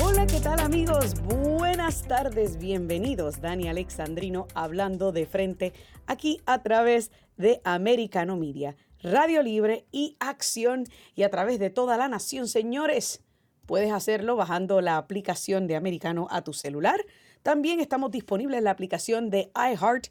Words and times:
Hola, 0.00 0.26
¿qué 0.26 0.40
tal 0.40 0.60
amigos? 0.60 1.14
Buenas 1.22 2.02
tardes, 2.02 2.58
bienvenidos. 2.58 3.40
Dani 3.40 3.68
Alexandrino 3.68 4.46
hablando 4.54 5.10
de 5.10 5.26
frente 5.26 5.72
aquí 6.06 6.40
a 6.46 6.62
través 6.62 7.10
de 7.36 7.60
Americano 7.64 8.36
Media, 8.36 8.76
Radio 9.02 9.42
Libre 9.42 9.86
y 9.90 10.16
Acción 10.20 10.84
y 11.14 11.24
a 11.24 11.30
través 11.30 11.58
de 11.58 11.70
toda 11.70 11.96
la 11.96 12.08
nación. 12.08 12.46
Señores, 12.46 13.22
puedes 13.66 13.90
hacerlo 13.90 14.36
bajando 14.36 14.80
la 14.80 14.96
aplicación 14.96 15.66
de 15.66 15.76
Americano 15.76 16.28
a 16.30 16.42
tu 16.42 16.52
celular. 16.52 17.04
También 17.42 17.80
estamos 17.80 18.12
disponibles 18.12 18.58
en 18.58 18.64
la 18.64 18.70
aplicación 18.70 19.30
de 19.30 19.50
iHeart 19.56 20.06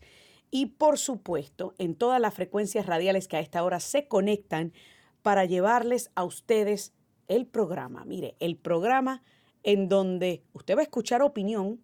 y 0.51 0.67
por 0.67 0.99
supuesto 0.99 1.73
en 1.77 1.95
todas 1.95 2.19
las 2.21 2.33
frecuencias 2.33 2.85
radiales 2.85 3.27
que 3.27 3.37
a 3.37 3.39
esta 3.39 3.63
hora 3.63 3.79
se 3.79 4.07
conectan 4.07 4.73
para 5.21 5.45
llevarles 5.45 6.11
a 6.13 6.23
ustedes 6.25 6.93
el 7.27 7.47
programa. 7.47 8.03
Mire, 8.05 8.35
el 8.39 8.57
programa 8.57 9.23
en 9.63 9.87
donde 9.87 10.43
usted 10.53 10.75
va 10.75 10.81
a 10.81 10.83
escuchar 10.83 11.21
opinión 11.21 11.81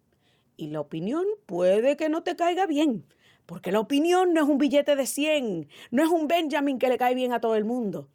y 0.56 0.68
la 0.68 0.80
opinión 0.80 1.24
puede 1.46 1.96
que 1.96 2.08
no 2.08 2.22
te 2.22 2.36
caiga 2.36 2.66
bien, 2.66 3.06
porque 3.46 3.72
la 3.72 3.80
opinión 3.80 4.34
no 4.34 4.42
es 4.42 4.48
un 4.48 4.58
billete 4.58 4.96
de 4.96 5.06
100, 5.06 5.68
no 5.90 6.02
es 6.02 6.10
un 6.10 6.28
Benjamin 6.28 6.78
que 6.78 6.88
le 6.88 6.98
cae 6.98 7.14
bien 7.14 7.32
a 7.32 7.40
todo 7.40 7.54
el 7.54 7.64
mundo. 7.64 8.08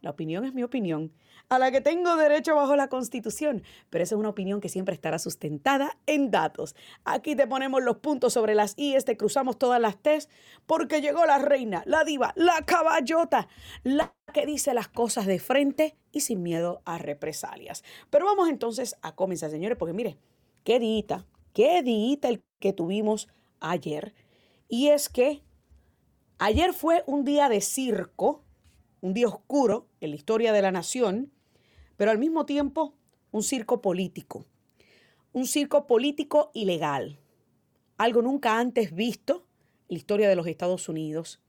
La 0.00 0.10
opinión 0.10 0.44
es 0.44 0.54
mi 0.54 0.62
opinión, 0.62 1.12
a 1.50 1.58
la 1.58 1.72
que 1.72 1.80
tengo 1.80 2.14
derecho 2.14 2.54
bajo 2.54 2.76
la 2.76 2.88
Constitución, 2.88 3.64
pero 3.90 4.04
esa 4.04 4.14
es 4.14 4.20
una 4.20 4.28
opinión 4.28 4.60
que 4.60 4.68
siempre 4.68 4.94
estará 4.94 5.18
sustentada 5.18 5.98
en 6.06 6.30
datos. 6.30 6.76
Aquí 7.04 7.34
te 7.34 7.48
ponemos 7.48 7.82
los 7.82 7.96
puntos 7.96 8.34
sobre 8.34 8.54
las 8.54 8.78
IES, 8.78 9.04
te 9.04 9.16
cruzamos 9.16 9.58
todas 9.58 9.80
las 9.80 10.00
T's, 10.00 10.28
porque 10.66 11.00
llegó 11.00 11.26
la 11.26 11.38
reina, 11.38 11.82
la 11.86 12.04
diva, 12.04 12.32
la 12.36 12.62
caballota, 12.64 13.48
la 13.82 14.14
que 14.32 14.46
dice 14.46 14.74
las 14.74 14.86
cosas 14.86 15.26
de 15.26 15.40
frente 15.40 15.96
y 16.12 16.20
sin 16.20 16.40
miedo 16.40 16.82
a 16.84 16.98
represalias. 16.98 17.82
Pero 18.10 18.26
vamos 18.26 18.48
entonces 18.48 18.94
a 19.02 19.16
comenzar, 19.16 19.50
señores, 19.50 19.76
porque 19.76 19.92
mire, 19.92 20.18
qué 20.62 20.78
dita, 20.78 21.26
qué 21.52 21.82
dita 21.82 22.28
el 22.28 22.44
que 22.60 22.72
tuvimos 22.72 23.28
ayer. 23.58 24.14
Y 24.68 24.90
es 24.90 25.08
que 25.08 25.42
ayer 26.38 26.72
fue 26.74 27.02
un 27.08 27.24
día 27.24 27.48
de 27.48 27.60
circo, 27.60 28.44
un 29.00 29.14
día 29.14 29.26
oscuro 29.26 29.88
en 30.00 30.10
la 30.10 30.16
historia 30.16 30.52
de 30.52 30.62
la 30.62 30.70
nación, 30.70 31.32
pero 32.00 32.12
al 32.12 32.18
mismo 32.18 32.46
tiempo 32.46 32.94
un 33.30 33.42
circo 33.42 33.82
político. 33.82 34.46
Un 35.34 35.46
circo 35.46 35.86
político 35.86 36.50
ilegal. 36.54 37.20
Algo 37.98 38.22
nunca 38.22 38.58
antes 38.58 38.94
visto 38.94 39.44
en 39.86 39.96
la 39.96 39.98
historia 39.98 40.28
de 40.30 40.34
los 40.34 40.46
Estados 40.46 40.88
Unidos. 40.88 41.42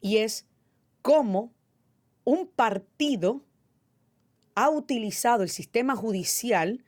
Y 0.00 0.18
es 0.18 0.46
cómo 1.02 1.52
un 2.22 2.46
partido 2.46 3.42
ha 4.54 4.70
utilizado 4.70 5.42
el 5.42 5.48
sistema 5.48 5.96
judicial 5.96 6.84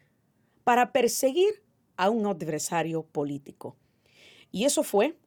para 0.62 0.92
perseguir 0.92 1.60
a 1.96 2.08
un 2.08 2.24
adversario 2.24 3.02
político. 3.02 3.74
Y 4.52 4.64
eso 4.64 4.84
fue 4.84 5.18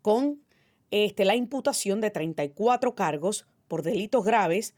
con 0.00 0.42
este, 0.90 1.24
la 1.26 1.36
imputación 1.36 2.00
de 2.00 2.10
34 2.10 2.96
cargos 2.96 3.46
por 3.68 3.84
delitos 3.84 4.24
graves 4.24 4.74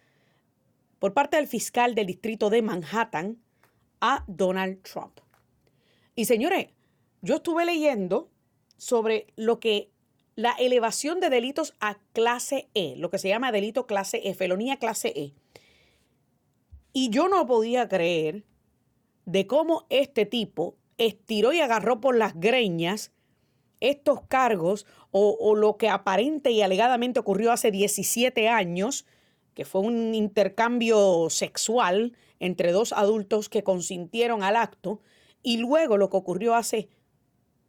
por 0.99 1.15
parte 1.15 1.37
del 1.37 1.47
fiscal 1.47 1.95
del 1.95 2.07
distrito 2.07 2.51
de 2.51 2.63
Manhattan 2.63 3.39
a 4.01 4.25
Donald 4.27 4.83
Trump. 4.83 5.21
Y 6.15 6.27
señores, 6.27 6.69
yo 7.23 7.37
estuve 7.37 7.65
leyendo 7.65 8.31
sobre 8.77 9.27
lo 9.37 9.61
que 9.61 9.91
la 10.37 10.53
elevación 10.53 11.21
de 11.21 11.31
delitos 11.31 11.75
a 11.81 11.97
clase 12.13 12.69
E, 12.75 12.97
lo 12.97 13.11
que 13.11 13.19
se 13.19 13.29
llama 13.29 13.53
delito 13.53 13.87
clase 13.87 14.21
E, 14.25 14.35
felonía 14.35 14.79
clase 14.79 15.13
E. 15.15 15.33
Y 16.93 17.11
yo 17.11 17.29
no 17.29 17.47
podía 17.47 17.89
creer 17.89 18.45
de 19.27 19.47
cómo 19.47 19.87
este 19.91 20.27
tipo 20.27 20.77
estiró 20.99 21.53
y 21.53 21.61
agarró 21.61 22.01
por 22.01 22.17
las 22.17 22.39
greñas 22.39 23.13
estos 23.81 24.23
cargos 24.23 24.87
o, 25.11 25.55
lo 25.55 25.77
que 25.77 25.89
aparente 25.89 26.51
y 26.51 26.63
alegadamente 26.63 27.21
ocurrió 27.21 27.53
hace 27.53 27.71
17 27.71 28.49
años, 28.49 29.07
que 29.55 29.65
fue 29.65 29.81
un 29.81 30.15
intercambio 30.15 31.29
sexual 31.31 32.17
entre 32.41 32.73
dos 32.73 32.93
adultos 32.93 33.49
que 33.49 33.63
consintieron 33.63 34.43
al 34.43 34.57
acto, 34.57 35.01
y 35.43 35.59
luego 35.59 35.97
lo 35.97 36.11
que 36.11 36.17
ocurrió 36.17 36.55
hace 36.55 36.89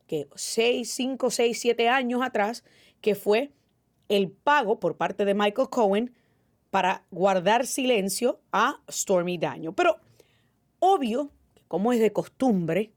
que 0.08 0.28
6, 0.36 0.90
5, 0.90 1.30
6, 1.30 1.60
7 1.60 1.90
años 1.90 2.22
atrás, 2.24 2.64
que 3.02 3.16
fue 3.16 3.52
el 4.10 4.32
pago 4.32 4.80
por 4.80 4.98
parte 4.98 5.26
de 5.26 5.34
Michael 5.34 5.70
Cohen 5.70 6.14
para 6.70 7.06
guardar 7.12 7.66
silencio 7.66 8.40
a 8.52 8.82
Stormy 8.90 9.38
Daniel. 9.38 9.74
Pero 9.76 9.98
obvio, 10.80 11.32
como 11.68 11.92
es 11.92 12.00
de 12.00 12.14
costumbre, 12.14 12.92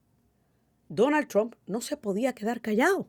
Donald 0.88 1.28
Trump 1.28 1.54
no 1.66 1.80
se 1.80 1.96
podía 1.96 2.34
quedar 2.34 2.60
callado. 2.60 3.08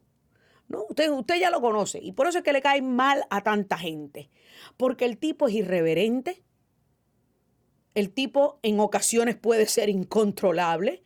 No, 0.70 0.86
usted, 0.88 1.36
ya 1.40 1.50
lo 1.50 1.62
conoce 1.62 2.00
y 2.02 2.12
por 2.12 2.28
eso 2.28 2.38
es 2.38 2.44
que 2.44 2.54
le 2.54 2.62
cae 2.62 2.82
mal 2.82 3.26
a 3.32 3.42
tanta 3.42 3.78
gente. 3.78 4.30
Porque 4.78 5.06
el 5.06 5.18
tipo 5.18 5.48
es 5.48 5.56
irreverente, 5.56 6.44
el 7.96 8.12
tipo 8.12 8.60
en 8.62 8.80
ocasiones 8.80 9.36
puede 9.36 9.66
ser 9.66 9.90
incontrolable, 9.90 11.04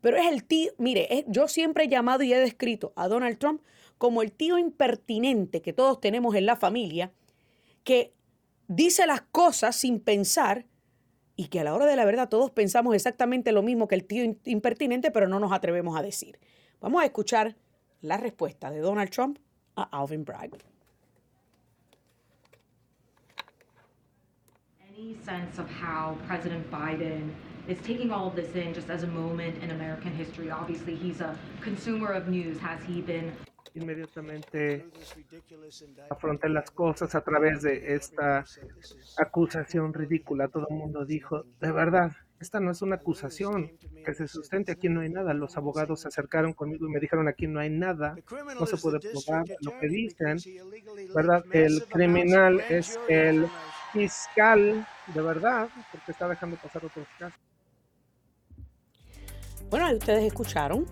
pero 0.00 0.16
es 0.16 0.26
el 0.26 0.44
tío, 0.44 0.72
mire, 0.78 1.26
yo 1.28 1.48
siempre 1.48 1.84
he 1.84 1.88
llamado 1.88 2.22
y 2.22 2.32
he 2.32 2.38
descrito 2.38 2.94
a 2.96 3.08
Donald 3.08 3.38
Trump 3.38 3.62
como 3.98 4.22
el 4.22 4.32
tío 4.32 4.56
impertinente 4.56 5.60
que 5.60 5.74
todos 5.74 6.00
tenemos 6.00 6.34
en 6.34 6.46
la 6.46 6.56
familia, 6.56 7.12
que 7.84 8.14
dice 8.68 9.06
las 9.06 9.20
cosas 9.20 9.76
sin 9.76 10.00
pensar 10.00 10.66
y 11.36 11.48
que 11.48 11.60
a 11.60 11.64
la 11.64 11.74
hora 11.74 11.84
de 11.84 11.96
la 11.96 12.06
verdad 12.06 12.28
todos 12.28 12.50
pensamos 12.52 12.94
exactamente 12.94 13.52
lo 13.52 13.62
mismo 13.62 13.86
que 13.86 13.96
el 13.96 14.04
tío 14.04 14.24
impertinente, 14.44 15.10
pero 15.10 15.28
no 15.28 15.40
nos 15.40 15.52
atrevemos 15.52 15.98
a 15.98 16.02
decir. 16.02 16.38
Vamos 16.80 17.02
a 17.02 17.04
escuchar 17.04 17.56
la 18.02 18.16
respuesta 18.16 18.70
de 18.70 18.80
Donald 18.80 19.10
Trump 19.10 19.38
a 19.76 19.88
Alvin 19.92 20.24
Bragg. 20.24 20.54
Any 24.96 25.16
sense 25.24 25.58
of 25.58 25.68
how 25.70 26.16
President 26.26 26.68
Biden 26.70 27.30
is 27.68 27.78
taking 27.82 28.10
all 28.10 28.28
of 28.28 28.34
this 28.34 28.54
in 28.56 28.74
just 28.74 28.90
as 28.90 29.04
a 29.04 29.06
moment 29.06 29.62
in 29.62 29.70
American 29.70 30.12
history? 30.12 30.50
Obviously, 30.50 30.96
he's 30.96 31.20
a 31.20 31.36
consumer 31.60 32.12
of 32.12 32.28
news. 32.28 32.58
Has 32.58 32.82
he 32.84 33.00
been 33.00 33.32
inmediatamente 33.74 34.86
afronté 36.10 36.48
las 36.48 36.70
cosas 36.70 37.14
a 37.14 37.20
través 37.22 37.62
de 37.62 37.94
esta 37.94 38.44
acusación 39.18 39.92
ridícula. 39.92 40.48
Todo 40.48 40.66
el 40.68 40.76
mundo 40.76 41.04
dijo, 41.04 41.44
de 41.60 41.72
verdad, 41.72 42.12
esta 42.40 42.60
no 42.60 42.70
es 42.70 42.82
una 42.82 42.96
acusación 42.96 43.72
que 44.04 44.14
se 44.14 44.28
sustente, 44.28 44.72
aquí 44.72 44.88
no 44.88 45.00
hay 45.00 45.08
nada. 45.08 45.34
Los 45.34 45.56
abogados 45.56 46.00
se 46.00 46.08
acercaron 46.08 46.52
conmigo 46.52 46.86
y 46.86 46.90
me 46.90 47.00
dijeron, 47.00 47.28
aquí 47.28 47.46
no 47.46 47.60
hay 47.60 47.70
nada, 47.70 48.16
no 48.58 48.66
se 48.66 48.76
puede 48.76 49.00
probar 49.00 49.44
lo 49.60 49.78
que 49.78 49.88
dicen, 49.88 50.38
¿verdad? 51.14 51.44
El 51.52 51.84
criminal 51.84 52.60
es 52.68 52.98
el 53.08 53.46
fiscal, 53.92 54.86
de 55.14 55.22
verdad, 55.22 55.68
porque 55.90 56.12
está 56.12 56.28
dejando 56.28 56.56
pasar 56.56 56.84
otros 56.84 57.06
casos. 57.18 57.40
Bueno, 59.70 59.86
ahí 59.86 59.96
ustedes 59.96 60.24
escucharon 60.24 60.86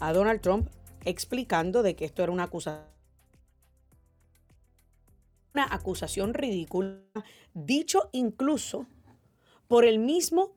a 0.00 0.12
Donald 0.12 0.40
Trump 0.40 0.68
explicando 1.04 1.82
de 1.82 1.96
que 1.96 2.04
esto 2.04 2.22
era 2.22 2.32
una 2.32 2.44
acusación 2.44 2.92
una 5.54 5.66
acusación 5.70 6.34
ridícula, 6.34 6.98
dicho 7.52 8.08
incluso 8.12 8.86
por 9.68 9.84
el 9.84 9.98
mismo 9.98 10.54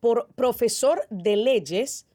por 0.00 0.28
profesor 0.34 1.06
de 1.10 1.36
leyes, 1.36 2.06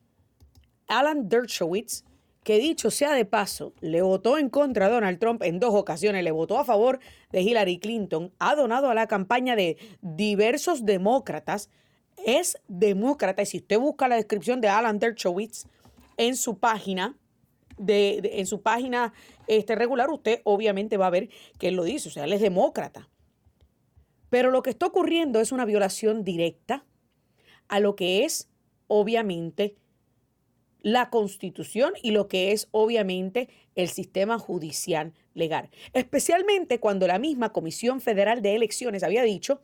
Alan 0.88 1.30
Dershowitz, 1.30 2.04
que 2.44 2.60
dicho 2.60 2.92
sea 2.92 3.14
de 3.14 3.26
paso, 3.26 3.74
le 3.80 4.02
votó 4.02 4.38
en 4.38 4.50
contra 4.50 4.88
a 4.88 4.90
Donald 4.90 5.20
Trump 5.20 5.42
en 5.44 5.60
dos 5.60 5.74
ocasiones, 5.74 6.24
le 6.24 6.32
votó 6.32 6.60
a 6.60 6.66
favor 6.66 7.00
de 7.32 7.42
Hillary 7.42 7.80
Clinton, 7.80 8.34
ha 8.40 8.56
donado 8.56 8.90
a 8.90 8.94
la 8.94 9.08
campaña 9.08 9.56
de 9.56 9.78
diversos 10.02 10.86
demócratas, 10.86 11.70
es 12.26 12.58
demócrata, 12.68 13.42
y 13.42 13.46
si 13.46 13.58
usted 13.58 13.80
busca 13.80 14.08
la 14.08 14.18
descripción 14.18 14.62
de 14.62 14.68
Alan 14.68 15.00
Dershowitz 15.00 15.66
en 16.18 16.36
su 16.36 16.58
página, 16.60 17.18
de, 17.78 18.22
en 18.34 18.46
su 18.46 18.62
página 18.62 19.14
este, 19.48 19.76
regular, 19.76 20.10
usted 20.10 20.42
obviamente 20.44 20.98
va 20.98 21.08
a 21.08 21.12
ver 21.12 21.30
que 21.60 21.70
él 21.70 21.76
lo 21.76 21.84
dice, 21.84 22.10
o 22.10 22.12
sea, 22.12 22.26
él 22.26 22.34
es 22.34 22.42
demócrata. 22.42 23.10
Pero 24.30 24.52
lo 24.52 24.64
que 24.64 24.70
está 24.70 24.88
ocurriendo 24.88 25.40
es 25.40 25.52
una 25.52 25.66
violación 25.66 26.24
directa 26.24 26.86
a 27.74 27.80
lo 27.80 27.96
que 27.96 28.24
es 28.24 28.52
obviamente 28.86 29.76
la 30.84 31.10
constitución 31.10 31.94
y 32.04 32.12
lo 32.12 32.28
que 32.28 32.52
es 32.52 32.68
obviamente 32.70 33.50
el 33.74 33.90
sistema 33.90 34.38
judicial 34.38 35.14
legal. 35.34 35.72
Especialmente 35.94 36.80
cuando 36.80 37.08
la 37.08 37.18
misma 37.18 37.52
Comisión 37.52 38.00
Federal 38.00 38.44
de 38.44 38.54
Elecciones 38.54 39.02
había 39.02 39.24
dicho 39.24 39.64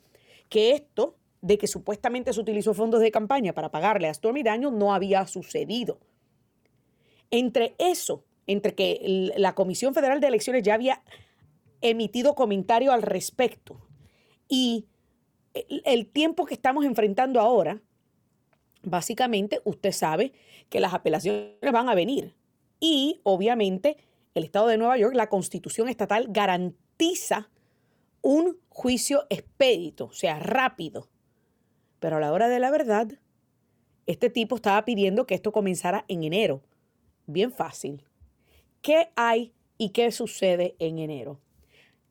que 0.50 0.72
esto 0.72 1.18
de 1.42 1.60
que 1.60 1.68
supuestamente 1.68 2.34
se 2.34 2.40
utilizó 2.40 2.74
fondos 2.74 3.00
de 3.00 3.12
campaña 3.12 3.54
para 3.54 3.70
pagarle 3.70 4.08
a 4.08 4.14
Stormy 4.16 4.42
Daniels 4.42 4.74
no 4.74 4.92
había 4.92 5.28
sucedido. 5.28 6.00
Entre 7.30 7.76
eso, 7.78 8.26
entre 8.48 8.74
que 8.74 9.32
la 9.38 9.54
Comisión 9.54 9.94
Federal 9.94 10.20
de 10.20 10.30
Elecciones 10.30 10.64
ya 10.64 10.74
había 10.74 11.04
emitido 11.82 12.34
comentario 12.34 12.92
al 12.92 13.04
respecto 13.04 13.80
Y 14.48 14.88
el 15.54 16.08
tiempo 16.08 16.48
que 16.48 16.56
estamos 16.56 16.86
enfrentando 16.86 17.40
ahora, 17.40 17.84
básicamente 18.84 19.62
usted 19.64 19.92
sabe 19.92 20.34
que 20.70 20.80
las 20.80 20.94
apelaciones 20.94 21.54
van 21.72 21.90
a 21.90 21.96
venir. 21.96 22.36
Y 22.80 23.20
obviamente 23.24 23.98
el 24.36 24.44
Estado 24.44 24.68
de 24.68 24.78
Nueva 24.78 24.98
York, 24.98 25.16
la 25.16 25.30
constitución 25.30 25.90
estatal 25.90 26.28
garantiza 26.30 27.50
un 28.22 28.58
juicio 28.70 29.26
expedito, 29.30 30.06
o 30.06 30.14
sea, 30.14 30.40
rápido. 30.40 31.10
Pero 32.00 32.18
a 32.18 32.20
la 32.20 32.32
hora 32.32 32.48
de 32.48 32.60
la 32.60 32.72
verdad, 32.72 33.08
este 34.06 34.30
tipo 34.30 34.56
estaba 34.56 34.84
pidiendo 34.86 35.26
que 35.26 35.36
esto 35.36 35.52
comenzara 35.52 36.06
en 36.08 36.24
enero. 36.24 36.62
Bien 37.26 37.52
fácil. 37.52 38.04
¿Qué 38.82 39.10
hay 39.16 39.54
y 39.78 39.90
qué 39.90 40.12
sucede 40.12 40.76
en 40.80 41.00
enero? 41.00 41.40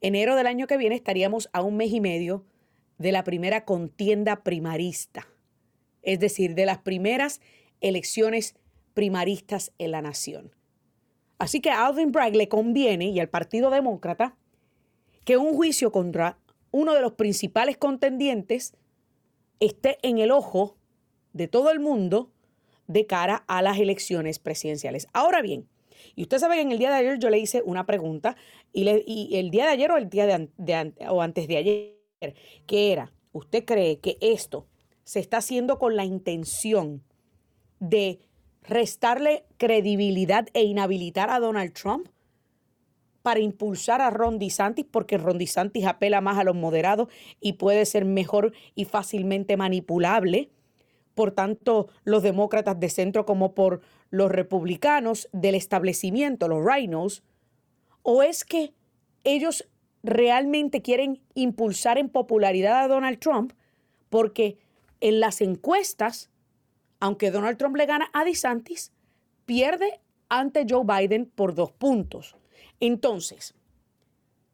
Enero 0.00 0.37
del 0.37 0.47
año 0.47 0.67
que 0.67 0.76
viene 0.76 0.94
estaríamos 0.94 1.49
a 1.53 1.62
un 1.62 1.76
mes 1.76 1.93
y 1.93 2.00
medio 2.00 2.44
de 2.99 3.12
la 3.12 3.25
primera 3.25 3.64
contienda 3.64 4.43
primarista, 4.43 5.26
es 6.09 6.21
decir, 6.21 6.55
de 6.55 6.65
las 6.65 6.79
primeras 6.79 7.43
elecciones 7.83 8.55
primaristas 8.95 9.73
en 9.77 9.91
la 9.91 10.01
nación. 10.01 10.55
Así 11.39 11.61
que 11.61 11.69
a 11.69 11.87
Alvin 11.87 12.13
Bragg 12.13 12.35
le 12.35 12.49
conviene 12.49 13.11
y 13.11 13.21
al 13.21 13.29
Partido 13.29 13.69
Demócrata 13.69 14.35
que 15.27 15.37
un 15.37 15.55
juicio 15.55 15.93
contra 15.93 16.39
uno 16.71 16.95
de 16.95 17.03
los 17.03 17.13
principales 17.13 17.77
contendientes 17.77 18.73
esté 19.61 19.99
en 20.01 20.17
el 20.17 20.31
ojo 20.31 20.79
de 21.35 21.47
todo 21.47 21.71
el 21.71 21.79
mundo 21.79 22.33
de 22.87 23.05
cara 23.05 23.45
a 23.47 23.61
las 23.61 23.79
elecciones 23.79 24.39
presidenciales. 24.39 25.09
Ahora 25.13 25.43
bien, 25.43 25.69
y 26.17 26.23
usted 26.23 26.39
sabe 26.39 26.55
que 26.55 26.63
en 26.63 26.73
el 26.73 26.79
día 26.79 26.89
de 26.89 26.97
ayer 26.97 27.19
yo 27.19 27.29
le 27.29 27.39
hice 27.39 27.61
una 27.63 27.85
pregunta 27.85 28.35
y, 28.73 28.89
el 29.37 29.51
día 29.51 29.67
de 29.67 29.73
ayer 29.73 29.91
o 29.91 29.99
el 29.99 30.09
día 30.09 30.27
de, 30.27 30.95
o 31.11 31.21
antes 31.21 31.49
de 31.49 31.57
ayer, 31.59 32.35
que 32.67 32.93
era, 32.93 33.13
¿usted 33.33 33.67
cree 33.67 33.99
que 33.99 34.17
esto 34.23 34.67
se 35.09 35.21
está 35.21 35.39
haciendo 35.39 35.79
con 35.79 35.97
la 35.97 36.05
intención 36.05 37.03
de 37.81 38.21
restarle 38.63 39.47
credibilidad 39.57 40.49
e 40.53 40.65
inhabilitar 40.65 41.31
a 41.31 41.41
Donald 41.41 41.73
Trump 41.73 42.09
para 43.23 43.41
impulsar 43.41 44.03
a 44.03 44.11
Ron 44.11 44.39
DeSantis 44.39 44.85
porque 44.85 45.17
Ron 45.17 45.39
DeSantis 45.39 45.87
apela 45.87 46.21
más 46.21 46.37
a 46.37 46.45
los 46.45 46.55
moderados 46.55 47.09
y 47.41 47.55
puede 47.55 47.87
ser 47.87 48.05
mejor 48.05 48.53
y 48.75 48.85
fácilmente 48.85 49.57
manipulable. 49.57 50.51
Por 51.15 51.31
tanto 51.31 51.89
los 52.05 52.23
demócratas 52.23 52.79
de 52.79 52.91
centro 52.91 53.25
como 53.25 53.55
por 53.55 53.81
los 54.11 54.31
republicanos 54.31 55.31
del 55.33 55.55
establecimiento, 55.55 56.49
los 56.49 56.63
rhinos, 56.63 57.23
o 58.03 58.23
es 58.23 58.45
que 58.45 58.75
ellos 59.25 59.67
realmente 60.03 60.83
quieren 60.83 61.23
impulsar 61.33 61.97
en 61.97 62.11
popularidad 62.11 62.85
a 62.85 62.89
Donald 62.89 63.19
Trump 63.21 63.55
porque 64.11 64.59
en 65.00 65.21
las 65.21 65.41
encuestas 65.41 66.31
aunque 67.00 67.31
Donald 67.31 67.59
Trump 67.59 67.77
le 67.77 67.87
gana 67.87 68.11
a 68.12 68.25
DeSantis, 68.25 68.93
pierde 69.47 70.00
ante 70.29 70.67
Joe 70.69 70.85
Biden 70.85 71.27
por 71.27 71.55
dos 71.55 71.73
puntos. 71.73 72.37
Entonces, 72.81 73.55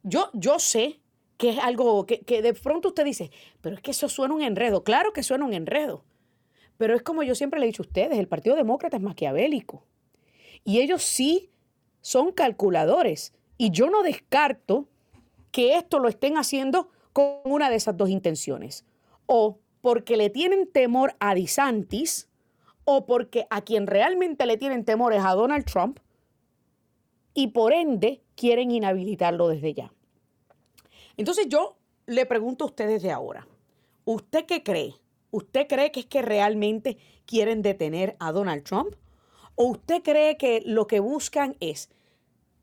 yo, 0.02 0.30
yo 0.34 0.58
sé 0.58 1.00
que 1.36 1.50
es 1.50 1.58
algo 1.58 2.06
que, 2.06 2.20
que, 2.20 2.42
de 2.42 2.54
pronto 2.54 2.88
usted 2.88 3.04
dice, 3.04 3.30
pero 3.60 3.76
es 3.76 3.82
que 3.82 3.90
eso 3.90 4.08
suena 4.08 4.34
un 4.34 4.42
enredo. 4.42 4.84
Claro 4.84 5.12
que 5.12 5.22
suena 5.22 5.44
un 5.44 5.54
enredo. 5.54 6.04
Pero 6.76 6.94
es 6.94 7.02
como 7.02 7.22
yo 7.22 7.34
siempre 7.34 7.60
le 7.60 7.66
he 7.66 7.68
dicho 7.68 7.82
a 7.82 7.86
ustedes, 7.86 8.18
el 8.18 8.28
Partido 8.28 8.56
Demócrata 8.56 8.96
es 8.96 9.02
maquiavélico. 9.02 9.84
Y 10.64 10.80
ellos 10.80 11.02
sí 11.02 11.50
son 12.00 12.32
calculadores. 12.32 13.32
Y 13.56 13.70
yo 13.70 13.90
no 13.90 14.02
descarto 14.02 14.88
que 15.50 15.76
esto 15.76 15.98
lo 15.98 16.08
estén 16.08 16.36
haciendo 16.36 16.90
con 17.12 17.40
una 17.44 17.70
de 17.70 17.76
esas 17.76 17.96
dos 17.96 18.10
intenciones. 18.10 18.84
O 19.26 19.60
porque 19.84 20.16
le 20.16 20.30
tienen 20.30 20.66
temor 20.66 21.14
a 21.20 21.34
DeSantis, 21.34 22.30
o 22.84 23.04
porque 23.04 23.46
a 23.50 23.60
quien 23.60 23.86
realmente 23.86 24.46
le 24.46 24.56
tienen 24.56 24.82
temores 24.82 25.22
a 25.22 25.34
Donald 25.34 25.66
Trump 25.66 25.98
y 27.34 27.48
por 27.48 27.74
ende 27.74 28.22
quieren 28.34 28.70
inhabilitarlo 28.70 29.46
desde 29.46 29.74
ya. 29.74 29.92
Entonces 31.18 31.48
yo 31.50 31.76
le 32.06 32.24
pregunto 32.24 32.64
a 32.64 32.68
ustedes 32.68 33.02
de 33.02 33.10
ahora, 33.10 33.46
¿usted 34.06 34.46
qué 34.46 34.62
cree? 34.62 34.94
¿Usted 35.30 35.66
cree 35.66 35.92
que 35.92 36.00
es 36.00 36.06
que 36.06 36.22
realmente 36.22 36.96
quieren 37.26 37.60
detener 37.60 38.16
a 38.20 38.32
Donald 38.32 38.64
Trump? 38.64 38.94
¿O 39.54 39.66
usted 39.66 40.02
cree 40.02 40.38
que 40.38 40.62
lo 40.64 40.86
que 40.86 41.00
buscan 41.00 41.58
es 41.60 41.90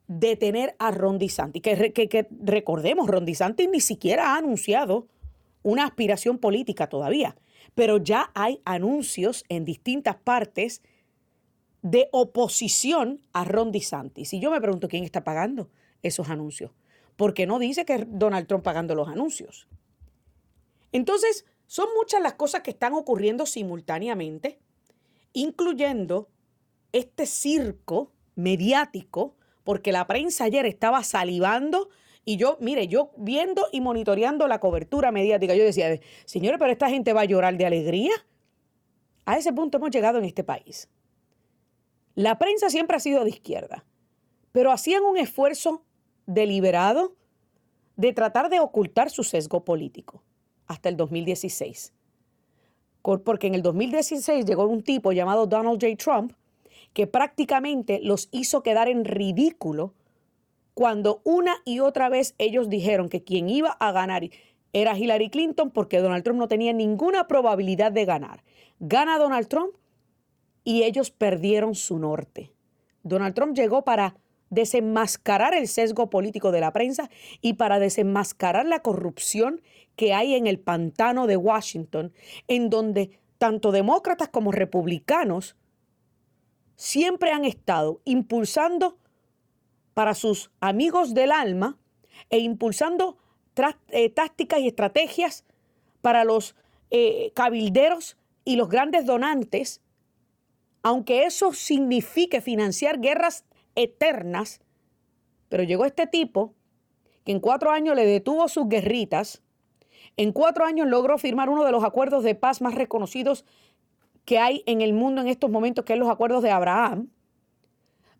detener 0.07 0.75
a 0.79 0.89
Ron 0.89 1.19
DeSantis? 1.19 1.61
Que, 1.61 1.93
que 1.93 2.27
recordemos, 2.31 3.05
Ron 3.05 3.25
DeSantis 3.25 3.69
ni 3.69 3.79
siquiera 3.79 4.33
ha 4.33 4.37
anunciado 4.37 5.05
una 5.63 5.85
aspiración 5.85 6.37
política 6.37 6.87
todavía 6.87 7.35
pero 7.73 7.97
ya 7.97 8.31
hay 8.33 8.61
anuncios 8.65 9.43
en 9.49 9.65
distintas 9.65 10.15
partes 10.17 10.81
de 11.81 12.09
oposición 12.11 13.21
a 13.33 13.43
Ron 13.43 13.71
DeSantis. 13.71 14.33
Y 14.33 14.39
yo 14.39 14.51
me 14.51 14.61
pregunto 14.61 14.87
quién 14.87 15.03
está 15.03 15.23
pagando 15.23 15.69
esos 16.03 16.29
anuncios. 16.29 16.71
Porque 17.15 17.45
no 17.45 17.59
dice 17.59 17.85
que 17.85 17.95
es 17.95 18.05
Donald 18.07 18.47
Trump 18.47 18.63
pagando 18.63 18.95
los 18.95 19.07
anuncios. 19.07 19.67
Entonces, 20.91 21.45
son 21.67 21.87
muchas 21.97 22.21
las 22.21 22.33
cosas 22.33 22.61
que 22.61 22.71
están 22.71 22.93
ocurriendo 22.93 23.45
simultáneamente, 23.45 24.59
incluyendo 25.33 26.29
este 26.91 27.25
circo 27.25 28.11
mediático, 28.35 29.35
porque 29.63 29.91
la 29.91 30.05
prensa 30.07 30.45
ayer 30.45 30.65
estaba 30.65 31.03
salivando 31.03 31.89
y 32.23 32.37
yo, 32.37 32.57
mire, 32.59 32.87
yo 32.87 33.11
viendo 33.17 33.67
y 33.71 33.81
monitoreando 33.81 34.47
la 34.47 34.59
cobertura 34.59 35.11
mediática, 35.11 35.55
yo 35.55 35.63
decía, 35.63 35.99
señores, 36.25 36.59
pero 36.59 36.71
esta 36.71 36.89
gente 36.89 37.13
va 37.13 37.21
a 37.21 37.25
llorar 37.25 37.57
de 37.57 37.65
alegría. 37.65 38.11
A 39.25 39.37
ese 39.37 39.51
punto 39.53 39.77
hemos 39.77 39.89
llegado 39.89 40.19
en 40.19 40.25
este 40.25 40.43
país. 40.43 40.89
La 42.15 42.37
prensa 42.37 42.69
siempre 42.69 42.97
ha 42.97 42.99
sido 42.99 43.23
de 43.23 43.31
izquierda, 43.31 43.85
pero 44.51 44.71
hacían 44.71 45.03
un 45.03 45.17
esfuerzo 45.17 45.83
deliberado 46.25 47.15
de 47.95 48.13
tratar 48.13 48.49
de 48.49 48.59
ocultar 48.59 49.09
su 49.09 49.23
sesgo 49.23 49.63
político 49.63 50.23
hasta 50.67 50.89
el 50.89 50.97
2016. 50.97 51.93
Porque 53.01 53.47
en 53.47 53.55
el 53.55 53.63
2016 53.63 54.45
llegó 54.45 54.67
un 54.67 54.83
tipo 54.83 55.11
llamado 55.11 55.47
Donald 55.47 55.81
J. 55.81 55.95
Trump 55.97 56.33
que 56.93 57.07
prácticamente 57.07 57.99
los 58.03 58.29
hizo 58.31 58.61
quedar 58.61 58.89
en 58.89 59.05
ridículo 59.05 59.93
cuando 60.81 61.21
una 61.23 61.61
y 61.63 61.79
otra 61.79 62.09
vez 62.09 62.33
ellos 62.39 62.67
dijeron 62.67 63.07
que 63.07 63.23
quien 63.23 63.49
iba 63.49 63.69
a 63.69 63.91
ganar 63.91 64.23
era 64.73 64.97
Hillary 64.97 65.29
Clinton 65.29 65.69
porque 65.69 65.99
Donald 65.99 66.23
Trump 66.23 66.39
no 66.39 66.47
tenía 66.47 66.73
ninguna 66.73 67.27
probabilidad 67.27 67.91
de 67.91 68.05
ganar. 68.05 68.43
Gana 68.79 69.19
Donald 69.19 69.47
Trump 69.47 69.75
y 70.63 70.81
ellos 70.81 71.11
perdieron 71.11 71.75
su 71.75 71.99
norte. 71.99 72.51
Donald 73.03 73.35
Trump 73.35 73.55
llegó 73.55 73.83
para 73.83 74.15
desenmascarar 74.49 75.53
el 75.53 75.67
sesgo 75.67 76.09
político 76.09 76.51
de 76.51 76.61
la 76.61 76.73
prensa 76.73 77.11
y 77.41 77.53
para 77.53 77.77
desenmascarar 77.77 78.65
la 78.65 78.81
corrupción 78.81 79.61
que 79.95 80.15
hay 80.15 80.33
en 80.33 80.47
el 80.47 80.59
pantano 80.59 81.27
de 81.27 81.37
Washington, 81.37 82.11
en 82.47 82.71
donde 82.71 83.19
tanto 83.37 83.71
demócratas 83.71 84.29
como 84.29 84.51
republicanos 84.51 85.55
siempre 86.75 87.33
han 87.33 87.45
estado 87.45 88.01
impulsando 88.03 88.97
para 89.93 90.13
sus 90.15 90.51
amigos 90.59 91.13
del 91.13 91.31
alma 91.31 91.77
e 92.29 92.39
impulsando 92.39 93.17
eh, 93.89 94.09
tácticas 94.09 94.59
y 94.59 94.67
estrategias 94.67 95.45
para 96.01 96.23
los 96.23 96.55
eh, 96.89 97.31
cabilderos 97.35 98.17
y 98.43 98.55
los 98.55 98.69
grandes 98.69 99.05
donantes, 99.05 99.81
aunque 100.83 101.25
eso 101.25 101.53
signifique 101.53 102.41
financiar 102.41 102.99
guerras 102.99 103.45
eternas, 103.75 104.61
pero 105.49 105.63
llegó 105.63 105.85
este 105.85 106.07
tipo 106.07 106.53
que 107.23 107.31
en 107.31 107.39
cuatro 107.39 107.71
años 107.71 107.95
le 107.95 108.05
detuvo 108.05 108.47
sus 108.47 108.67
guerritas, 108.67 109.41
en 110.17 110.31
cuatro 110.31 110.65
años 110.65 110.87
logró 110.87 111.17
firmar 111.17 111.49
uno 111.49 111.63
de 111.63 111.71
los 111.71 111.83
acuerdos 111.83 112.23
de 112.23 112.35
paz 112.35 112.61
más 112.61 112.75
reconocidos 112.75 113.45
que 114.25 114.39
hay 114.39 114.63
en 114.65 114.81
el 114.81 114.93
mundo 114.93 115.21
en 115.21 115.27
estos 115.27 115.49
momentos, 115.49 115.85
que 115.85 115.93
es 115.93 115.99
los 115.99 116.09
acuerdos 116.09 116.41
de 116.43 116.51
Abraham, 116.51 117.09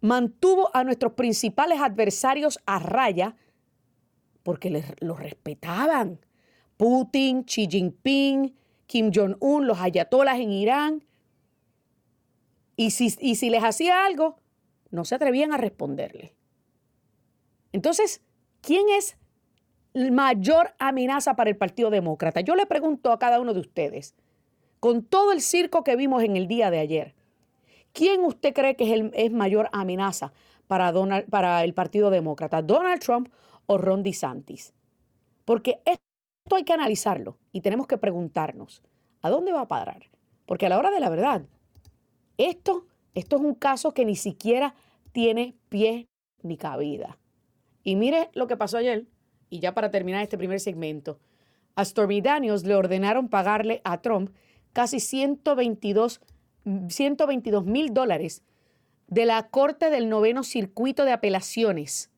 mantuvo 0.02 0.76
a 0.76 0.84
nuestros 0.84 1.14
principales 1.14 1.80
adversarios 1.80 2.60
a 2.66 2.80
raya 2.80 3.36
porque 4.44 4.84
los 5.00 5.20
respetaban. 5.20 6.20
Putin, 6.78 7.46
Xi 7.46 7.68
Jinping, 7.70 8.56
Kim 8.88 9.12
Jong-un, 9.14 9.68
los 9.68 9.80
ayatolas 9.80 10.40
en 10.40 10.52
Irán. 10.52 11.04
Y 12.76 12.92
si, 12.92 13.16
y 13.20 13.36
si 13.36 13.52
les 13.52 13.64
hacía 13.64 14.06
algo, 14.06 14.38
no 14.90 15.06
se 15.06 15.16
atrevían 15.16 15.54
a 15.54 15.58
responderle. 15.58 16.36
Entonces, 17.72 18.22
¿quién 18.62 18.90
es 18.90 19.16
mayor 19.94 20.74
amenaza 20.80 21.36
para 21.36 21.52
el 21.52 21.58
Partido 21.58 21.92
Demócrata? 21.92 22.42
Yo 22.42 22.56
le 22.56 22.66
pregunto 22.66 23.12
a 23.12 23.20
cada 23.20 23.40
uno 23.40 23.54
de 23.54 23.60
ustedes, 23.60 24.16
con 24.80 25.04
todo 25.04 25.32
el 25.32 25.42
circo 25.42 25.84
que 25.84 25.96
vimos 25.96 26.24
en 26.24 26.36
el 26.36 26.48
día 26.48 26.72
de 26.72 26.80
ayer, 26.80 27.16
¿Quién 27.94 28.24
usted 28.24 28.54
cree 28.54 28.76
que 28.76 28.86
es, 28.86 28.92
el, 28.92 29.12
es 29.14 29.32
mayor 29.32 29.70
amenaza 29.72 30.32
para, 30.68 30.94
para 31.30 31.64
el 31.64 31.74
Partido 31.74 32.10
Demócrata? 32.10 32.62
¿Donald 32.62 33.02
Trump 33.02 33.30
o 33.66 33.78
Ron 33.78 34.04
DeSantis? 34.04 34.74
Porque 35.46 35.82
esto 35.86 36.56
hay 36.56 36.64
que 36.64 36.74
analizarlo 36.74 37.38
y 37.52 37.62
tenemos 37.62 37.88
que 37.88 37.98
preguntarnos, 37.98 38.82
¿a 39.22 39.30
dónde 39.30 39.52
va 39.52 39.62
a 39.62 39.68
parar? 39.68 40.10
Porque 40.46 40.66
a 40.66 40.70
la 40.70 40.78
hora 40.78 40.92
de 40.92 41.00
la 41.00 41.10
verdad, 41.10 41.44
esto, 42.38 42.86
esto 43.14 43.36
es 43.36 43.42
un 43.42 43.56
caso 43.56 43.94
que 43.94 44.06
ni 44.06 44.16
siquiera 44.16 44.76
tiene 45.12 45.56
pie 45.70 46.08
ni 46.42 46.58
cabida. 46.58 47.18
Y 47.84 47.96
mire 47.96 48.30
lo 48.34 48.48
que 48.48 48.58
pasó 48.58 48.78
ayer, 48.78 49.08
y 49.50 49.60
ya 49.60 49.74
para 49.74 49.92
terminar 49.92 50.22
este 50.22 50.38
primer 50.38 50.60
segmento, 50.60 51.20
a 51.76 51.86
Stormy 51.86 52.22
Daniels 52.22 52.64
le 52.66 52.76
ordenaron 52.76 53.30
pagarle 53.30 53.82
a 53.84 54.02
Trump 54.02 54.32
casi 54.74 55.00
122 55.00 56.22
mil 56.64 57.94
dólares 57.94 58.44
de 59.08 59.26
la 59.26 59.50
Corte 59.50 59.90
del 59.90 60.10
Noveno 60.10 60.44
Circuito 60.44 61.06
de 61.06 61.12
Apelaciones. 61.12 62.10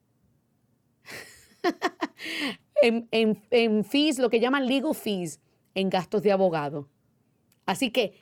en, 2.81 3.85
fees, 3.85 4.19
lo 4.19 4.29
que 4.29 4.39
llaman 4.39 4.67
legal 4.67 4.93
fees, 4.93 5.39
en 5.73 5.89
gastos 5.89 6.21
de 6.21 6.31
abogado. 6.31 6.89
Así 7.65 7.91
que 7.91 8.13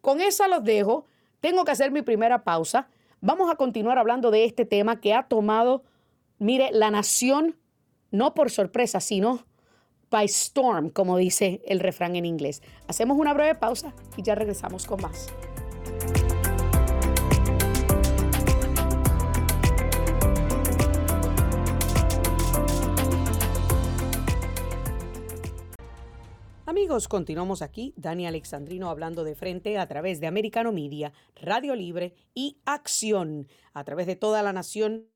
con 0.00 0.20
eso 0.20 0.46
los 0.48 0.64
dejo. 0.64 1.06
Tengo 1.40 1.64
que 1.64 1.72
hacer 1.72 1.90
mi 1.90 2.02
primera 2.02 2.44
pausa. 2.44 2.88
Vamos 3.20 3.50
a 3.50 3.56
continuar 3.56 3.98
hablando 3.98 4.30
de 4.30 4.44
este 4.44 4.64
tema 4.64 5.00
que 5.00 5.12
ha 5.12 5.24
tomado, 5.24 5.82
mire, 6.38 6.70
la 6.72 6.90
nación, 6.90 7.56
no 8.10 8.34
por 8.34 8.50
sorpresa, 8.50 9.00
sino 9.00 9.44
by 10.10 10.26
storm, 10.26 10.90
como 10.90 11.16
dice 11.16 11.60
el 11.66 11.80
refrán 11.80 12.16
en 12.16 12.24
inglés. 12.24 12.62
Hacemos 12.86 13.18
una 13.18 13.34
breve 13.34 13.54
pausa 13.54 13.92
y 14.16 14.22
ya 14.22 14.34
regresamos 14.34 14.86
con 14.86 15.02
más. 15.02 15.26
Amigos, 26.74 27.06
continuamos 27.06 27.62
aquí, 27.62 27.94
Dani 27.96 28.26
Alexandrino 28.26 28.90
hablando 28.90 29.22
de 29.22 29.36
frente 29.36 29.78
a 29.78 29.86
través 29.86 30.18
de 30.18 30.26
Americano 30.26 30.72
Media, 30.72 31.12
Radio 31.36 31.76
Libre 31.76 32.14
y 32.34 32.58
Acción, 32.64 33.46
a 33.74 33.84
través 33.84 34.08
de 34.08 34.16
toda 34.16 34.42
la 34.42 34.52
nación 34.52 35.06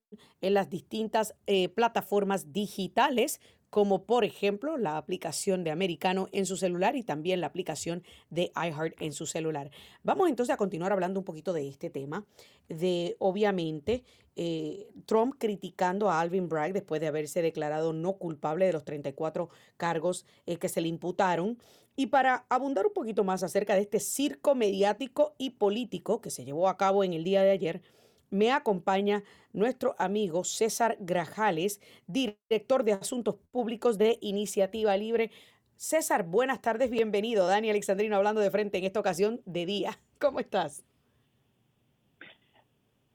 en 0.41 0.55
las 0.55 0.71
distintas 0.71 1.35
eh, 1.49 1.69
plataformas 1.69 2.53
digitales 2.53 3.41
como 3.71 4.05
por 4.05 4.25
ejemplo 4.25 4.77
la 4.77 4.97
aplicación 4.97 5.65
de 5.65 5.71
Americano 5.71 6.29
en 6.33 6.47
su 6.47 6.57
celular 6.57 6.97
y 6.97 7.03
también 7.03 7.41
la 7.41 7.49
aplicación 7.49 8.03
de 8.31 8.51
iHeart 8.55 9.01
en 9.01 9.13
su 9.13 9.27
celular. 9.27 9.71
Vamos 10.03 10.29
entonces 10.29 10.55
a 10.55 10.57
continuar 10.57 10.93
hablando 10.93 11.21
un 11.21 11.25
poquito 11.25 11.53
de 11.53 11.69
este 11.69 11.91
tema, 11.91 12.25
de 12.69 13.17
obviamente 13.19 14.05
eh, 14.37 14.89
Trump 15.05 15.35
criticando 15.37 16.11
a 16.11 16.21
Alvin 16.21 16.49
Bragg 16.49 16.73
después 16.73 17.01
de 17.01 17.09
haberse 17.09 17.43
declarado 17.43 17.93
no 17.93 18.15
culpable 18.15 18.67
de 18.67 18.73
los 18.73 18.85
34 18.85 19.49
cargos 19.77 20.27
eh, 20.47 20.59
que 20.59 20.69
se 20.69 20.81
le 20.81 20.89
imputaron. 20.89 21.59
Y 21.97 22.07
para 22.07 22.47
abundar 22.49 22.87
un 22.87 22.93
poquito 22.93 23.25
más 23.25 23.43
acerca 23.43 23.75
de 23.75 23.81
este 23.81 23.99
circo 23.99 24.55
mediático 24.55 25.35
y 25.37 25.51
político 25.51 26.21
que 26.21 26.31
se 26.31 26.45
llevó 26.45 26.69
a 26.69 26.77
cabo 26.77 27.03
en 27.03 27.13
el 27.13 27.25
día 27.25 27.43
de 27.43 27.51
ayer, 27.51 27.83
me 28.31 28.53
acompaña 28.53 29.23
nuestro 29.53 29.95
amigo 29.99 30.45
César 30.45 30.97
Grajales, 31.01 31.81
director 32.07 32.85
de 32.85 32.93
Asuntos 32.93 33.37
Públicos 33.51 33.99
de 33.99 34.19
Iniciativa 34.21 34.97
Libre. 34.97 35.31
César, 35.77 36.25
buenas 36.25 36.61
tardes, 36.61 36.91
bienvenido. 36.91 37.47
Dani 37.47 37.71
Alexandrino 37.71 38.17
hablando 38.17 38.41
de 38.41 38.51
frente 38.51 38.79
en 38.79 38.85
esta 38.85 39.01
ocasión 39.01 39.41
de 39.47 39.67
día. 39.67 39.99
¿Cómo 40.19 40.41
estás? 40.41 40.85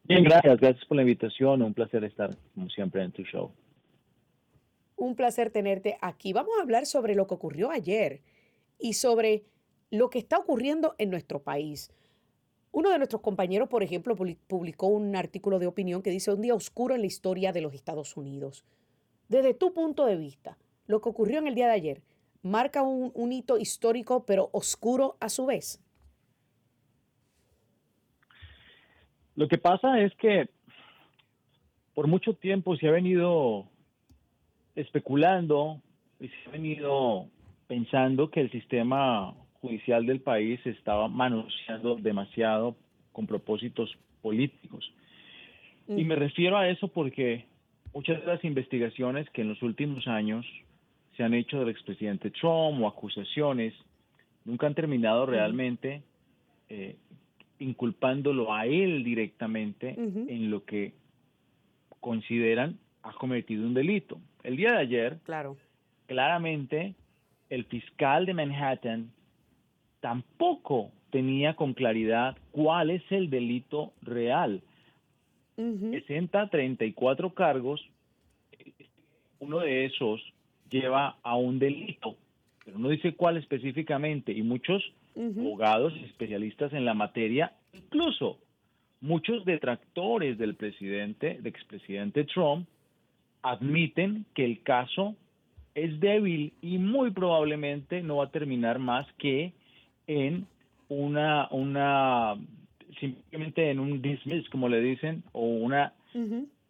Bien, 0.04 0.24
gracias. 0.24 0.60
Gracias 0.60 0.86
por 0.86 0.98
la 0.98 1.04
invitación. 1.04 1.62
Un 1.62 1.74
placer 1.74 2.04
estar, 2.04 2.30
como 2.54 2.70
siempre, 2.70 3.04
en 3.04 3.12
tu 3.12 3.24
show. 3.24 3.52
Un 4.96 5.16
placer 5.16 5.50
tenerte 5.50 5.98
aquí. 6.02 6.34
Vamos 6.34 6.54
a 6.60 6.62
hablar 6.62 6.86
sobre 6.86 7.16
lo 7.16 7.26
que 7.26 7.34
ocurrió 7.34 7.72
ayer 7.72 8.22
y 8.80 8.94
sobre 8.94 9.44
lo 9.92 10.10
que 10.10 10.20
está 10.20 10.38
ocurriendo 10.38 10.96
en 10.98 11.10
nuestro 11.10 11.42
país. 11.42 11.92
Uno 12.74 12.90
de 12.90 12.98
nuestros 12.98 13.22
compañeros, 13.22 13.70
por 13.70 13.84
ejemplo, 13.84 14.16
publicó 14.16 14.88
un 14.88 15.16
artículo 15.16 15.60
de 15.60 15.68
opinión 15.68 16.02
que 16.02 16.10
dice 16.10 16.34
un 16.34 16.42
día 16.42 16.56
oscuro 16.56 16.96
en 16.96 17.02
la 17.02 17.08
historia 17.08 17.52
de 17.52 17.62
los 17.62 17.76
Estados 17.76 18.18
Unidos. 18.18 18.66
Desde 19.30 19.54
tu 19.54 19.74
punto 19.76 20.08
de 20.08 20.16
vista, 20.16 20.58
lo 20.88 21.00
que 21.00 21.10
ocurrió 21.10 21.38
en 21.38 21.46
el 21.46 21.54
día 21.54 21.68
de 21.68 21.74
ayer 21.74 22.02
marca 22.42 22.82
un, 22.82 23.12
un 23.14 23.32
hito 23.32 23.60
histórico, 23.60 24.26
pero 24.26 24.50
oscuro 24.54 25.18
a 25.20 25.30
su 25.30 25.46
vez. 25.46 25.80
Lo 29.36 29.48
que 29.48 29.60
pasa 29.60 30.00
es 30.00 30.12
que 30.16 30.50
por 31.94 32.08
mucho 32.08 32.34
tiempo 32.34 32.76
se 32.76 32.88
ha 32.88 32.92
venido 32.92 33.68
especulando 34.76 35.80
y 36.20 36.28
se 36.28 36.36
ha 36.48 36.52
venido 36.52 37.28
pensando 37.68 38.32
que 38.32 38.42
el 38.42 38.50
sistema 38.50 39.36
judicial 39.64 40.06
del 40.06 40.20
país 40.20 40.60
estaba 40.66 41.08
manoseando 41.08 41.96
demasiado 41.96 42.76
con 43.14 43.26
propósitos 43.26 43.98
políticos. 44.22 44.92
Y 45.88 46.04
me 46.04 46.16
refiero 46.16 46.58
a 46.58 46.68
eso 46.68 46.90
porque 46.90 47.46
muchas 47.94 48.20
de 48.20 48.28
las 48.28 48.44
investigaciones 48.44 49.30
que 49.30 49.42
en 49.42 49.50
los 49.50 49.62
últimos 49.62 50.06
años 50.08 50.46
se 51.16 51.24
han 51.24 51.34
hecho 51.34 51.60
del 51.60 51.70
expresidente 51.70 52.30
Trump 52.32 52.82
o 52.82 52.88
acusaciones 52.88 53.74
nunca 54.44 54.68
han 54.68 54.76
terminado 54.76 55.26
realmente 55.26 56.02
eh, 56.68 56.98
inculpándolo 57.60 58.54
a 58.54 58.66
él 58.66 59.04
directamente 59.06 59.96
en 59.98 60.52
lo 60.52 60.66
que 60.66 60.92
consideran 62.02 62.78
ha 63.02 63.14
cometido 63.14 63.66
un 63.66 63.74
delito. 63.74 64.20
El 64.44 64.58
día 64.58 64.74
de 64.74 64.80
ayer, 64.80 65.20
claro. 65.24 65.56
claramente, 66.08 66.96
el 67.50 67.64
fiscal 67.66 68.26
de 68.26 68.34
Manhattan 68.34 69.12
tampoco 70.04 70.92
tenía 71.12 71.56
con 71.56 71.74
claridad 71.74 72.38
cuál 72.52 72.90
es 72.90 73.02
el 73.10 73.30
delito 73.30 73.94
real. 74.02 74.62
Presenta 75.56 76.50
34 76.50 77.34
cargos, 77.34 77.82
uno 79.40 79.60
de 79.60 79.86
esos 79.86 80.22
lleva 80.70 81.16
a 81.24 81.38
un 81.38 81.58
delito, 81.58 82.18
pero 82.66 82.80
no 82.80 82.90
dice 82.90 83.14
cuál 83.16 83.38
específicamente, 83.38 84.34
y 84.34 84.44
muchos 84.44 84.84
abogados 85.16 85.94
especialistas 86.04 86.74
en 86.74 86.84
la 86.84 86.94
materia, 86.94 87.54
incluso 87.72 88.40
muchos 89.00 89.46
detractores 89.46 90.38
del 90.38 90.56
presidente, 90.56 91.36
del 91.36 91.48
expresidente 91.48 92.26
Trump, 92.26 92.68
admiten 93.42 94.26
que 94.36 94.44
el 94.44 94.64
caso 94.64 95.16
es 95.76 95.98
débil 96.02 96.52
y 96.62 96.78
muy 96.78 97.12
probablemente 97.12 98.04
no 98.04 98.18
va 98.18 98.26
a 98.26 98.32
terminar 98.32 98.80
más 98.80 99.08
que 99.14 99.54
en 100.08 100.48
una, 100.90 101.48
una 101.52 102.36
simplemente 103.00 103.70
en 103.70 103.80
un 103.80 104.02
dismiss, 104.02 104.50
como 104.50 104.70
le 104.70 104.82
dicen, 104.82 105.24
o 105.32 105.46
una 105.46 105.94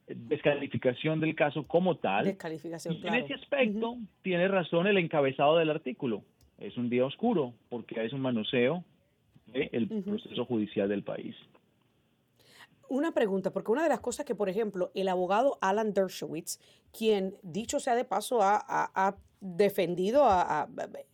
descalificación 0.08 1.20
del 1.20 1.36
caso 1.36 1.66
como 1.68 1.98
tal. 1.98 2.26
Descalificación, 2.26 2.98
En 3.04 3.16
ese 3.16 3.34
aspecto, 3.34 3.98
tiene 4.22 4.48
razón 4.48 4.88
el 4.88 4.98
encabezado 4.98 5.58
del 5.58 5.70
artículo. 5.70 6.24
Es 6.58 6.78
un 6.78 6.90
día 6.90 7.06
oscuro 7.06 7.54
porque 7.70 8.04
es 8.04 8.14
un 8.14 8.22
manoseo 8.22 8.84
del 9.48 9.88
proceso 9.88 10.46
judicial 10.46 10.90
del 10.90 11.04
país. 11.04 11.36
Una 12.90 13.12
pregunta, 13.12 13.52
porque 13.52 13.72
una 13.72 13.84
de 13.84 13.90
las 13.90 14.02
cosas 14.02 14.26
que, 14.26 14.36
por 14.36 14.50
ejemplo, 14.50 14.92
el 14.94 15.08
abogado 15.08 15.58
Alan 15.62 15.94
Dershowitz, 15.94 16.60
quien, 16.96 17.36
dicho 17.42 17.80
sea 17.80 17.96
de 17.96 18.06
paso, 18.06 18.40
ha, 18.42 19.16
defendido, 19.44 20.24
ha, 20.24 20.70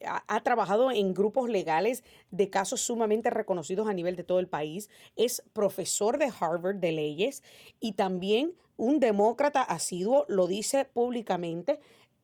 ha, 0.05 0.43
trabajado 0.43 0.91
en 0.91 1.15
grupos 1.15 1.49
legales 1.49 2.03
de 2.29 2.51
casos 2.51 2.79
sumamente 2.79 3.31
reconocidos 3.31 3.89
a 3.89 3.93
nivel 3.93 4.15
de 4.15 4.23
todo 4.23 4.39
el 4.39 4.47
país, 4.47 4.87
es 5.15 5.43
profesor 5.51 6.19
de 6.19 6.31
Harvard 6.39 6.75
de 6.75 6.91
leyes 6.91 7.41
y 7.79 7.93
también 7.93 8.53
un 8.77 8.99
demócrata 8.99 9.63
asiduo, 9.63 10.25
lo 10.29 10.45
dice 10.45 10.85
públicamente, 10.85 11.79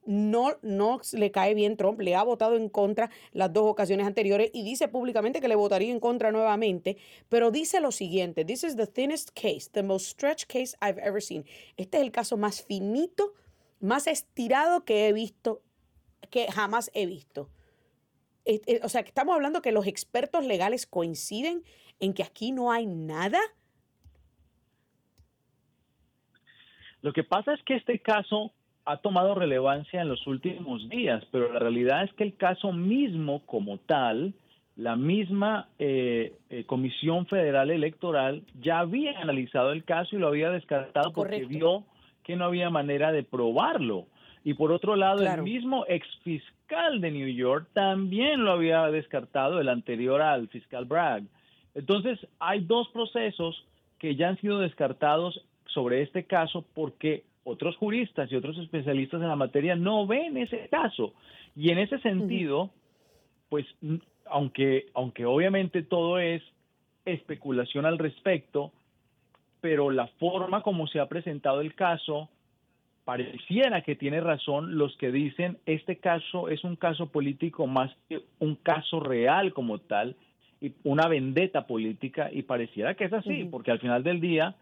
no, 0.06 0.58
no 0.62 1.02
le 1.14 1.32
cae 1.32 1.56
bien 1.56 1.76
Trump, 1.76 2.00
le 2.00 2.16
ha 2.16 2.22
votado 2.22 2.56
en 2.56 2.70
contra 2.70 3.10
las 3.32 3.52
dos 3.52 3.66
ocasiones 3.66 4.06
anteriores 4.06 4.52
y 4.54 4.64
dice 4.64 4.88
públicamente 4.88 5.42
que 5.42 5.48
le 5.48 5.56
votaría 5.56 5.92
en 5.92 6.00
contra 6.00 6.32
nuevamente, 6.32 6.98
pero 7.30 7.50
dice 7.50 7.82
lo 7.82 7.92
siguiente, 7.92 8.46
this 8.46 8.64
is 8.64 8.76
the 8.76 8.86
thinnest 8.86 9.32
case, 9.34 9.70
the 9.72 9.82
most 9.82 10.06
stretched 10.06 10.48
case 10.48 10.78
I've 10.82 11.02
ever 11.02 11.22
seen. 11.22 11.46
Este 11.78 11.98
es 11.98 12.04
el 12.04 12.12
caso 12.12 12.38
más 12.38 12.62
finito, 12.62 13.34
más 13.80 14.06
estirado 14.06 14.86
que 14.86 15.08
he 15.08 15.14
visto, 15.14 15.64
que 16.28 16.52
jamás 16.52 16.92
he 16.94 17.06
visto. 17.06 17.50
O 18.84 18.90
sea, 18.90 19.02
que 19.04 19.10
estamos 19.10 19.34
hablando 19.34 19.62
que 19.62 19.72
los 19.72 19.88
expertos 19.88 20.46
legales 20.46 20.86
coinciden 20.86 21.64
en 22.00 22.14
que 22.14 22.24
aquí 22.24 22.52
no 22.52 22.72
hay 22.72 22.86
nada. 22.86 23.40
Lo 27.02 27.14
que 27.14 27.24
pasa 27.24 27.54
es 27.54 27.64
que 27.64 27.76
este 27.76 28.00
caso 28.00 28.52
ha 28.86 28.98
tomado 28.98 29.36
relevancia 29.36 30.02
en 30.02 30.10
los 30.10 30.26
últimos 30.28 30.88
días, 30.90 31.24
pero 31.32 31.52
la 31.52 31.60
realidad 31.60 32.04
es 32.04 32.14
que 32.14 32.24
el 32.24 32.36
caso 32.36 32.72
mismo 32.72 33.46
como 33.46 33.80
tal, 33.80 34.34
la 34.76 34.96
misma 34.96 35.70
eh, 35.80 36.34
eh, 36.50 36.66
Comisión 36.66 37.26
Federal 37.26 37.72
Electoral 37.72 38.44
ya 38.62 38.80
había 38.80 39.20
analizado 39.20 39.72
el 39.72 39.84
caso 39.84 40.16
y 40.16 40.20
lo 40.20 40.28
había 40.28 40.52
descartado 40.52 41.14
porque 41.14 41.46
vio 41.46 41.84
que 42.24 42.36
no 42.36 42.46
había 42.46 42.70
manera 42.70 43.12
de 43.12 43.24
probarlo. 43.24 44.08
Y 44.46 44.54
por 44.54 44.72
otro 44.72 44.96
lado, 44.96 45.26
el 45.26 45.42
mismo 45.42 45.86
ex 45.88 46.08
fiscal 46.24 47.02
de 47.02 47.10
New 47.10 47.28
York 47.28 47.68
también 47.74 48.46
lo 48.46 48.52
había 48.52 48.86
descartado, 48.92 49.60
el 49.60 49.68
anterior 49.68 50.22
al 50.22 50.48
fiscal 50.50 50.86
Bragg. 50.86 51.24
Entonces, 51.74 52.20
hay 52.38 52.62
dos 52.62 52.88
procesos 52.90 53.66
que 53.98 54.16
ya 54.16 54.30
han 54.30 54.38
sido 54.40 54.60
descartados 54.60 55.44
sobre 55.66 56.04
este 56.04 56.26
caso 56.26 56.64
porque 56.76 57.24
otros 57.44 57.76
juristas 57.78 58.32
y 58.32 58.36
otros 58.36 58.60
especialistas 58.60 59.20
en 59.20 59.30
la 59.30 59.36
materia 59.36 59.76
no 59.76 60.06
ven 60.06 60.38
ese 60.38 60.68
caso. 60.70 61.16
Y 61.56 61.72
en 61.72 61.80
ese 61.80 61.98
sentido, 62.02 62.70
pues 63.50 63.66
aunque, 64.28 64.86
aunque 64.94 65.26
obviamente 65.26 65.82
todo 65.82 66.20
es 66.20 66.44
especulación 67.04 67.88
al 67.88 67.98
respecto, 67.98 68.72
pero 69.60 69.90
la 69.90 70.06
forma 70.20 70.62
como 70.62 70.86
se 70.86 71.00
ha 71.00 71.08
presentado 71.08 71.62
el 71.62 71.74
caso 71.74 72.30
pareciera 73.06 73.82
que 73.82 73.96
tiene 73.96 74.20
razón 74.20 74.78
los 74.78 74.98
que 74.98 75.12
dicen 75.12 75.58
este 75.66 75.98
caso 75.98 76.50
es 76.50 76.64
un 76.64 76.76
caso 76.76 77.08
político 77.12 77.68
más 77.68 77.96
que 78.10 78.24
un 78.40 78.56
caso 78.56 79.00
real 79.00 79.54
como 79.54 79.78
tal 79.78 80.16
y 80.60 80.74
una 80.84 81.08
vendetta 81.08 81.68
política 81.68 82.30
y 82.32 82.42
pareciera 82.42 82.96
que 82.96 83.06
es 83.06 83.14
así, 83.14 83.44
porque 83.46 83.72
al 83.72 83.80
final 83.80 84.04
del 84.04 84.20
día 84.20 84.56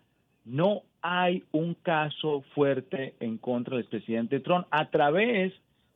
no 0.44 0.82
hay 1.02 1.44
un 1.52 1.76
caso 1.76 2.44
fuerte 2.54 3.14
en 3.22 3.38
contra 3.38 3.78
del 3.78 3.86
presidente 3.86 4.42
Trump 4.42 4.68
a 4.72 4.90
través 4.90 5.54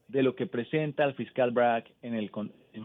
de 0.07 0.23
lo 0.23 0.35
que 0.35 0.45
presenta 0.45 1.03
el 1.03 1.15
fiscal 1.15 1.51
Bragg 1.51 1.83
en, 2.01 2.13
el, 2.13 2.31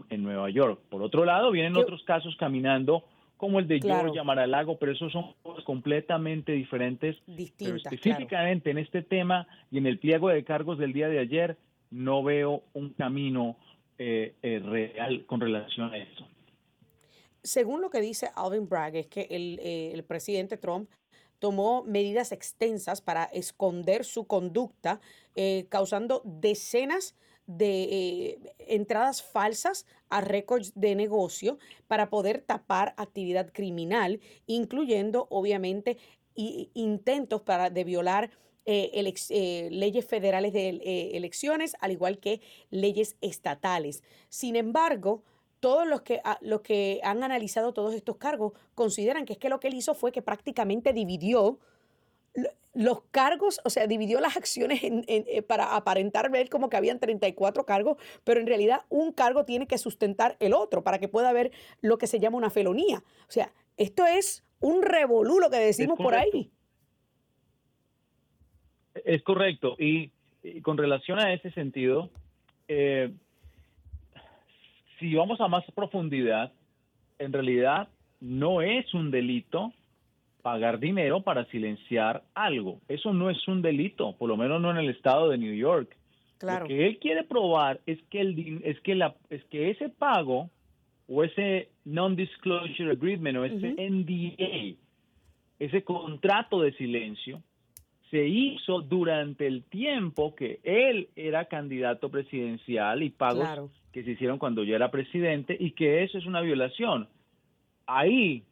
en, 0.09 0.23
Nueva 0.23 0.49
York. 0.49 0.81
Por 0.89 1.01
otro 1.01 1.23
lado, 1.23 1.51
vienen 1.51 1.77
otros 1.77 2.03
casos 2.03 2.35
caminando 2.35 3.05
como 3.43 3.59
el 3.59 3.67
de 3.67 3.81
Georgia, 3.81 4.23
Mar-a-Lago, 4.23 4.77
pero 4.77 4.93
esos 4.93 5.11
son 5.11 5.33
cosas 5.41 5.65
completamente 5.65 6.53
diferentes. 6.53 7.17
Distintas, 7.27 7.81
pero 7.83 7.95
específicamente 7.95 8.71
en 8.71 8.77
este 8.77 9.01
tema 9.01 9.45
y 9.69 9.79
en 9.79 9.85
el 9.85 9.99
pliego 9.99 10.29
de 10.29 10.45
cargos 10.45 10.77
del 10.77 10.93
día 10.93 11.09
de 11.09 11.19
ayer, 11.19 11.57
no 11.91 12.23
veo 12.23 12.63
un 12.71 12.91
camino 12.93 13.57
eh, 13.97 14.35
eh, 14.43 14.61
real 14.63 15.25
con 15.25 15.41
relación 15.41 15.93
a 15.93 15.97
eso. 15.97 16.25
Según 17.41 17.81
lo 17.81 17.89
que 17.89 17.99
dice 17.99 18.29
Alvin 18.33 18.69
Bragg, 18.69 18.95
es 18.95 19.07
que 19.07 19.27
el, 19.29 19.59
eh, 19.61 19.91
el 19.93 20.05
presidente 20.05 20.55
Trump 20.55 20.89
tomó 21.39 21.83
medidas 21.83 22.31
extensas 22.31 23.01
para 23.01 23.25
esconder 23.25 24.05
su 24.05 24.25
conducta, 24.25 25.01
eh, 25.35 25.65
causando 25.67 26.21
decenas 26.23 27.13
de 27.13 27.17
eh, 27.59 28.39
entradas 28.59 29.21
falsas 29.21 29.85
a 30.09 30.21
récords 30.21 30.73
de 30.75 30.95
negocio 30.95 31.57
para 31.87 32.09
poder 32.09 32.41
tapar 32.41 32.93
actividad 32.97 33.51
criminal, 33.51 34.19
incluyendo 34.45 35.27
obviamente 35.29 35.97
intentos 36.35 37.41
para, 37.41 37.69
de 37.69 37.83
violar 37.83 38.31
eh, 38.65 39.69
leyes 39.71 40.05
federales 40.05 40.53
de 40.53 41.11
elecciones, 41.13 41.75
al 41.79 41.91
igual 41.91 42.19
que 42.19 42.41
leyes 42.69 43.17
estatales. 43.21 44.03
Sin 44.29 44.55
embargo, 44.55 45.23
todos 45.63 45.87
los 45.87 46.01
que, 46.01 46.19
ah, 46.25 46.37
los 46.41 46.59
que 46.59 46.99
han 47.03 47.23
analizado 47.23 47.73
todos 47.73 47.93
estos 47.93 48.17
cargos 48.17 48.51
consideran 48.75 49.23
que 49.23 49.31
es 49.31 49.39
que 49.39 49.47
lo 49.47 49.61
que 49.61 49.69
él 49.69 49.75
hizo 49.75 49.93
fue 49.95 50.11
que 50.11 50.21
prácticamente 50.21 50.91
dividió 50.91 51.57
los 52.73 53.03
cargos, 53.11 53.61
o 53.63 53.69
sea, 53.69 53.85
dividió 53.85 54.19
las 54.19 54.35
acciones 54.35 54.81
eh, 54.83 55.41
para 55.43 55.75
aparentar 55.75 56.31
ver 56.31 56.49
como 56.49 56.69
que 56.69 56.77
habían 56.77 56.99
34 56.99 57.65
cargos, 57.65 57.97
pero 58.23 58.39
en 58.39 58.47
realidad 58.47 58.81
un 58.89 59.13
cargo 59.13 59.45
tiene 59.45 59.67
que 59.67 59.77
sustentar 59.77 60.35
el 60.39 60.53
otro 60.53 60.83
para 60.83 60.97
que 60.97 61.07
pueda 61.07 61.29
haber 61.29 61.51
lo 61.81 61.97
que 61.97 62.07
se 62.07 62.19
llama 62.19 62.37
una 62.37 62.49
felonía. 62.49 63.03
O 63.27 63.31
sea, 63.31 63.53
esto 63.77 64.05
es 64.05 64.43
un 64.59 64.81
revolú 64.81 65.39
lo 65.39 65.49
que 65.49 65.57
decimos 65.57 65.97
por 65.97 66.15
ahí. 66.15 66.49
Es 69.05 69.21
correcto. 69.23 69.75
Y, 69.77 70.11
con 70.61 70.77
relación 70.77 71.19
a 71.19 71.33
ese 71.33 71.51
sentido, 71.51 72.09
eh, 72.67 73.13
si 74.99 75.13
vamos 75.15 75.39
a 75.39 75.47
más 75.47 75.63
profundidad, 75.73 76.51
en 77.19 77.31
realidad 77.31 77.87
no 78.19 78.61
es 78.61 78.93
un 78.93 79.11
delito 79.11 79.71
pagar 80.43 80.79
dinero 80.79 81.21
para 81.21 81.45
silenciar 81.45 82.21
algo. 82.35 82.81
Eso 82.87 83.13
no 83.13 83.31
es 83.31 83.47
un 83.47 83.63
delito, 83.63 84.15
por 84.17 84.29
lo 84.29 84.37
menos 84.37 84.61
no 84.61 84.69
en 84.69 84.77
el 84.77 84.89
estado 84.89 85.29
de 85.29 85.39
New 85.39 85.55
York. 85.55 85.97
Lo 86.41 86.67
que 86.67 86.85
él 86.85 86.99
quiere 86.99 87.23
probar 87.23 87.79
es 87.85 87.99
que 88.11 88.19
el 88.19 88.61
es 88.65 88.79
que 88.81 88.95
la 88.95 89.15
es 89.29 89.43
que 89.45 89.71
ese 89.71 89.87
pago 89.87 90.49
o 91.07 91.23
ese 91.23 91.69
non-disclosure 91.85 92.91
agreement 92.91 93.37
o 93.37 93.45
ese 93.45 93.75
NDA, 93.77 94.77
ese 95.59 95.83
contrato 95.83 96.61
de 96.61 96.73
silencio 96.73 97.41
se 98.11 98.27
hizo 98.27 98.81
durante 98.81 99.47
el 99.47 99.63
tiempo 99.63 100.35
que 100.35 100.59
él 100.63 101.09
era 101.15 101.45
candidato 101.45 102.09
presidencial 102.09 103.01
y 103.01 103.09
pagos 103.09 103.71
que 103.93 104.03
se 104.03 104.11
hicieron 104.11 104.37
cuando 104.37 104.63
ya 104.63 104.75
era 104.75 104.91
presidente 104.91 105.55
y 105.57 105.71
que 105.71 106.03
eso 106.03 106.17
es 106.17 106.25
una 106.25 106.41
violación. 106.41 107.07
Ahí, 107.87 108.43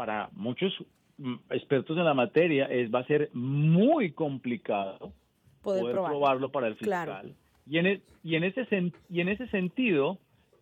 para 0.00 0.30
muchos 0.32 0.72
mm, 1.18 1.34
expertos 1.50 1.94
en 1.98 2.06
la 2.06 2.14
materia, 2.14 2.64
es, 2.64 2.90
va 2.90 3.00
a 3.00 3.04
ser 3.04 3.28
muy 3.34 4.12
complicado 4.12 5.12
poder, 5.60 5.92
probarlo 5.92 6.50
para 6.50 6.68
el 6.68 6.76
fiscal. 6.76 7.34
Y, 7.66 7.76
en, 7.76 7.86
e, 7.86 8.00
y, 8.24 8.36
en 8.36 8.44
ese, 8.44 8.66
y 9.10 9.20
en 9.20 9.28
ese 9.28 9.46
sentido, 9.48 10.16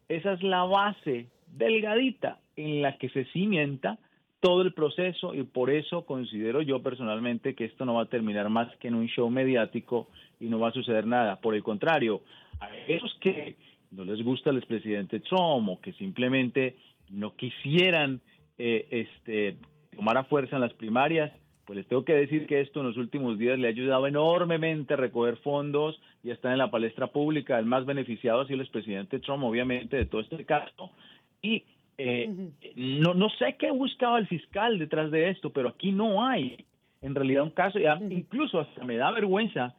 esa 0.09 0.33
es 0.33 0.43
la 0.43 0.65
base 0.65 1.29
delgadita 1.57 2.41
en 2.57 2.83
la 2.83 2.99
que 2.99 3.11
se 3.11 3.27
cimienta 3.27 4.01
todo 4.41 4.63
el 4.63 4.75
proceso 4.75 5.33
y 5.37 5.45
por 5.45 5.71
eso 5.71 6.05
considero 6.05 6.61
yo 6.61 6.83
personalmente 6.83 7.55
que 7.55 7.67
esto 7.67 7.85
no 7.85 7.95
va 7.95 8.03
a 8.03 8.07
terminar 8.07 8.51
más 8.51 8.75
que 8.79 8.89
en 8.89 8.97
un 8.97 9.07
show 9.07 9.31
mediático 9.31 10.09
y 10.41 10.47
no 10.47 10.59
va 10.59 10.71
a 10.71 10.73
suceder 10.73 11.07
nada. 11.07 11.37
Por 11.37 11.55
el 11.55 11.63
contrario, 11.63 12.23
a 12.59 12.77
esos 12.89 13.17
que 13.21 13.55
no 13.93 14.05
les 14.05 14.21
gusta 14.21 14.51
el 14.51 14.59
expresidente 14.59 15.21
Trump 15.21 15.69
o 15.69 15.81
que 15.81 15.93
simplemente 15.93 16.75
no 17.11 17.37
quisieran 17.37 18.21
eh, 18.59 18.87
este, 18.91 19.57
tomar 19.95 20.17
a 20.19 20.25
fuerza 20.25 20.57
en 20.57 20.63
las 20.63 20.75
primarias, 20.75 21.33
pues 21.65 21.77
les 21.77 21.87
tengo 21.87 22.05
que 22.05 22.15
decir 22.15 22.47
que 22.47 22.61
esto 22.61 22.81
en 22.81 22.87
los 22.87 22.97
últimos 22.97 23.39
días 23.39 23.59
le 23.59 23.69
ha 23.69 23.71
ayudado 23.71 24.07
enormemente 24.07 24.95
a 24.95 24.97
recoger 24.97 25.37
fondos 25.39 26.01
y 26.25 26.31
está 26.31 26.53
en 26.53 26.59
la 26.59 26.71
palestra 26.71 27.09
pública. 27.09 27.59
El 27.59 27.67
más 27.67 27.85
beneficiado 27.85 28.41
ha 28.41 28.47
sido 28.47 28.57
el 28.57 28.63
expresidente 28.63 29.21
Trump, 29.21 29.45
obviamente, 29.45 29.97
de 29.97 30.07
todo 30.07 30.23
este 30.23 30.45
caso. 30.45 30.91
Y 31.43 31.65
eh, 31.99 32.51
no, 32.77 33.15
no 33.15 33.29
sé 33.31 33.57
qué 33.59 33.71
buscaba 33.71 34.19
el 34.19 34.27
fiscal 34.29 34.79
detrás 34.79 35.11
de 35.11 35.31
esto, 35.31 35.51
pero 35.51 35.69
aquí 35.69 35.93
no 35.93 36.27
hay 36.27 36.65
en 37.03 37.15
realidad 37.15 37.45
un 37.45 37.51
caso, 37.51 37.79
incluso 38.11 38.61
hasta 38.61 38.85
me 38.85 38.97
da 38.97 39.11
vergüenza 39.11 39.75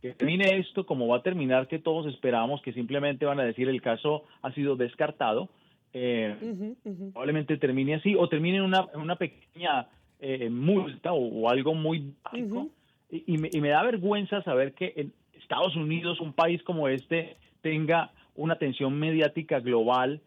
que 0.00 0.12
termine 0.12 0.58
esto 0.58 0.84
como 0.84 1.06
va 1.06 1.18
a 1.18 1.22
terminar, 1.22 1.68
que 1.68 1.78
todos 1.78 2.12
esperamos 2.12 2.60
que 2.62 2.72
simplemente 2.72 3.24
van 3.24 3.38
a 3.40 3.44
decir 3.44 3.68
el 3.68 3.80
caso 3.80 4.24
ha 4.42 4.52
sido 4.52 4.74
descartado. 4.76 5.48
Eh, 5.94 6.74
probablemente 7.12 7.56
termine 7.58 7.96
así 7.96 8.14
o 8.14 8.28
termine 8.28 8.58
en 8.58 8.62
una, 8.62 8.86
una 8.94 9.16
pequeña 9.16 9.88
eh, 10.20 10.48
multa 10.48 11.12
o, 11.12 11.48
algo 11.48 11.74
muy 11.74 12.14
básico. 12.22 12.68
y, 13.10 13.36
me, 13.38 13.50
y, 13.52 13.60
me, 13.60 13.68
da 13.68 13.82
vergüenza 13.82 14.42
saber 14.42 14.72
que 14.72 14.94
en 14.96 15.12
Estados 15.34 15.76
Unidos, 15.76 16.20
un 16.20 16.32
país 16.32 16.62
como 16.62 16.88
este, 16.88 17.36
tenga 17.60 18.10
una 18.34 18.54
atención 18.54 18.98
mediática 18.98 19.60
global 19.60 20.20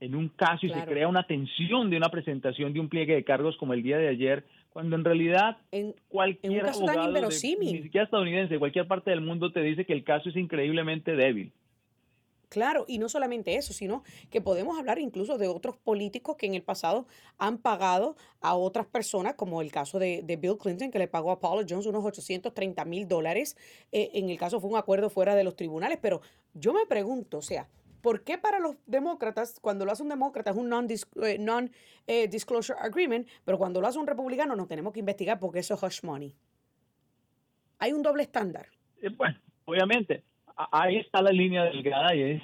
en 0.00 0.16
un 0.16 0.28
caso 0.28 0.66
y 0.66 0.70
se 0.70 0.84
crea 0.84 1.06
una 1.06 1.22
tensión 1.28 1.88
de 1.88 1.96
una 1.96 2.08
presentación 2.08 2.72
de 2.72 2.80
un 2.80 2.88
pliegue 2.88 3.14
de 3.14 3.22
cargos 3.22 3.56
como 3.56 3.72
el 3.72 3.84
día 3.84 3.98
de 3.98 4.08
ayer 4.08 4.44
cuando 4.72 4.96
en 4.96 5.04
realidad 5.04 5.58
en, 5.70 5.94
cualquier 6.08 6.52
en 6.52 6.58
un 6.58 6.64
caso 6.64 6.78
abogado 6.88 7.12
tan 7.12 7.28
ni 7.28 7.82
siquiera 7.82 8.04
estadounidense, 8.04 8.54
de 8.54 8.58
cualquier 8.58 8.86
parte 8.86 9.10
del 9.10 9.20
mundo 9.20 9.52
te 9.52 9.60
dice 9.62 9.84
que 9.84 9.92
el 9.92 10.02
caso 10.02 10.30
es 10.30 10.36
increíblemente 10.36 11.14
débil. 11.14 11.52
Claro, 12.52 12.84
y 12.86 12.98
no 12.98 13.08
solamente 13.08 13.56
eso, 13.56 13.72
sino 13.72 14.02
que 14.28 14.42
podemos 14.42 14.78
hablar 14.78 14.98
incluso 14.98 15.38
de 15.38 15.48
otros 15.48 15.78
políticos 15.78 16.36
que 16.36 16.44
en 16.44 16.52
el 16.52 16.62
pasado 16.62 17.06
han 17.38 17.56
pagado 17.56 18.14
a 18.42 18.54
otras 18.56 18.84
personas, 18.84 19.36
como 19.36 19.62
el 19.62 19.72
caso 19.72 19.98
de, 19.98 20.22
Bill 20.38 20.58
Clinton, 20.58 20.90
que 20.90 20.98
le 20.98 21.08
pagó 21.08 21.30
a 21.30 21.40
Paula 21.40 21.64
Jones 21.66 21.86
unos 21.86 22.04
830 22.04 22.84
mil 22.84 23.08
dólares. 23.08 23.56
Eh, 23.90 24.10
en 24.12 24.28
el 24.28 24.36
caso 24.36 24.60
fue 24.60 24.68
un 24.68 24.76
acuerdo 24.76 25.08
fuera 25.08 25.34
de 25.34 25.44
los 25.44 25.56
tribunales, 25.56 25.98
pero 26.02 26.20
yo 26.52 26.74
me 26.74 26.84
pregunto, 26.84 27.38
o 27.38 27.42
sea, 27.42 27.70
¿Por 28.02 28.22
qué 28.22 28.36
para 28.36 28.58
los 28.58 28.76
demócratas, 28.84 29.58
cuando 29.60 29.86
lo 29.86 29.92
hace 29.92 30.02
un 30.02 30.08
demócrata 30.08 30.50
es 30.50 30.56
un 30.56 30.68
non-disclosure 30.68 31.68
eh, 32.06 32.28
eh, 32.28 32.74
agreement, 32.80 33.28
pero 33.44 33.56
cuando 33.56 33.80
lo 33.80 33.86
hace 33.86 33.98
un 33.98 34.08
republicano 34.08 34.56
no 34.56 34.66
tenemos 34.66 34.92
que 34.92 34.98
investigar 34.98 35.38
porque 35.38 35.60
eso 35.60 35.74
es 35.74 35.82
hush 35.82 36.02
money? 36.02 36.36
Hay 37.78 37.92
un 37.92 38.02
doble 38.02 38.24
estándar. 38.24 38.66
Eh, 39.00 39.08
bueno, 39.16 39.38
obviamente, 39.64 40.24
ahí 40.56 40.96
está 40.96 41.22
la 41.22 41.30
línea 41.30 41.64
delgada 41.64 42.14
y 42.14 42.22
es, 42.22 42.42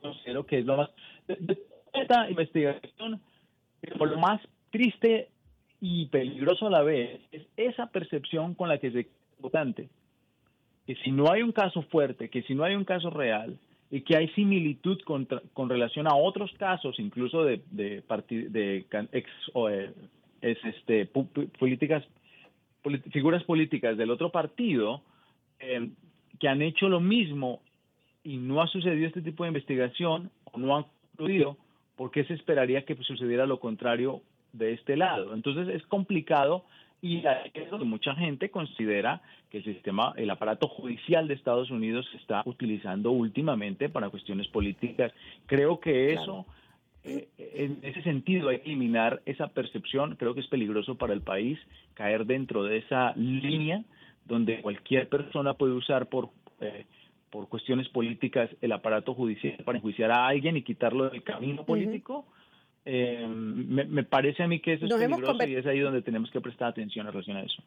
considero 0.00 0.46
que 0.46 0.58
es 0.58 0.66
lo 0.66 0.76
más... 0.76 0.90
esta 1.92 2.28
investigación, 2.30 3.20
por 3.98 4.10
lo 4.10 4.18
más 4.18 4.40
triste 4.70 5.28
y 5.80 6.06
peligroso 6.06 6.66
a 6.66 6.70
la 6.70 6.82
vez, 6.82 7.20
es 7.32 7.46
esa 7.56 7.86
percepción 7.86 8.54
con 8.54 8.68
la 8.68 8.78
que 8.78 8.90
se 8.90 9.08
votante. 9.38 9.88
Que 10.86 10.94
si 10.96 11.10
no 11.10 11.30
hay 11.30 11.42
un 11.42 11.52
caso 11.52 11.82
fuerte, 11.82 12.28
que 12.30 12.42
si 12.42 12.54
no 12.54 12.64
hay 12.64 12.74
un 12.74 12.84
caso 12.84 13.10
real, 13.10 13.58
y 13.90 14.00
que 14.00 14.16
hay 14.16 14.28
similitud 14.30 15.00
con, 15.02 15.28
con 15.52 15.68
relación 15.68 16.06
a 16.08 16.16
otros 16.16 16.52
casos, 16.58 16.98
incluso 16.98 17.44
de, 17.44 17.62
de, 17.70 18.02
de 18.28 18.86
ex, 19.12 19.30
o, 19.52 19.68
eh, 19.68 19.92
es 20.40 20.58
este, 20.64 21.06
políticas, 21.06 22.04
figuras 23.12 23.44
políticas 23.44 23.96
del 23.96 24.10
otro 24.10 24.30
partido, 24.30 25.02
eh, 25.60 25.88
que 26.38 26.48
han 26.48 26.62
hecho 26.62 26.88
lo 26.88 27.00
mismo 27.00 27.60
y 28.24 28.38
no 28.38 28.60
ha 28.60 28.66
sucedido 28.66 29.06
este 29.06 29.22
tipo 29.22 29.44
de 29.44 29.48
investigación 29.48 30.30
o 30.44 30.58
no 30.58 30.76
han 30.76 30.84
concluido, 31.16 31.56
¿por 31.96 32.10
qué 32.10 32.24
se 32.24 32.34
esperaría 32.34 32.84
que 32.84 32.96
sucediera 32.96 33.46
lo 33.46 33.60
contrario 33.60 34.22
de 34.52 34.72
este 34.72 34.96
lado? 34.96 35.34
Entonces 35.34 35.68
es 35.68 35.86
complicado 35.86 36.64
y 37.02 37.22
mucha 37.84 38.14
gente 38.14 38.50
considera 38.50 39.20
que 39.50 39.58
el 39.58 39.64
sistema, 39.64 40.12
el 40.16 40.30
aparato 40.30 40.66
judicial 40.66 41.28
de 41.28 41.34
Estados 41.34 41.70
Unidos 41.70 42.06
se 42.10 42.16
está 42.16 42.42
utilizando 42.46 43.10
últimamente 43.12 43.88
para 43.88 44.10
cuestiones 44.10 44.48
políticas. 44.48 45.12
Creo 45.46 45.78
que 45.78 46.14
eso, 46.14 46.46
eh, 47.04 47.28
en 47.38 47.78
ese 47.82 48.02
sentido, 48.02 48.48
hay 48.48 48.58
que 48.58 48.70
eliminar 48.70 49.22
esa 49.26 49.48
percepción. 49.48 50.16
Creo 50.16 50.34
que 50.34 50.40
es 50.40 50.48
peligroso 50.48 50.96
para 50.96 51.12
el 51.12 51.20
país 51.20 51.58
caer 51.94 52.26
dentro 52.26 52.64
de 52.64 52.78
esa 52.78 53.12
línea 53.14 53.84
donde 54.26 54.60
cualquier 54.60 55.08
persona 55.08 55.54
puede 55.54 55.72
usar 55.72 56.08
por 56.08 56.30
eh, 56.60 56.84
por 57.30 57.48
cuestiones 57.48 57.88
políticas 57.88 58.50
el 58.60 58.72
aparato 58.72 59.14
judicial 59.14 59.62
para 59.64 59.78
enjuiciar 59.78 60.10
a 60.10 60.26
alguien 60.26 60.56
y 60.56 60.62
quitarlo 60.62 61.10
del 61.10 61.22
camino 61.22 61.66
político. 61.66 62.26
Eh, 62.84 63.26
me, 63.28 64.04
parece 64.04 64.44
a 64.44 64.48
mí 64.48 64.60
que 64.60 64.74
eso 64.74 64.86
es 64.86 64.94
peligroso 64.94 65.46
y 65.46 65.56
es 65.56 65.66
ahí 65.66 65.80
donde 65.80 66.02
tenemos 66.02 66.30
que 66.30 66.40
prestar 66.40 66.68
atención 66.68 67.06
en 67.06 67.12
relación 67.12 67.36
a 67.36 67.42
eso. 67.42 67.62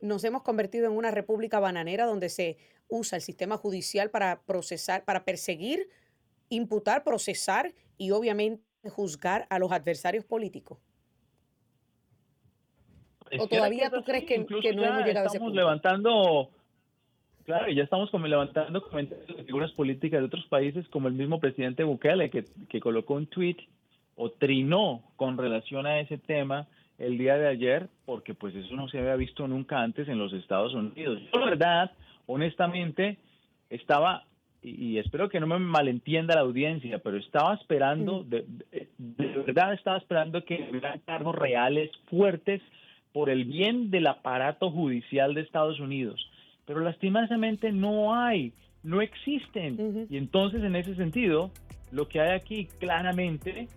Nos 0.00 0.24
hemos 0.24 0.42
convertido 0.42 0.86
en 0.86 0.92
una 0.92 1.10
república 1.10 1.58
bananera 1.60 2.06
donde 2.06 2.28
se 2.28 2.56
usa 2.88 3.16
el 3.16 3.22
sistema 3.22 3.56
judicial 3.56 4.10
para 4.10 4.40
procesar, 4.42 5.04
para 5.04 5.24
perseguir, 5.24 5.88
imputar, 6.48 7.04
procesar 7.04 7.74
y 7.98 8.12
obviamente 8.12 8.62
juzgar 8.88 9.46
a 9.50 9.58
los 9.58 9.72
adversarios 9.72 10.24
políticos. 10.24 10.78
¿O 13.38 13.46
todavía 13.46 13.90
tú 13.90 14.02
crees 14.02 14.24
que, 14.24 14.38
no 14.38 14.84
hemos 14.84 15.04
llegado 15.04 15.26
a 15.26 15.28
ese 15.28 15.38
punto? 15.38 15.54
levantando 15.54 16.50
Claro, 17.44 17.70
ya 17.72 17.82
estamos 17.82 18.10
como 18.10 18.26
levantando 18.26 18.80
comentarios 18.82 19.36
de 19.36 19.44
figuras 19.44 19.72
políticas 19.72 20.20
de 20.20 20.26
otros 20.26 20.46
países, 20.46 20.86
como 20.88 21.08
el 21.08 21.14
mismo 21.14 21.40
presidente 21.40 21.82
Bukele, 21.82 22.30
que, 22.30 22.44
que 22.68 22.80
colocó 22.80 23.14
un 23.14 23.26
tweet 23.26 23.56
o 24.14 24.30
trinó 24.30 25.02
con 25.16 25.36
relación 25.36 25.86
a 25.86 25.98
ese 25.98 26.18
tema 26.18 26.68
el 26.98 27.16
día 27.16 27.36
de 27.36 27.48
ayer, 27.48 27.88
porque 28.04 28.34
pues 28.34 28.54
eso 28.54 28.76
no 28.76 28.88
se 28.88 28.98
había 28.98 29.16
visto 29.16 29.48
nunca 29.48 29.80
antes 29.80 30.06
en 30.08 30.18
los 30.18 30.32
Estados 30.34 30.74
Unidos. 30.74 31.20
Yo, 31.32 31.40
la 31.40 31.46
verdad, 31.46 31.92
honestamente, 32.26 33.16
estaba, 33.70 34.24
y, 34.62 34.98
espero 34.98 35.30
que 35.30 35.40
no 35.40 35.46
me 35.46 35.58
malentienda 35.58 36.34
la 36.34 36.42
audiencia, 36.42 36.98
pero 36.98 37.16
estaba 37.16 37.54
esperando, 37.54 38.22
de, 38.22 38.44
de, 38.98 39.26
verdad 39.46 39.72
estaba 39.72 39.96
esperando 39.96 40.44
que 40.44 40.68
hubiera 40.70 40.98
cargos 41.06 41.34
reales 41.34 41.90
fuertes 42.10 42.60
por 43.12 43.30
el 43.30 43.44
bien 43.44 43.90
del 43.90 44.06
aparato 44.06 44.70
judicial 44.70 45.34
de 45.34 45.42
Estados 45.42 45.80
Unidos. 45.80 46.28
Pero 46.66 46.80
lastimosamente 46.80 47.72
no 47.72 48.14
hay, 48.14 48.52
no 48.82 49.00
existen. 49.00 50.06
Y 50.08 50.16
entonces, 50.16 50.62
en 50.62 50.76
ese 50.76 50.94
sentido, 50.94 51.50
lo 51.90 52.08
que 52.08 52.20
hay 52.20 52.30
aquí 52.30 52.66
claramente 52.78 53.68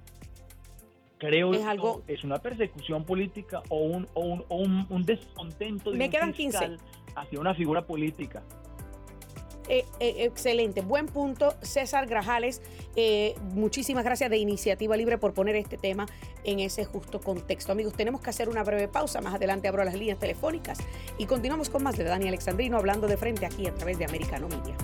creo 1.18 1.54
es 1.54 1.66
algo 1.66 2.04
es 2.08 2.24
una 2.24 2.40
persecución 2.40 3.06
política 3.06 3.64
o 3.70 3.78
un, 3.78 4.08
o 4.14 4.22
un, 4.22 4.44
un, 4.50 4.86
un 4.90 5.04
descontento 5.04 5.92
de 5.92 5.98
Me 5.98 6.10
quedan 6.10 6.34
15. 6.34 6.78
hacia 7.16 7.40
una 7.40 7.54
figura 7.54 7.86
política. 7.86 8.44
Eh, 9.70 9.86
eh, 10.00 10.26
excelente, 10.26 10.82
buen 10.82 11.06
punto, 11.06 11.56
César 11.62 12.06
Grajales. 12.06 12.62
Eh, 12.96 13.36
muchísimas 13.54 14.04
gracias 14.04 14.30
de 14.30 14.38
Iniciativa 14.38 14.98
Libre 14.98 15.18
por 15.18 15.34
poner 15.34 15.56
este 15.56 15.78
tema 15.78 16.06
en 16.44 16.60
ese 16.60 16.84
justo 16.84 17.22
contexto. 17.22 17.72
Amigos, 17.72 17.94
tenemos 17.94 18.22
que 18.22 18.30
hacer 18.30 18.50
una 18.50 18.64
breve 18.64 18.88
pausa. 18.88 19.22
Más 19.22 19.34
adelante 19.34 19.68
abro 19.68 19.84
las 19.84 19.96
líneas 19.96 20.20
telefónicas 20.20 20.80
y 21.18 21.26
continuamos 21.26 21.70
con 21.70 21.84
más 21.84 21.98
de 21.98 22.04
Dani 22.04 22.28
Alexandrino 22.28 22.78
hablando 22.78 23.08
de 23.08 23.16
frente 23.16 23.46
aquí 23.46 23.66
a 23.68 23.74
través 23.74 23.98
de 23.98 24.06
Americano 24.06 24.50
Media. 24.50 24.76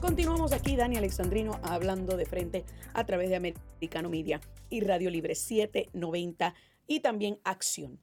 Continuamos 0.00 0.52
aquí, 0.52 0.76
Dani 0.76 0.96
Alexandrino, 0.96 1.58
hablando 1.62 2.16
de 2.16 2.26
frente 2.26 2.64
a 2.94 3.04
través 3.04 3.28
de 3.28 3.36
Americano 3.36 4.08
Media 4.08 4.40
y 4.70 4.80
Radio 4.80 5.10
Libre 5.10 5.34
790 5.34 6.54
y 6.86 7.00
también 7.00 7.38
Acción. 7.42 7.98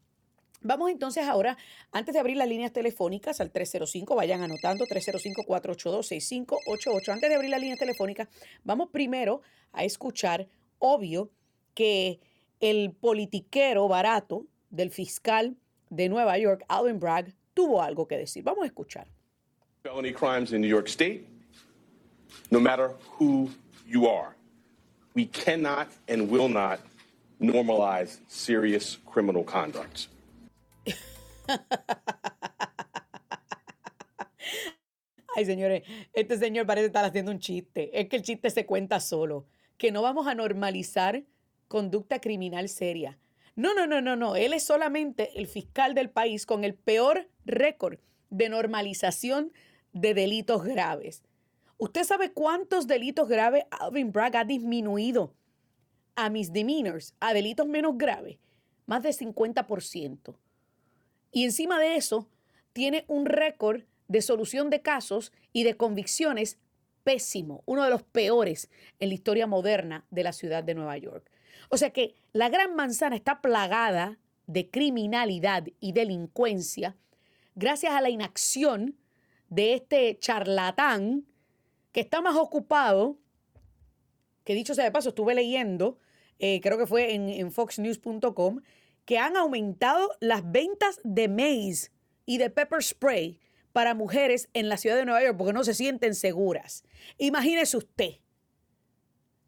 Vamos 0.64 0.90
entonces 0.90 1.26
ahora, 1.26 1.58
antes 1.92 2.14
de 2.14 2.20
abrir 2.20 2.38
las 2.38 2.48
líneas 2.48 2.72
telefónicas 2.72 3.42
al 3.42 3.52
305, 3.52 4.16
vayan 4.16 4.42
anotando 4.42 4.86
305-482-6588. 4.86 7.10
Antes 7.10 7.30
de 7.30 7.36
abrir 7.36 7.50
la 7.50 7.60
línea 7.60 7.76
telefónica, 7.76 8.30
vamos 8.64 8.90
primero 8.90 9.42
a 9.74 9.84
escuchar, 9.84 10.48
obvio, 10.80 11.30
que 11.74 12.20
el 12.60 12.92
politiquero 12.92 13.88
barato 13.88 14.46
del 14.70 14.90
fiscal 14.90 15.58
de 15.90 16.08
Nueva 16.08 16.38
York, 16.38 16.64
Alvin 16.70 17.00
Bragg, 17.00 17.34
tuvo 17.54 17.82
algo 17.82 18.08
que 18.08 18.18
decir. 18.18 18.44
Vamos 18.44 18.64
a 18.64 18.68
escuchar. 18.68 19.08
Felony 19.84 20.14
crimes 20.14 20.54
in 20.54 20.62
New 20.62 20.70
York 20.70 20.88
State 20.88 21.26
no 22.52 22.60
matter 22.60 22.92
who 23.18 23.50
you 23.88 24.08
are. 24.08 24.36
We 25.14 25.26
cannot 25.26 25.90
and 26.08 26.30
will 26.30 26.50
not 26.50 26.80
normalize 27.42 28.18
serious 28.28 28.98
criminal 29.06 29.44
conduct. 29.44 30.08
Ay, 35.36 35.46
señores, 35.46 35.84
este 36.14 36.38
señor 36.38 36.66
parece 36.68 36.88
estar 36.88 37.04
haciendo 37.06 37.32
un 37.32 37.40
chiste. 37.40 38.00
Es 38.00 38.08
que 38.08 38.18
el 38.18 38.22
chiste 38.22 38.50
se 38.50 38.66
cuenta 38.66 39.00
solo. 39.00 39.46
Que 39.78 39.92
no 39.92 40.02
vamos 40.02 40.28
a 40.28 40.36
normalizar 40.36 41.24
conducta 41.68 42.20
criminal 42.20 42.70
seria. 42.70 43.18
No, 43.56 43.74
no, 43.74 43.88
no, 43.88 44.02
no, 44.02 44.16
no. 44.16 44.36
Él 44.36 44.54
es 44.54 44.64
solamente 44.64 45.32
el 45.40 45.48
fiscal 45.48 45.96
del 45.96 46.10
país 46.10 46.46
con 46.46 46.64
el 46.64 46.76
peor 46.76 47.30
récord 47.46 47.98
de 48.30 48.50
normalización 48.50 49.52
de 49.92 50.14
delitos 50.14 50.64
graves. 50.64 51.24
¿Usted 51.78 52.04
sabe 52.04 52.32
cuántos 52.32 52.88
delitos 52.88 53.28
graves 53.28 53.66
Alvin 53.72 54.12
Bragg 54.12 54.38
ha 54.38 54.46
disminuido 54.46 55.34
a 56.16 56.30
misdemeanors, 56.30 57.16
a 57.20 57.34
delitos 57.34 57.68
menos 57.68 57.98
graves? 57.98 58.38
Más 58.86 59.04
de 59.04 59.10
50%. 59.10 60.36
Y 61.34 61.44
encima 61.44 61.80
de 61.80 61.98
eso, 61.98 62.30
tiene 62.72 63.04
un 63.08 63.26
récord 63.26 63.82
de 64.08 64.22
solución 64.22 64.70
de 64.70 64.82
casos 64.82 65.34
y 65.52 65.64
de 65.64 65.76
convicciones 65.76 66.58
pésimo, 67.04 67.64
uno 67.66 67.84
de 67.84 67.90
los 67.90 68.04
peores 68.04 68.70
en 69.00 69.10
la 69.10 69.16
historia 69.16 69.48
moderna 69.48 70.06
de 70.10 70.24
la 70.24 70.32
ciudad 70.32 70.64
de 70.64 70.76
Nueva 70.76 70.98
York. 70.98 71.30
O 71.70 71.78
sea 71.78 71.90
que 71.90 72.16
la 72.32 72.50
Gran 72.50 72.76
Manzana 72.76 73.16
está 73.16 73.42
plagada 73.42 74.20
de 74.48 74.70
criminalidad 74.70 75.66
y 75.80 75.92
delincuencia 75.92 76.96
gracias 77.56 77.94
a 77.94 78.02
la 78.02 78.10
inacción 78.10 78.98
de 79.50 79.74
este 79.74 80.18
charlatán 80.20 81.26
que 81.92 82.02
está 82.02 82.22
más 82.22 82.36
ocupado, 82.36 83.18
que 84.44 84.56
dicho 84.56 84.74
sea 84.74 84.84
de 84.84 84.92
paso, 84.92 85.10
estuve 85.10 85.36
leyendo, 85.36 86.00
eh, 86.40 86.60
creo 86.62 86.78
que 86.78 86.88
fue 86.88 87.14
en, 87.14 87.52
foxnews.com, 87.52 88.62
que 89.06 89.18
han 89.18 89.36
aumentado 89.36 90.10
las 90.20 90.50
ventas 90.52 91.00
de 91.04 91.28
maíz 91.28 91.92
y 92.26 92.38
de 92.38 92.50
pepper 92.50 92.84
spray 92.84 93.40
para 93.72 93.94
mujeres 93.94 94.50
en 94.54 94.70
la 94.70 94.78
ciudad 94.78 94.96
de 94.96 95.06
Nueva 95.06 95.24
York 95.24 95.38
porque 95.38 95.54
no 95.54 95.64
se 95.64 95.74
sienten 95.74 96.16
seguras. 96.16 96.84
Imagínese 97.18 97.78
usted. 97.78 98.20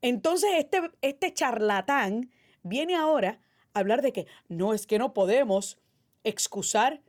Entonces 0.02 0.50
este, 0.58 0.82
este 1.02 1.34
charlatán 1.34 2.32
viene 2.64 2.96
ahora 2.96 3.40
a 3.74 3.80
hablar 3.80 4.02
de 4.02 4.12
que 4.12 4.28
no 4.50 4.74
es 4.74 4.88
que 4.88 5.00
no 5.00 5.14
podemos 5.14 5.78
excusar 6.24 7.02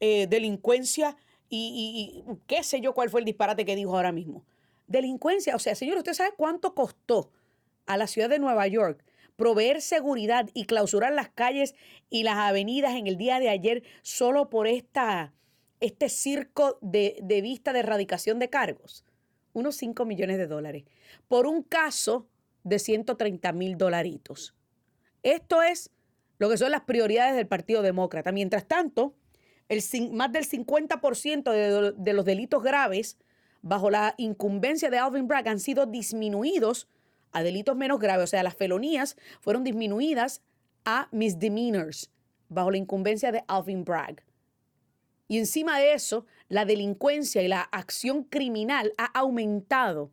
eh, 0.00 0.26
delincuencia 0.26 1.16
y, 1.48 2.24
y, 2.26 2.36
qué 2.46 2.64
sé 2.64 2.80
yo 2.80 2.94
cuál 2.94 3.10
fue 3.10 3.20
el 3.20 3.26
disparate 3.26 3.66
que 3.66 3.76
dijo 3.76 3.94
ahora 3.94 4.10
mismo 4.10 4.44
delincuencia. 4.92 5.56
O 5.56 5.58
sea, 5.58 5.74
señor, 5.74 5.98
¿usted 5.98 6.14
sabe 6.14 6.32
cuánto 6.36 6.74
costó 6.74 7.30
a 7.86 7.96
la 7.96 8.06
ciudad 8.06 8.28
de 8.28 8.38
Nueva 8.38 8.66
York 8.68 9.04
proveer 9.36 9.80
seguridad 9.80 10.48
y 10.54 10.64
clausurar 10.64 11.12
las 11.12 11.28
calles 11.28 11.74
y 12.10 12.22
las 12.22 12.36
avenidas 12.36 12.94
en 12.94 13.06
el 13.06 13.16
día 13.16 13.40
de 13.40 13.48
ayer 13.48 13.82
solo 14.02 14.50
por 14.50 14.66
esta, 14.66 15.32
este 15.80 16.08
circo 16.08 16.78
de, 16.80 17.22
vista 17.42 17.72
de 17.72 17.80
erradicación 17.80 18.38
de 18.38 18.50
cargos? 18.50 19.04
Unos 19.52 19.76
5 19.76 20.04
millones 20.04 20.38
de 20.38 20.46
dólares. 20.46 20.84
Por 21.28 21.46
un 21.46 21.62
caso 21.62 22.26
de 22.64 22.78
130 22.78 23.52
mil 23.52 23.76
dolaritos. 23.76 24.54
Esto 25.22 25.62
es 25.62 25.90
lo 26.38 26.48
que 26.48 26.56
son 26.56 26.70
las 26.70 26.82
prioridades 26.82 27.36
del 27.36 27.46
Partido 27.46 27.82
Demócrata. 27.82 28.32
Mientras 28.32 28.66
tanto, 28.66 29.14
el, 29.68 29.82
más 30.12 30.32
del 30.32 30.48
50% 30.48 31.50
de, 31.50 31.92
de 31.96 32.12
los 32.12 32.24
delitos 32.24 32.62
graves 32.62 33.18
bajo 33.62 33.90
la 33.90 34.14
incumbencia 34.18 34.90
de 34.90 34.98
Alvin 34.98 35.28
Bragg 35.28 35.48
han 35.48 35.60
sido 35.60 35.86
disminuidos 35.86 36.88
a 37.32 37.42
delitos 37.42 37.76
menos 37.76 37.98
graves, 37.98 38.24
o 38.24 38.26
sea, 38.26 38.42
las 38.42 38.54
felonías 38.54 39.16
fueron 39.40 39.64
disminuidas 39.64 40.42
a 40.84 41.08
misdemeanors 41.12 42.10
bajo 42.48 42.70
la 42.70 42.78
incumbencia 42.78 43.32
de 43.32 43.44
Alvin 43.48 43.84
Bragg. 43.84 44.22
Y 45.28 45.38
encima 45.38 45.78
de 45.78 45.94
eso, 45.94 46.26
la 46.48 46.64
delincuencia 46.64 47.42
y 47.42 47.48
la 47.48 47.62
acción 47.62 48.24
criminal 48.24 48.92
ha 48.98 49.06
aumentado 49.18 50.12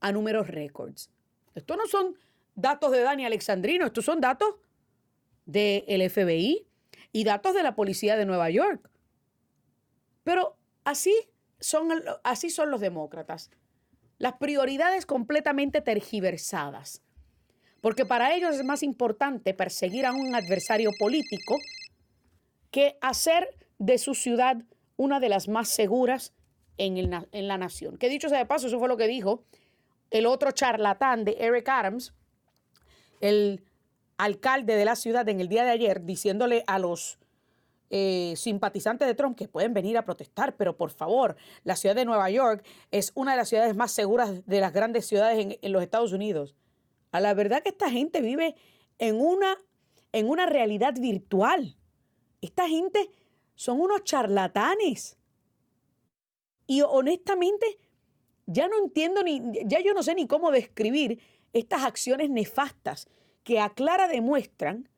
a 0.00 0.12
números 0.12 0.46
récords. 0.46 1.10
Estos 1.54 1.76
no 1.76 1.86
son 1.86 2.16
datos 2.54 2.92
de 2.92 3.00
Dani 3.00 3.24
Alexandrino, 3.24 3.86
estos 3.86 4.04
son 4.04 4.20
datos 4.20 4.54
del 5.44 6.08
FBI 6.08 6.66
y 7.12 7.24
datos 7.24 7.54
de 7.54 7.62
la 7.62 7.74
policía 7.74 8.16
de 8.16 8.26
Nueva 8.26 8.50
York. 8.50 8.88
Pero 10.22 10.56
así 10.84 11.14
son, 11.58 11.90
así 12.22 12.50
son 12.50 12.70
los 12.70 12.80
demócratas. 12.80 13.50
Las 14.22 14.34
prioridades 14.34 15.04
completamente 15.04 15.80
tergiversadas. 15.80 17.02
Porque 17.80 18.06
para 18.06 18.32
ellos 18.36 18.54
es 18.54 18.64
más 18.64 18.84
importante 18.84 19.52
perseguir 19.52 20.06
a 20.06 20.12
un 20.12 20.36
adversario 20.36 20.90
político 20.96 21.58
que 22.70 22.96
hacer 23.00 23.48
de 23.80 23.98
su 23.98 24.14
ciudad 24.14 24.58
una 24.96 25.18
de 25.18 25.28
las 25.28 25.48
más 25.48 25.70
seguras 25.70 26.32
en, 26.78 26.98
en, 26.98 27.48
la 27.48 27.58
nación. 27.58 27.98
Que 27.98 28.08
dicho 28.08 28.28
sea 28.28 28.38
de 28.38 28.46
paso, 28.46 28.68
eso 28.68 28.78
fue 28.78 28.86
lo 28.86 28.96
que 28.96 29.08
dijo 29.08 29.42
el 30.12 30.26
otro 30.26 30.52
charlatán 30.52 31.24
de 31.24 31.38
Eric 31.40 31.68
Adams, 31.68 32.14
el 33.20 33.64
alcalde 34.18 34.76
de 34.76 34.84
la 34.84 34.94
ciudad 34.94 35.28
en 35.28 35.40
el 35.40 35.48
día 35.48 35.64
de 35.64 35.70
ayer, 35.70 36.04
diciéndole 36.04 36.62
a 36.68 36.78
los 36.78 37.18
eh, 37.94 38.32
simpatizantes 38.36 39.06
de 39.06 39.14
Trump 39.14 39.36
que 39.36 39.48
pueden 39.48 39.74
venir 39.74 39.98
a 39.98 40.04
protestar, 40.06 40.56
pero 40.56 40.78
por 40.78 40.90
favor, 40.90 41.36
la 41.62 41.76
ciudad 41.76 41.94
de 41.94 42.06
Nueva 42.06 42.30
York 42.30 42.64
es 42.90 43.12
una 43.14 43.32
de 43.32 43.36
las 43.36 43.50
ciudades 43.50 43.76
más 43.76 43.92
seguras 43.92 44.46
de 44.46 44.60
las 44.60 44.72
grandes 44.72 45.06
ciudades 45.06 45.38
en, 45.38 45.58
en 45.60 45.72
los 45.72 45.82
Estados 45.82 46.12
Unidos. 46.12 46.56
A 47.10 47.20
la 47.20 47.34
verdad 47.34 47.62
que 47.62 47.68
esta 47.68 47.90
gente 47.90 48.22
vive 48.22 48.54
en 48.98 49.20
una, 49.20 49.58
en 50.12 50.30
una 50.30 50.46
realidad 50.46 50.94
virtual. 50.98 51.76
Esta 52.40 52.66
gente 52.66 53.10
son 53.54 53.78
unos 53.78 54.04
charlatanes. 54.04 55.18
Y 56.66 56.80
honestamente, 56.80 57.78
ya 58.46 58.68
no 58.68 58.78
entiendo 58.78 59.22
ni, 59.22 59.42
ya 59.66 59.80
yo 59.80 59.92
no 59.92 60.02
sé 60.02 60.14
ni 60.14 60.26
cómo 60.26 60.50
describir 60.50 61.20
estas 61.52 61.82
acciones 61.82 62.30
nefastas 62.30 63.06
que 63.44 63.60
a 63.60 63.68
clara 63.70 64.08
demuestran 64.08 64.88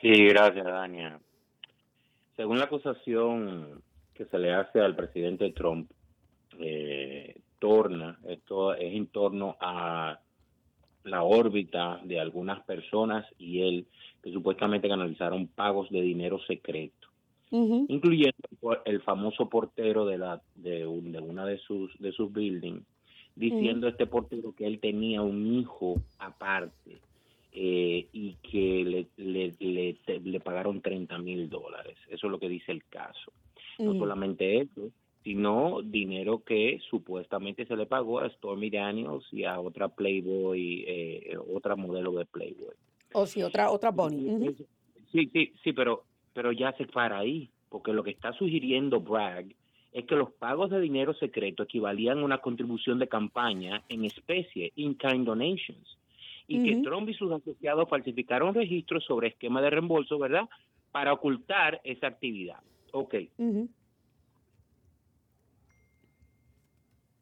Sí, 0.02 0.26
gracias, 0.26 0.66
Dania. 0.66 1.18
Según 2.36 2.58
la 2.58 2.64
acusación 2.64 3.82
que 4.12 4.26
se 4.26 4.38
le 4.38 4.52
hace 4.52 4.80
al 4.80 4.94
presidente 4.94 5.50
Trump, 5.52 5.90
eh, 6.58 7.36
torna, 7.58 8.18
esto 8.28 8.74
es 8.74 8.94
en 8.94 9.06
torno 9.06 9.56
a 9.60 10.18
la 11.04 11.22
órbita 11.22 12.00
de 12.04 12.20
algunas 12.20 12.62
personas 12.64 13.24
y 13.38 13.62
él, 13.62 13.86
que 14.22 14.32
supuestamente 14.32 14.88
canalizaron 14.88 15.46
pagos 15.46 15.88
de 15.90 16.02
dinero 16.02 16.38
secreto 16.46 17.02
incluyendo 17.52 18.32
el 18.86 19.02
famoso 19.02 19.48
portero 19.48 20.06
de 20.06 20.16
la 20.16 20.40
de, 20.54 20.86
una 20.86 21.44
de 21.44 21.58
sus 21.58 21.96
de 21.98 22.12
sus 22.12 22.32
buildings, 22.32 22.82
diciendo 23.36 23.88
este 23.88 24.06
portero 24.06 24.54
que 24.54 24.66
él 24.66 24.80
tenía 24.80 25.20
un 25.20 25.46
hijo 25.58 26.00
aparte 26.18 26.98
eh, 27.52 28.06
y 28.10 28.36
que 28.42 28.84
le, 28.84 29.06
pagaron 30.52 30.82
30 30.82 31.16
mil 31.18 31.48
dólares. 31.48 31.96
Eso 32.08 32.26
es 32.26 32.30
lo 32.30 32.38
que 32.38 32.48
dice 32.48 32.72
el 32.72 32.84
caso. 32.84 33.32
No 33.78 33.94
solamente 33.94 34.60
eso, 34.60 34.90
sino 35.24 35.80
dinero 35.82 36.42
que 36.44 36.78
supuestamente 36.90 37.64
se 37.64 37.74
le 37.74 37.86
pagó 37.86 38.20
a 38.20 38.28
Stormy 38.28 38.68
Daniels 38.68 39.24
y 39.32 39.44
a 39.44 39.58
otra 39.58 39.88
Playboy, 39.88 40.84
eh, 40.86 41.36
otra 41.54 41.74
modelo 41.74 42.12
de 42.12 42.26
Playboy. 42.26 42.74
O 43.14 43.26
si 43.26 43.42
otra 43.42 43.70
otra 43.70 43.90
Bonnie. 43.90 44.54
Sí, 45.10 45.30
sí, 45.32 45.52
sí, 45.64 45.72
pero 45.72 46.04
pero 46.34 46.52
ya 46.52 46.72
se 46.72 46.86
para 46.86 47.18
ahí, 47.18 47.50
porque 47.70 47.94
lo 47.94 48.02
que 48.02 48.10
está 48.10 48.32
sugiriendo 48.34 49.00
Bragg 49.00 49.54
es 49.92 50.04
que 50.04 50.16
los 50.16 50.32
pagos 50.32 50.70
de 50.70 50.80
dinero 50.80 51.14
secreto 51.14 51.62
equivalían 51.62 52.18
a 52.18 52.24
una 52.24 52.38
contribución 52.38 52.98
de 52.98 53.08
campaña 53.08 53.82
en 53.88 54.04
especie, 54.04 54.72
in-kind 54.76 55.26
donations, 55.26 55.98
y 56.46 56.62
que 56.62 56.82
Trump 56.82 57.08
y 57.08 57.14
sus 57.14 57.32
asociados 57.32 57.88
falsificaron 57.88 58.54
registros 58.54 59.04
sobre 59.04 59.28
esquema 59.28 59.60
de 59.62 59.70
reembolso, 59.70 60.18
¿verdad?, 60.18 60.48
para 60.90 61.12
ocultar 61.12 61.80
esa 61.84 62.08
actividad. 62.08 62.60
Ok. 62.92 63.14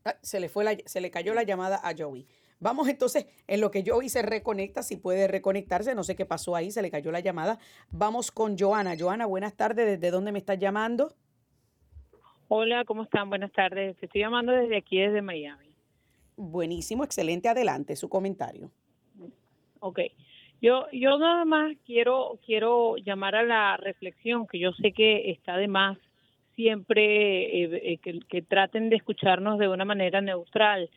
Ah, 0.05 0.17
se 0.23 0.41
le 0.41 0.49
fue 0.49 0.65
la, 0.65 0.77
se 0.85 1.01
le 1.01 1.11
cayó 1.11 1.35
la 1.35 1.43
llamada 1.43 1.81
a 1.83 1.95
Joey. 1.97 2.27
Vamos 2.59 2.89
entonces, 2.89 3.27
en 3.47 3.61
lo 3.61 3.71
que 3.71 3.83
Joey 3.87 4.09
se 4.09 4.23
reconecta, 4.23 4.83
si 4.83 4.97
puede 4.97 5.29
reconectarse, 5.29 5.95
no 5.95 6.05
sé 6.05 6.15
qué 6.15 6.27
pasó 6.27 6.57
ahí, 6.57 6.71
se 6.71 6.83
le 6.83 6.91
cayó 6.91 7.11
la 7.11 7.21
llamada. 7.21 7.59
Vamos 7.91 8.31
con 8.31 8.59
Joana. 8.59 8.97
Joana, 8.99 9.25
buenas 9.27 9.57
tardes, 9.57 9.87
¿desde 9.87 10.11
dónde 10.11 10.33
me 10.33 10.39
estás 10.39 10.59
llamando? 10.59 11.15
Hola, 12.49 12.85
¿cómo 12.85 13.05
están? 13.05 13.31
Buenas 13.31 13.53
tardes. 13.53 13.97
Te 13.99 14.07
estoy 14.07 14.23
llamando 14.23 14.53
desde 14.53 14.77
aquí, 14.77 14.99
desde 14.99 15.23
Miami. 15.23 15.73
Buenísimo, 16.37 17.05
excelente. 17.05 17.49
Adelante, 17.49 17.95
su 17.97 18.09
comentario. 18.09 18.71
Ok. 19.81 20.01
Yo, 20.63 20.87
yo 20.93 21.19
nada 21.19 21.45
más 21.45 21.75
quiero, 21.87 22.39
quiero 22.45 22.97
llamar 22.97 23.35
a 23.35 23.43
la 23.43 23.77
reflexión, 23.79 24.47
que 24.47 24.59
yo 24.59 24.73
sé 24.73 24.93
que 24.93 25.31
está 25.31 25.57
de 25.57 25.69
más 25.69 25.99
siempre 26.55 27.65
eh, 27.65 27.99
eh, 28.05 28.21
que, 28.29 28.43
traten 28.43 28.91
de 28.91 28.97
escucharnos 28.97 29.59
de 29.59 29.69
una 29.69 29.87
manera 29.87 30.21
neutral 30.21 30.91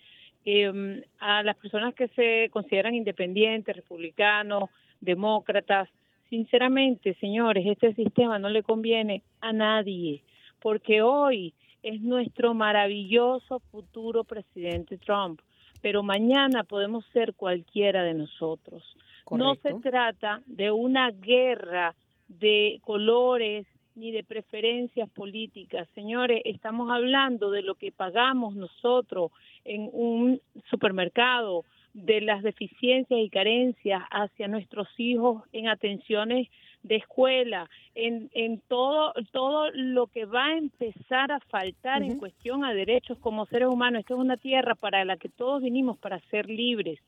eh, 0.44 1.02
a 1.20 1.42
las 1.44 1.56
personas 1.56 1.96
que 1.96 2.10
se 2.10 2.50
consideran 2.52 2.96
independientes, 2.96 3.74
republicanos, 3.74 4.70
demócratas. 5.00 5.88
Sinceramente, 6.30 7.14
señores, 7.22 7.66
este 7.66 7.94
sistema 7.94 8.40
no 8.40 8.50
le 8.50 8.64
conviene 8.64 9.24
a 9.40 9.54
nadie, 9.54 10.22
porque 10.60 11.02
hoy 11.02 11.54
es 11.82 12.02
nuestro 12.02 12.54
maravilloso 12.54 13.60
futuro 13.72 14.26
presidente 14.26 14.98
Trump, 14.98 15.40
pero 15.84 16.02
mañana 16.02 16.64
podemos 16.64 17.06
ser 17.08 17.34
cualquiera 17.34 18.04
de 18.04 18.14
nosotros. 18.14 18.82
No 19.30 19.56
se 19.56 19.74
trata 19.82 20.42
de 20.46 20.72
una 20.72 21.12
guerra 21.12 21.94
de 22.30 22.80
colores 22.86 23.68
ni 23.94 24.12
de 24.12 24.24
preferencias 24.24 25.10
políticas. 25.10 25.90
Señores, 25.94 26.42
estamos 26.46 26.90
hablando 26.90 27.52
de 27.52 27.64
lo 27.64 27.76
que 27.76 27.92
pagamos 27.92 28.56
nosotros 28.56 29.32
en 29.66 29.90
un 29.92 30.40
supermercado, 30.70 31.66
de 31.94 32.22
las 32.22 32.44
deficiencias 32.44 33.20
y 33.20 33.30
carencias 33.30 34.02
hacia 34.10 34.48
nuestros 34.48 34.88
hijos 34.98 35.44
en 35.52 35.68
atenciones 35.68 36.48
de 36.84 36.98
escuela, 36.98 37.70
en, 37.96 38.30
en 38.34 38.60
todo, 38.68 39.14
todo 39.32 39.72
lo 39.72 40.08
que 40.08 40.26
va 40.26 40.48
a 40.48 40.58
empezar 40.58 41.32
a 41.32 41.40
faltar 41.40 42.04
en 42.04 42.18
cuestión 42.18 42.66
a 42.66 42.74
derechos 42.74 43.18
como 43.20 43.46
seres 43.46 43.70
humanos. 43.70 44.02
Esta 44.02 44.14
es 44.14 44.20
una 44.20 44.38
tierra 44.38 44.76
para 44.76 45.04
la 45.06 45.18
que 45.18 45.30
todos 45.30 45.64
vinimos 45.64 45.98
para 45.98 46.20
ser 46.30 46.50
libres. 46.50 47.00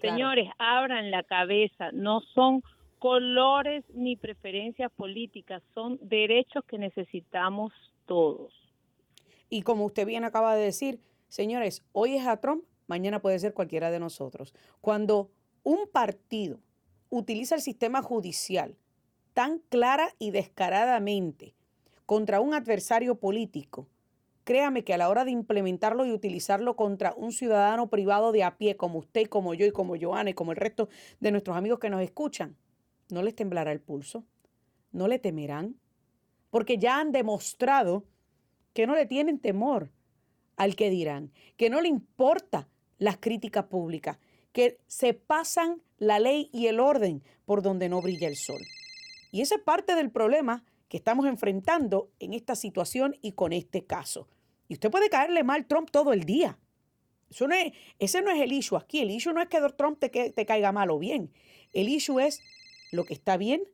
Señores, 0.00 0.50
abran 0.58 1.10
la 1.10 1.22
cabeza, 1.22 1.90
no 1.92 2.20
son 2.20 2.62
colores 2.98 3.84
ni 3.92 4.16
preferencias 4.16 4.90
políticas, 4.92 5.62
son 5.74 5.98
derechos 6.02 6.64
que 6.66 6.78
necesitamos 6.78 7.72
todos. 8.06 8.52
Y 9.50 9.62
como 9.62 9.84
usted 9.86 10.06
bien 10.06 10.24
acaba 10.24 10.54
de 10.54 10.64
decir, 10.64 11.00
señores, 11.28 11.84
hoy 11.92 12.16
es 12.16 12.26
a 12.26 12.40
Trump, 12.40 12.64
mañana 12.86 13.20
puede 13.20 13.38
ser 13.38 13.54
cualquiera 13.54 13.90
de 13.90 14.00
nosotros. 14.00 14.54
Cuando 14.80 15.30
un 15.62 15.88
partido 15.90 16.60
utiliza 17.08 17.54
el 17.54 17.60
sistema 17.60 18.02
judicial 18.02 18.76
tan 19.34 19.58
clara 19.68 20.14
y 20.18 20.30
descaradamente 20.30 21.54
contra 22.06 22.40
un 22.40 22.54
adversario 22.54 23.16
político, 23.16 23.88
créame 24.44 24.84
que 24.84 24.94
a 24.94 24.98
la 24.98 25.08
hora 25.08 25.24
de 25.24 25.32
implementarlo 25.32 26.06
y 26.06 26.12
utilizarlo 26.12 26.76
contra 26.76 27.14
un 27.14 27.32
ciudadano 27.32 27.88
privado 27.88 28.30
de 28.30 28.44
a 28.44 28.56
pie 28.56 28.76
como 28.76 29.00
usted, 29.00 29.26
como 29.26 29.54
yo 29.54 29.66
y 29.66 29.72
como 29.72 29.98
Joana 30.00 30.30
y 30.30 30.34
como 30.34 30.52
el 30.52 30.56
resto 30.56 30.88
de 31.20 31.32
nuestros 31.32 31.56
amigos 31.56 31.80
que 31.80 31.90
nos 31.90 32.02
escuchan, 32.02 32.56
no 33.10 33.22
les 33.22 33.34
temblará 33.34 33.72
el 33.72 33.80
pulso, 33.80 34.24
no 34.92 35.08
le 35.08 35.18
temerán, 35.18 35.76
porque 36.50 36.78
ya 36.78 37.00
han 37.00 37.10
demostrado 37.10 38.04
que 38.72 38.86
no 38.86 38.94
le 38.94 39.06
tienen 39.06 39.38
temor 39.40 39.90
al 40.56 40.76
que 40.76 40.90
dirán, 40.90 41.32
que 41.56 41.70
no 41.70 41.80
le 41.80 41.88
importa 41.88 42.68
las 42.98 43.16
críticas 43.16 43.64
públicas, 43.64 44.18
que 44.52 44.78
se 44.86 45.14
pasan 45.14 45.82
la 45.98 46.20
ley 46.20 46.48
y 46.52 46.68
el 46.68 46.78
orden 46.78 47.24
por 47.44 47.62
donde 47.62 47.88
no 47.88 48.00
brilla 48.00 48.28
el 48.28 48.36
sol. 48.36 48.60
Y 49.34 49.40
esa 49.40 49.56
es 49.56 49.62
parte 49.62 49.96
del 49.96 50.12
problema 50.12 50.62
que 50.88 50.96
estamos 50.96 51.26
enfrentando 51.26 52.08
en 52.20 52.34
esta 52.34 52.54
situación 52.54 53.16
y 53.20 53.32
con 53.32 53.52
este 53.52 53.84
caso. 53.84 54.28
Y 54.68 54.74
usted 54.74 54.92
puede 54.92 55.10
caerle 55.10 55.42
mal 55.42 55.66
Trump 55.66 55.90
todo 55.90 56.12
el 56.12 56.22
día. 56.22 56.56
Eso 57.28 57.48
no 57.48 57.56
es, 57.56 57.72
ese 57.98 58.22
no 58.22 58.30
es 58.30 58.40
el 58.40 58.52
issue 58.52 58.76
aquí. 58.76 59.00
El 59.00 59.10
issue 59.10 59.32
no 59.32 59.42
es 59.42 59.48
que 59.48 59.58
Trump 59.76 59.98
te, 59.98 60.08
te 60.08 60.46
caiga 60.46 60.70
mal 60.70 60.88
o 60.92 61.00
bien. 61.00 61.32
El 61.72 61.88
issue 61.88 62.20
es 62.20 62.44
lo 62.92 63.04
que 63.04 63.14
está 63.14 63.36
bien 63.36 63.64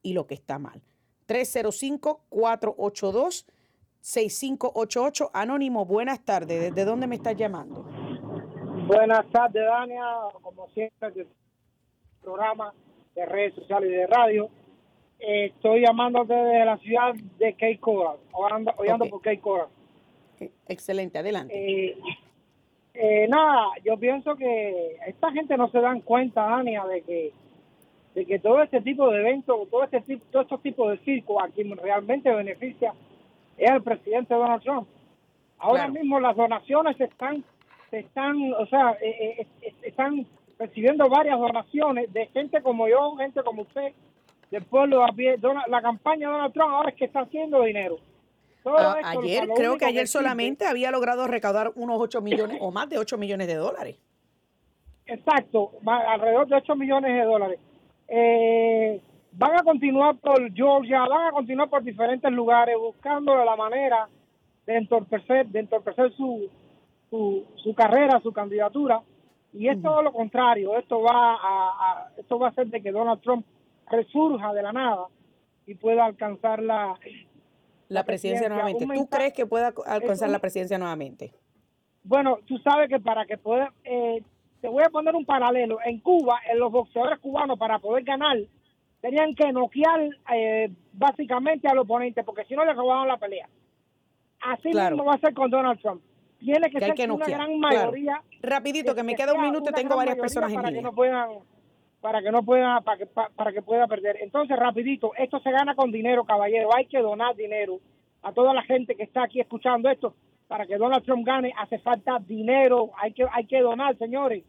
y 0.00 0.14
lo 0.14 0.26
que 0.26 0.32
está 0.32 0.58
mal. 0.58 0.80
305-482. 1.28 3.44
6588. 4.00 5.32
Anónimo, 5.34 5.84
buenas 5.84 6.24
tardes. 6.24 6.74
¿Desde 6.74 6.86
dónde 6.86 7.06
me 7.06 7.16
estás 7.16 7.36
llamando? 7.36 7.82
Buenas 8.86 9.30
tardes, 9.30 9.66
Dania. 9.66 10.02
Como 10.40 10.66
siempre, 10.70 11.10
del 11.10 11.28
programa 12.22 12.72
de 13.14 13.26
redes 13.26 13.54
sociales 13.54 13.90
y 13.90 13.94
de 13.96 14.06
radio. 14.06 14.50
Eh, 15.20 15.46
estoy 15.46 15.82
llamándote 15.82 16.34
desde 16.34 16.64
la 16.64 16.78
ciudad 16.78 17.14
de 17.38 17.52
Cape 17.52 17.78
Coral, 17.78 18.16
oyendo, 18.32 19.06
por 19.06 19.20
Cape 19.20 19.40
Coral. 19.40 19.68
Excelente, 20.66 21.18
adelante. 21.18 21.54
Eh, 21.54 21.96
eh, 22.94 23.28
nada, 23.28 23.68
yo 23.84 23.96
pienso 23.98 24.34
que 24.36 24.96
esta 25.06 25.30
gente 25.32 25.56
no 25.56 25.70
se 25.70 25.80
dan 25.80 26.00
cuenta, 26.00 26.42
Dania, 26.42 26.84
de 26.84 27.02
que 27.02 27.32
de 28.14 28.26
que 28.26 28.38
todo 28.38 28.62
este 28.62 28.80
tipo 28.80 29.08
de 29.08 29.20
eventos, 29.20 29.68
todo 29.70 29.84
este 29.84 30.00
tipo, 30.00 30.24
todos 30.30 30.44
estos 30.44 30.62
tipos 30.62 30.90
de 30.90 30.98
circo 31.04 31.40
a 31.40 31.48
quien 31.48 31.76
realmente 31.76 32.34
beneficia 32.34 32.92
es 33.56 33.70
el 33.70 33.82
presidente 33.82 34.34
Donald 34.34 34.62
Trump. 34.62 34.88
Ahora 35.58 35.88
mismo 35.88 36.18
las 36.18 36.36
donaciones 36.36 36.98
están, 37.00 37.44
están, 37.92 38.52
o 38.54 38.66
sea, 38.66 38.96
eh, 39.02 39.46
eh, 39.62 39.74
están 39.82 40.26
recibiendo 40.58 41.08
varias 41.08 41.38
donaciones 41.38 42.12
de 42.12 42.26
gente 42.28 42.62
como 42.62 42.88
yo, 42.88 43.14
gente 43.16 43.42
como 43.42 43.62
usted, 43.62 43.92
del 44.50 44.64
pueblo 44.64 45.04
a 45.04 45.08
pie. 45.12 45.36
La 45.68 45.82
campaña 45.82 46.28
de 46.28 46.32
Donald 46.32 46.52
Trump 46.52 46.70
ahora 46.72 46.90
es 46.90 46.96
que 46.96 47.04
está 47.04 47.20
haciendo 47.20 47.62
dinero. 47.62 47.98
Ah, 48.64 48.96
ayer, 49.04 49.48
creo 49.56 49.78
que 49.78 49.86
ayer 49.86 50.06
solamente 50.06 50.66
había 50.66 50.90
logrado 50.90 51.26
recaudar 51.26 51.72
unos 51.76 51.98
8 51.98 52.20
millones 52.20 52.58
o 52.60 52.70
más 52.70 52.88
de 52.90 52.98
8 52.98 53.16
millones 53.16 53.46
de 53.46 53.54
dólares. 53.54 53.96
Exacto, 55.06 55.72
alrededor 55.86 56.46
de 56.46 56.56
8 56.56 56.76
millones 56.76 57.14
de 57.14 57.24
dólares. 57.24 57.58
Eh, 58.06 59.00
van 59.32 59.58
a 59.58 59.62
continuar 59.62 60.16
por 60.16 60.52
Georgia, 60.52 61.00
van 61.06 61.28
a 61.28 61.32
continuar 61.32 61.70
por 61.70 61.82
diferentes 61.82 62.30
lugares 62.30 62.76
buscando 62.78 63.34
la 63.44 63.56
manera 63.56 64.08
de 64.66 64.76
entorpecer, 64.76 65.46
de 65.46 65.60
entorpecer 65.60 66.12
su, 66.12 66.48
su, 67.08 67.74
carrera, 67.74 68.20
su 68.20 68.32
candidatura. 68.32 69.00
Y 69.52 69.68
es 69.68 69.82
todo 69.82 70.02
lo 70.02 70.12
contrario, 70.12 70.76
esto 70.78 71.00
va 71.00 71.34
a, 71.34 72.08
esto 72.16 72.38
va 72.38 72.48
a 72.48 72.50
hacer 72.50 72.68
de 72.68 72.80
que 72.80 72.92
Donald 72.92 73.20
Trump 73.20 73.44
resurja 73.90 74.52
de 74.52 74.62
la 74.62 74.72
nada 74.72 75.06
y 75.66 75.74
pueda 75.74 76.04
alcanzar 76.04 76.62
la, 76.62 76.98
la 77.88 78.04
presidencia, 78.04 78.48
nuevamente. 78.48 78.86
¿Tú 78.86 79.08
crees 79.08 79.32
que 79.32 79.46
pueda 79.46 79.72
alcanzar 79.86 80.30
la 80.30 80.38
presidencia 80.38 80.78
nuevamente? 80.78 81.32
Bueno, 82.02 82.38
tú 82.46 82.56
sabes 82.58 82.88
que 82.88 83.00
para 83.00 83.26
que 83.26 83.36
pueda, 83.36 83.72
eh, 83.84 84.22
te 84.60 84.68
voy 84.68 84.84
a 84.84 84.90
poner 84.90 85.14
un 85.14 85.24
paralelo. 85.24 85.78
En 85.84 86.00
Cuba, 86.00 86.38
en 86.50 86.58
los 86.58 86.70
boxeadores 86.70 87.18
cubanos, 87.18 87.58
para 87.58 87.78
poder 87.78 88.04
ganar, 88.04 88.38
tenían 89.00 89.34
que 89.34 89.52
noquear 89.52 90.08
eh, 90.34 90.70
básicamente 90.92 91.68
al 91.68 91.78
oponente, 91.78 92.22
porque 92.22 92.44
si 92.44 92.54
no 92.54 92.64
le 92.64 92.74
robaban 92.74 93.08
la 93.08 93.16
pelea. 93.16 93.48
Así 94.40 94.68
mismo 94.68 95.04
va 95.04 95.14
a 95.14 95.18
ser 95.18 95.34
con 95.34 95.50
Donald 95.50 95.80
Trump. 95.80 96.02
Tiene 96.38 96.70
que, 96.70 96.78
ser 96.78 96.94
que 96.94 97.10
una 97.10 97.26
gran 97.26 97.58
mayoría. 97.58 98.22
Rapidito, 98.40 98.94
que, 98.94 99.02
me 99.02 99.14
queda 99.14 99.34
un 99.34 99.42
minuto 99.42 99.70
y 99.70 99.74
tengo 99.74 99.96
varias 99.96 100.16
personas 100.16 100.50
en 100.50 100.56
para 100.56 100.72
Que 100.72 100.80
no 100.80 100.94
puedan, 100.94 101.28
para 102.00 102.22
que 102.22 102.30
no 102.30 102.42
pueda, 102.42 102.80
para 102.80 102.98
que, 102.98 103.06
para 103.06 103.52
que 103.52 103.62
pueda 103.62 103.86
perder. 103.86 104.18
Entonces, 104.20 104.56
rapidito, 104.56 105.12
esto 105.16 105.40
se 105.40 105.50
gana 105.50 105.74
con 105.74 105.92
dinero, 105.92 106.24
caballero. 106.24 106.74
Hay 106.74 106.86
que 106.86 106.98
donar 106.98 107.36
dinero 107.36 107.80
a 108.22 108.32
toda 108.32 108.54
la 108.54 108.62
gente 108.62 108.94
que 108.96 109.02
está 109.02 109.24
aquí 109.24 109.40
escuchando 109.40 109.88
esto 109.88 110.14
para 110.48 110.66
que 110.66 110.76
Donald 110.78 111.04
Trump 111.04 111.24
gane 111.24 111.52
hace 111.56 111.78
falta 111.78 112.18
dinero, 112.18 112.90
hay 112.96 113.12
que, 113.12 113.24
hay 113.32 113.46
que 113.46 113.60
donar, 113.60 113.96
señores. 113.96 114.44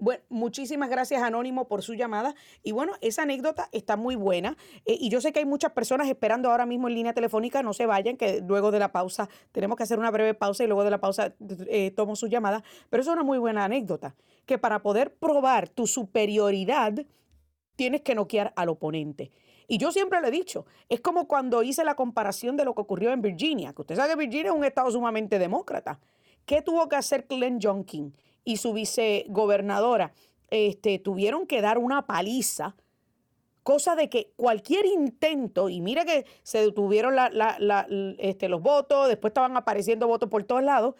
Bueno, 0.00 0.22
muchísimas 0.30 0.88
gracias 0.88 1.22
Anónimo 1.22 1.68
por 1.68 1.82
su 1.82 1.92
llamada. 1.92 2.34
Y 2.62 2.72
bueno, 2.72 2.94
esa 3.02 3.22
anécdota 3.22 3.68
está 3.70 3.96
muy 3.98 4.16
buena. 4.16 4.56
Eh, 4.86 4.96
y 4.98 5.10
yo 5.10 5.20
sé 5.20 5.30
que 5.30 5.40
hay 5.40 5.44
muchas 5.44 5.72
personas 5.72 6.08
esperando 6.08 6.50
ahora 6.50 6.64
mismo 6.64 6.88
en 6.88 6.94
línea 6.94 7.12
telefónica. 7.12 7.62
No 7.62 7.74
se 7.74 7.84
vayan, 7.84 8.16
que 8.16 8.40
luego 8.40 8.70
de 8.70 8.78
la 8.78 8.92
pausa 8.92 9.28
tenemos 9.52 9.76
que 9.76 9.82
hacer 9.82 9.98
una 9.98 10.10
breve 10.10 10.32
pausa 10.32 10.64
y 10.64 10.68
luego 10.68 10.84
de 10.84 10.90
la 10.90 11.00
pausa 11.00 11.34
eh, 11.68 11.90
tomo 11.90 12.16
su 12.16 12.28
llamada. 12.28 12.64
Pero 12.88 13.02
es 13.02 13.08
una 13.08 13.22
muy 13.22 13.36
buena 13.36 13.66
anécdota. 13.66 14.14
Que 14.46 14.56
para 14.56 14.80
poder 14.80 15.14
probar 15.14 15.68
tu 15.68 15.86
superioridad, 15.86 16.94
tienes 17.76 18.00
que 18.00 18.14
noquear 18.14 18.54
al 18.56 18.70
oponente. 18.70 19.30
Y 19.68 19.76
yo 19.76 19.92
siempre 19.92 20.20
lo 20.22 20.28
he 20.28 20.32
dicho, 20.32 20.64
es 20.88 21.00
como 21.00 21.28
cuando 21.28 21.62
hice 21.62 21.84
la 21.84 21.94
comparación 21.94 22.56
de 22.56 22.64
lo 22.64 22.74
que 22.74 22.80
ocurrió 22.80 23.12
en 23.12 23.20
Virginia, 23.20 23.72
que 23.74 23.82
usted 23.82 23.96
sabe 23.96 24.14
que 24.14 24.16
Virginia 24.16 24.50
es 24.50 24.56
un 24.56 24.64
estado 24.64 24.90
sumamente 24.90 25.38
demócrata. 25.38 26.00
¿Qué 26.46 26.62
tuvo 26.62 26.88
que 26.88 26.96
hacer 26.96 27.26
Glenn 27.28 27.60
Youngkin 27.60 28.14
y 28.44 28.56
su 28.56 28.72
vicegobernadora? 28.72 30.12
Este, 30.50 30.98
tuvieron 30.98 31.46
que 31.46 31.60
dar 31.60 31.78
una 31.78 32.06
paliza, 32.06 32.74
cosa 33.62 33.94
de 33.94 34.08
que 34.08 34.32
cualquier 34.36 34.86
intento, 34.86 35.68
y 35.68 35.80
mira 35.80 36.04
que 36.04 36.26
se 36.42 36.60
detuvieron 36.60 37.14
este, 38.18 38.48
los 38.48 38.60
votos, 38.60 39.08
después 39.08 39.30
estaban 39.30 39.56
apareciendo 39.56 40.08
votos 40.08 40.28
por 40.28 40.42
todos 40.44 40.62
lados, 40.62 40.94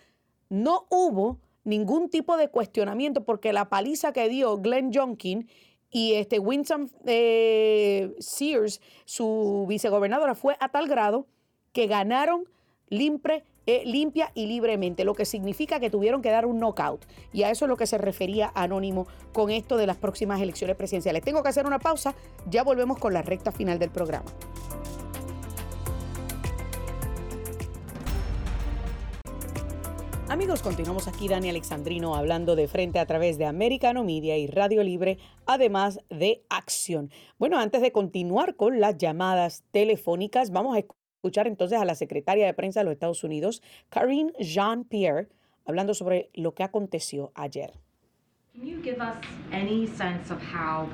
no 0.49 0.87
hubo 0.91 1.39
ningún 1.65 2.11
tipo 2.11 2.37
de 2.37 2.49
cuestionamiento 2.49 3.25
porque 3.25 3.53
la 3.53 3.69
paliza 3.69 4.13
que 4.13 4.29
dio 4.29 4.57
Glenn 4.59 4.93
Youngkin 4.93 5.49
y 5.91 6.15
este 6.15 6.39
Winston 6.39 6.91
eh, 7.07 8.15
Sears, 8.19 8.81
su 9.05 9.67
vicegobernadora, 9.69 10.35
fue 10.35 10.57
a 10.61 10.69
tal 10.69 10.89
grado 10.89 11.27
que 11.73 11.87
ganaron 11.87 12.45
limpre, 12.89 13.45
eh, 13.71 13.83
limpia 13.87 14.33
y 14.35 14.47
libremente, 14.47 15.05
lo 15.05 15.15
que 15.15 15.25
significa 15.25 15.79
que 15.79 15.91
tuvieron 15.91 16.23
que 16.23 16.31
dar 16.31 16.45
un 16.45 16.59
knockout. 16.59 17.07
Y 17.33 17.45
a 17.45 17.51
eso 17.51 17.67
es 17.67 17.69
lo 17.69 17.77
que 17.77 17.87
se 17.87 17.99
refería 17.99 18.51
Anónimo 18.53 19.07
con 19.33 19.51
esto 19.51 19.77
de 19.77 19.87
las 19.87 19.97
próximas 19.97 20.41
elecciones 20.41 20.75
presidenciales. 20.75 21.23
Tengo 21.23 21.45
que 21.45 21.51
hacer 21.51 21.67
una 21.67 21.79
pausa, 21.79 22.17
ya 22.47 22.65
volvemos 22.65 22.99
con 22.99 23.13
la 23.13 23.23
recta 23.23 23.53
final 23.53 23.79
del 23.79 23.91
programa. 23.91 24.31
Amigos, 30.29 30.63
continuamos 30.63 31.09
aquí 31.09 31.27
Dani 31.27 31.49
Alexandrino 31.49 32.15
hablando 32.15 32.55
de 32.55 32.69
frente 32.69 33.01
a 33.01 33.07
través 33.07 33.37
de 33.37 33.47
Americano 33.47 34.05
Media 34.05 34.37
y 34.37 34.47
Radio 34.47 34.85
Libre, 34.85 35.19
además 35.45 36.01
de 36.09 36.45
Acción. 36.49 37.11
Bueno, 37.39 37.59
antes 37.59 37.83
de 37.83 37.91
continuar 37.91 38.55
con 38.55 38.79
las 38.79 38.97
llamadas 38.97 39.65
telefónicas, 39.73 40.51
vamos 40.51 40.77
a 40.77 40.79
escuchar 40.79 41.00
entonces 41.47 41.79
a 41.79 41.85
la 41.85 41.95
secretaria 41.95 42.47
de 42.47 42.55
prensa 42.55 42.81
de 42.81 42.85
los 42.85 42.93
Estados 42.93 43.25
Unidos, 43.25 43.63
Karine 43.89 44.33
Jean-Pierre, 44.39 45.29
hablando 45.65 45.95
sobre 45.95 46.31
lo 46.35 46.55
que 46.55 46.63
aconteció 46.63 47.33
ayer. 47.35 47.73
Can 48.53 48.67
you 48.67 48.83
give 48.83 48.99
us 48.99 49.15
any 49.53 49.87
sense 49.87 50.33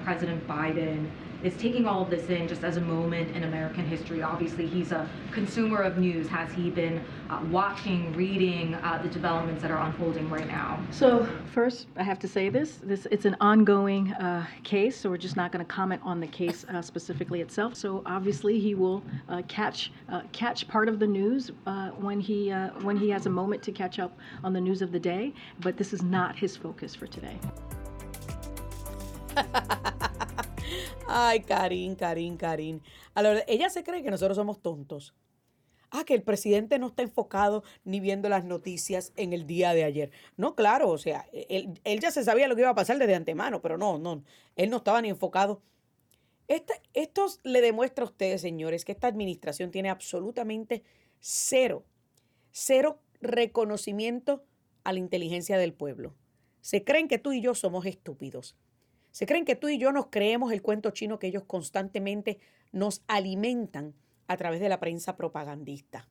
President 0.04 0.46
Biden 0.46 1.08
is 1.42 1.56
taking 1.56 1.86
all 1.86 2.02
of 2.02 2.10
this 2.10 2.28
in 2.28 2.48
just 2.48 2.64
as 2.64 2.76
a 2.76 2.80
moment 2.80 3.34
in 3.36 3.44
American 3.44 3.86
history. 3.86 4.22
Obviously, 4.22 4.66
he's 4.66 4.92
a 4.92 5.08
consumer 5.32 5.82
of 5.82 5.98
news. 5.98 6.28
Has 6.28 6.52
he 6.52 6.70
been 6.70 7.02
uh, 7.30 7.44
watching, 7.50 8.12
reading 8.14 8.74
uh, 8.74 9.00
the 9.02 9.08
developments 9.08 9.62
that 9.62 9.70
are 9.70 9.84
unfolding 9.84 10.28
right 10.30 10.46
now? 10.46 10.80
So, 10.90 11.26
first, 11.52 11.88
I 11.96 12.02
have 12.02 12.18
to 12.20 12.28
say 12.28 12.48
this: 12.48 12.78
this 12.82 13.06
it's 13.10 13.24
an 13.24 13.36
ongoing 13.40 14.12
uh, 14.14 14.46
case, 14.64 14.96
so 14.98 15.10
we're 15.10 15.16
just 15.16 15.36
not 15.36 15.52
going 15.52 15.64
to 15.64 15.70
comment 15.70 16.00
on 16.04 16.20
the 16.20 16.26
case 16.26 16.64
uh, 16.64 16.82
specifically 16.82 17.40
itself. 17.40 17.74
So, 17.74 18.02
obviously, 18.06 18.58
he 18.58 18.74
will 18.74 19.02
uh, 19.28 19.42
catch 19.48 19.92
uh, 20.08 20.22
catch 20.32 20.66
part 20.68 20.88
of 20.88 20.98
the 20.98 21.06
news 21.06 21.50
when 21.98 22.20
he 22.20 22.50
when 22.82 22.96
he 22.96 23.10
has 23.10 23.26
a 23.26 23.30
moment 23.30 23.62
to 23.64 23.72
catch 23.72 23.98
up 23.98 24.16
on 24.44 24.52
the 24.52 24.60
news 24.60 24.82
of 24.82 24.92
the 24.92 25.00
day. 25.00 25.32
But 25.60 25.76
this 25.76 25.92
is 25.92 26.02
not 26.02 26.36
his 26.36 26.56
focus 26.56 26.94
for 26.94 27.06
today. 27.06 27.38
Ay, 31.08 31.40
Karin, 31.40 31.94
Karin, 31.94 32.36
Karin. 32.36 32.82
A 33.14 33.22
la 33.22 33.44
ella 33.46 33.70
se 33.70 33.84
cree 33.84 34.02
que 34.02 34.10
nosotros 34.10 34.36
somos 34.36 34.60
tontos. 34.60 35.14
Ah, 35.90 36.04
que 36.04 36.14
el 36.14 36.22
presidente 36.22 36.78
no 36.78 36.88
está 36.88 37.02
enfocado 37.02 37.62
ni 37.84 38.00
viendo 38.00 38.28
las 38.28 38.44
noticias 38.44 39.12
en 39.16 39.32
el 39.32 39.46
día 39.46 39.72
de 39.72 39.84
ayer. 39.84 40.10
No, 40.36 40.56
claro, 40.56 40.90
o 40.90 40.98
sea, 40.98 41.26
él, 41.32 42.00
ya 42.00 42.10
se 42.10 42.24
sabía 42.24 42.48
lo 42.48 42.56
que 42.56 42.62
iba 42.62 42.70
a 42.70 42.74
pasar 42.74 42.98
desde 42.98 43.14
antemano, 43.14 43.62
pero 43.62 43.78
no, 43.78 43.98
no, 43.98 44.24
él 44.56 44.68
no 44.68 44.78
estaba 44.78 45.00
ni 45.00 45.08
enfocado. 45.10 45.62
esto 46.48 47.26
le 47.44 47.60
demuestra 47.60 48.04
a 48.04 48.08
ustedes, 48.08 48.40
señores, 48.40 48.84
que 48.84 48.92
esta 48.92 49.06
administración 49.06 49.70
tiene 49.70 49.90
absolutamente 49.90 50.82
cero, 51.20 51.84
cero 52.50 53.00
reconocimiento 53.20 54.44
a 54.82 54.92
la 54.92 54.98
inteligencia 54.98 55.56
del 55.56 55.72
pueblo. 55.72 56.14
Se 56.60 56.82
creen 56.82 57.06
que 57.06 57.18
tú 57.18 57.32
y 57.32 57.40
yo 57.40 57.54
somos 57.54 57.86
estúpidos. 57.86 58.56
Se 59.16 59.24
creen 59.24 59.46
que 59.46 59.56
tú 59.56 59.70
y 59.70 59.78
yo 59.78 59.92
nos 59.92 60.08
creemos 60.08 60.52
el 60.52 60.60
cuento 60.60 60.90
chino 60.90 61.18
que 61.18 61.28
ellos 61.28 61.44
constantemente 61.46 62.38
nos 62.70 63.02
alimentan 63.06 63.94
a 64.26 64.36
través 64.36 64.60
de 64.60 64.68
la 64.68 64.78
prensa 64.78 65.16
propagandista. 65.16 66.06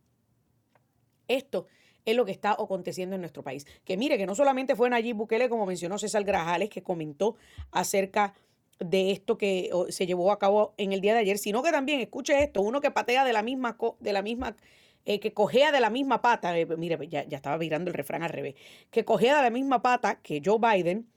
Esto 1.28 1.68
es 2.03 2.16
lo 2.16 2.26
que 2.26 2.32
está 2.32 2.53
aconteciendo 2.53 3.14
en 3.14 3.22
nuestro 3.22 3.43
país. 3.43 3.68
Que 3.84 3.95
mire, 3.95 4.18
que 4.18 4.26
no 4.26 4.34
solamente 4.34 4.76
fue 4.76 4.89
Nayib 4.89 5.18
Bukele, 5.18 5.49
como 5.49 5.68
mencionó 5.68 5.99
César 5.99 6.24
Grajales, 6.24 6.70
que 6.70 6.82
comentó 6.82 7.36
acerca 7.70 8.34
de 8.80 9.12
esto 9.12 9.38
que 9.38 9.70
se 9.89 10.08
llevó 10.08 10.32
a 10.32 10.39
cabo 10.39 10.74
en 10.78 10.91
el 10.91 10.99
día 10.99 11.14
de 11.14 11.20
ayer, 11.20 11.38
sino 11.38 11.62
que 11.62 11.70
también, 11.70 11.99
escuche 11.99 12.41
esto, 12.41 12.64
uno 12.64 12.82
que 12.82 12.89
patea 12.89 13.24
de 13.24 13.34
la 13.34 13.43
misma, 13.43 13.78
de 13.99 14.14
la 14.14 14.24
misma 14.24 14.58
eh, 15.06 15.20
que 15.20 15.32
cogea 15.32 15.72
de 15.72 15.80
la 15.80 15.91
misma 15.91 16.24
pata, 16.24 16.58
eh, 16.58 16.66
mire, 16.66 16.97
ya, 17.08 17.24
ya 17.24 17.38
estaba 17.38 17.58
virando 17.58 17.91
el 17.91 17.93
refrán 17.93 18.24
al 18.24 18.32
revés, 18.32 18.56
que 18.89 19.06
cogea 19.06 19.38
de 19.38 19.43
la 19.43 19.51
misma 19.51 19.84
pata 19.84 20.20
que 20.24 20.41
Joe 20.43 20.58
Biden, 20.58 21.08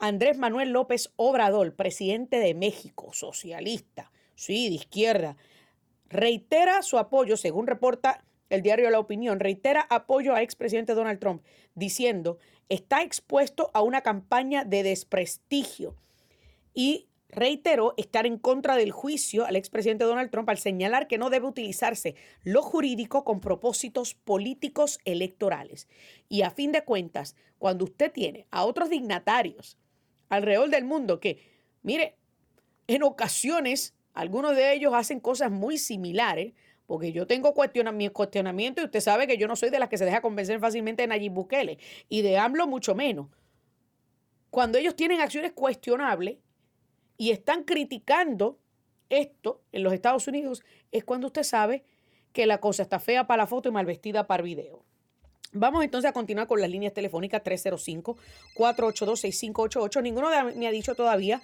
Andrés 0.00 0.38
Manuel 0.38 0.70
López 0.70 1.12
Obrador, 1.16 1.74
presidente 1.74 2.38
de 2.38 2.54
México, 2.54 3.12
socialista, 3.12 4.10
sí, 4.34 4.70
de 4.70 4.76
izquierda, 4.76 5.36
reitera 6.08 6.82
su 6.82 6.96
apoyo, 6.96 7.36
según 7.36 7.66
reporta 7.66 8.24
el 8.48 8.62
diario 8.62 8.88
La 8.88 8.98
Opinión, 8.98 9.40
reitera 9.40 9.86
apoyo 9.90 10.34
a 10.34 10.40
expresidente 10.40 10.94
Donald 10.94 11.20
Trump, 11.20 11.44
diciendo 11.74 12.38
está 12.70 13.02
expuesto 13.02 13.70
a 13.74 13.82
una 13.82 14.00
campaña 14.00 14.64
de 14.64 14.82
desprestigio 14.82 15.96
y 16.72 17.06
reiteró 17.28 17.92
estar 17.98 18.26
en 18.26 18.38
contra 18.38 18.76
del 18.76 18.92
juicio 18.92 19.44
al 19.44 19.54
expresidente 19.54 20.04
Donald 20.04 20.30
Trump 20.30 20.48
al 20.48 20.58
señalar 20.58 21.08
que 21.08 21.18
no 21.18 21.28
debe 21.28 21.46
utilizarse 21.46 22.14
lo 22.42 22.62
jurídico 22.62 23.22
con 23.22 23.40
propósitos 23.40 24.14
políticos 24.14 24.98
electorales. 25.04 25.88
Y 26.28 26.42
a 26.42 26.50
fin 26.50 26.72
de 26.72 26.84
cuentas, 26.84 27.36
cuando 27.58 27.84
usted 27.84 28.10
tiene 28.10 28.46
a 28.50 28.64
otros 28.64 28.88
dignatarios 28.88 29.76
alrededor 30.30 30.70
del 30.70 30.84
mundo 30.84 31.20
que, 31.20 31.42
mire, 31.82 32.16
en 32.86 33.02
ocasiones 33.02 33.94
algunos 34.14 34.56
de 34.56 34.72
ellos 34.72 34.94
hacen 34.94 35.20
cosas 35.20 35.50
muy 35.50 35.78
similares, 35.78 36.54
porque 36.86 37.12
yo 37.12 37.26
tengo 37.26 37.54
cuestionamiento, 37.54 38.14
cuestionamiento 38.14 38.80
y 38.80 38.86
usted 38.86 39.00
sabe 39.00 39.26
que 39.26 39.36
yo 39.36 39.46
no 39.46 39.54
soy 39.54 39.70
de 39.70 39.78
las 39.78 39.88
que 39.88 39.98
se 39.98 40.04
deja 40.04 40.20
convencer 40.20 40.58
fácilmente 40.58 41.02
de 41.02 41.08
Nayib 41.08 41.32
Bukele 41.32 41.78
y 42.08 42.22
de 42.22 42.38
AMLO 42.38 42.66
mucho 42.66 42.94
menos. 42.94 43.28
Cuando 44.50 44.78
ellos 44.78 44.96
tienen 44.96 45.20
acciones 45.20 45.52
cuestionables 45.52 46.38
y 47.16 47.30
están 47.30 47.62
criticando 47.62 48.58
esto 49.08 49.62
en 49.70 49.84
los 49.84 49.92
Estados 49.92 50.26
Unidos, 50.26 50.64
es 50.90 51.04
cuando 51.04 51.28
usted 51.28 51.44
sabe 51.44 51.84
que 52.32 52.46
la 52.46 52.58
cosa 52.58 52.82
está 52.82 52.98
fea 52.98 53.26
para 53.26 53.44
la 53.44 53.46
foto 53.46 53.68
y 53.68 53.72
mal 53.72 53.86
vestida 53.86 54.26
para 54.26 54.42
el 54.42 54.48
video. 54.48 54.84
Vamos 55.52 55.84
entonces 55.84 56.08
a 56.08 56.12
continuar 56.12 56.46
con 56.46 56.60
las 56.60 56.70
líneas 56.70 56.94
telefónicas 56.94 57.42
305-482-6588. 57.42 60.02
Ninguno 60.02 60.28
me 60.56 60.68
ha 60.68 60.70
dicho 60.70 60.94
todavía 60.94 61.42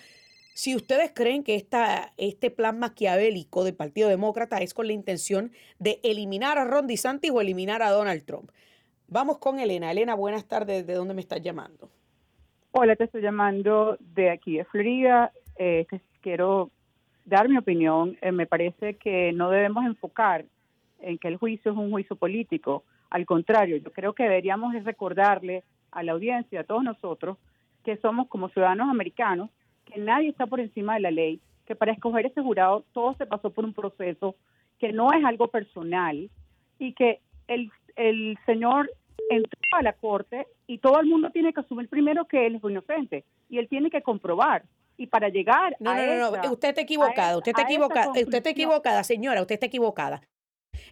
si 0.57 0.75
ustedes 0.75 1.13
creen 1.13 1.45
que 1.45 1.55
esta, 1.55 2.15
este 2.17 2.51
plan 2.51 2.79
maquiavélico 2.79 3.63
del 3.63 3.75
Partido 3.75 4.09
Demócrata 4.09 4.63
es 4.63 4.73
con 4.73 4.87
la 4.87 4.95
intención 4.95 5.53
de 5.79 6.01
eliminar 6.03 6.57
a 6.57 6.65
Ron 6.65 6.87
DeSantis 6.87 7.31
o 7.31 7.43
eliminar 7.43 7.83
a 7.83 7.91
Donald 7.91 8.25
Trump. 8.25 8.51
Vamos 9.07 9.37
con 9.37 9.61
Elena. 9.61 9.91
Elena, 9.91 10.15
buenas 10.15 10.47
tardes. 10.47 10.87
¿De 10.87 10.95
dónde 10.95 11.13
me 11.13 11.21
estás 11.21 11.43
llamando? 11.43 11.91
Hola, 12.71 12.97
te 12.97 13.05
estoy 13.05 13.21
llamando 13.21 13.99
de 14.01 14.31
aquí 14.31 14.57
de 14.57 14.65
Florida. 14.65 15.31
Eh, 15.59 15.87
quiero 16.23 16.71
dar 17.27 17.51
mi 17.51 17.59
opinión. 17.59 18.17
Eh, 18.23 18.33
me 18.33 18.47
parece 18.47 18.95
que 18.95 19.35
no 19.35 19.51
debemos 19.51 19.85
enfocar 19.85 20.47
en 21.01 21.19
que 21.19 21.29
el 21.29 21.37
juicio 21.37 21.73
es 21.73 21.79
un 21.79 21.91
juicio 21.91 22.17
político. 22.17 22.85
Al 23.11 23.27
contrario, 23.27 23.77
yo 23.77 23.93
creo 23.93 24.15
que 24.15 24.25
deberíamos 24.25 24.75
recordarle 24.85 25.65
a 25.91 26.03
la 26.03 26.13
audiencia, 26.13 26.61
a 26.61 26.65
todos 26.65 26.83
nosotros, 26.83 27.39
que 27.85 27.97
somos 27.99 28.29
como 28.29 28.49
ciudadanos 28.49 28.89
americanos 28.91 29.51
que 29.85 30.01
nadie 30.01 30.29
está 30.29 30.47
por 30.47 30.61
encima 30.61 30.95
de 30.95 31.01
la 31.01 31.11
ley, 31.11 31.41
que 31.65 31.77
para 31.77 31.93
escoger 31.93 32.27
ese 32.27 32.43
jurado 32.43 32.85
todo 32.93 33.15
se 33.15 33.27
pasó 33.27 33.51
por 33.51 33.65
un 33.65 33.73
proceso 33.73 34.35
que 34.79 34.93
no 34.93 35.13
es 35.13 35.25
algo 35.25 35.49
personal 35.49 36.29
y 36.79 36.93
que 36.93 37.21
el, 37.47 37.71
el 37.95 38.37
señor 38.45 38.91
entró 39.31 39.59
a 39.73 39.83
la 39.83 39.93
corte 39.93 40.47
y 40.67 40.79
todo 40.79 41.01
el 41.01 41.07
mundo 41.07 41.31
tiene 41.31 41.53
que 41.53 41.61
asumir 41.61 41.89
primero 41.89 42.27
que 42.27 42.47
él 42.47 42.57
es 42.57 42.65
inocente 42.65 43.25
y 43.49 43.59
él 43.59 43.69
tiene 43.69 43.91
que 43.91 44.03
comprobar 44.03 44.65
y 44.97 45.07
para 45.07 45.29
llegar 45.29 45.77
no, 45.79 45.91
a 45.91 45.97
no, 45.97 46.31
no, 46.31 46.43
no, 46.43 46.53
usted 46.53 46.71
está 46.71 46.81
equivocada, 46.81 47.37
usted 47.37 47.51
está 47.51 47.63
equivocada, 47.63 48.09
usted 48.09 48.35
está 48.35 48.51
equivocada, 48.51 49.05
señora, 49.05 49.41
usted 49.41 49.55
está 49.55 49.67
equivocada. 49.67 50.23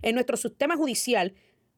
En 0.02 0.14
nuestro 0.14 0.36
sistema 0.36 0.76
judicial 0.76 1.34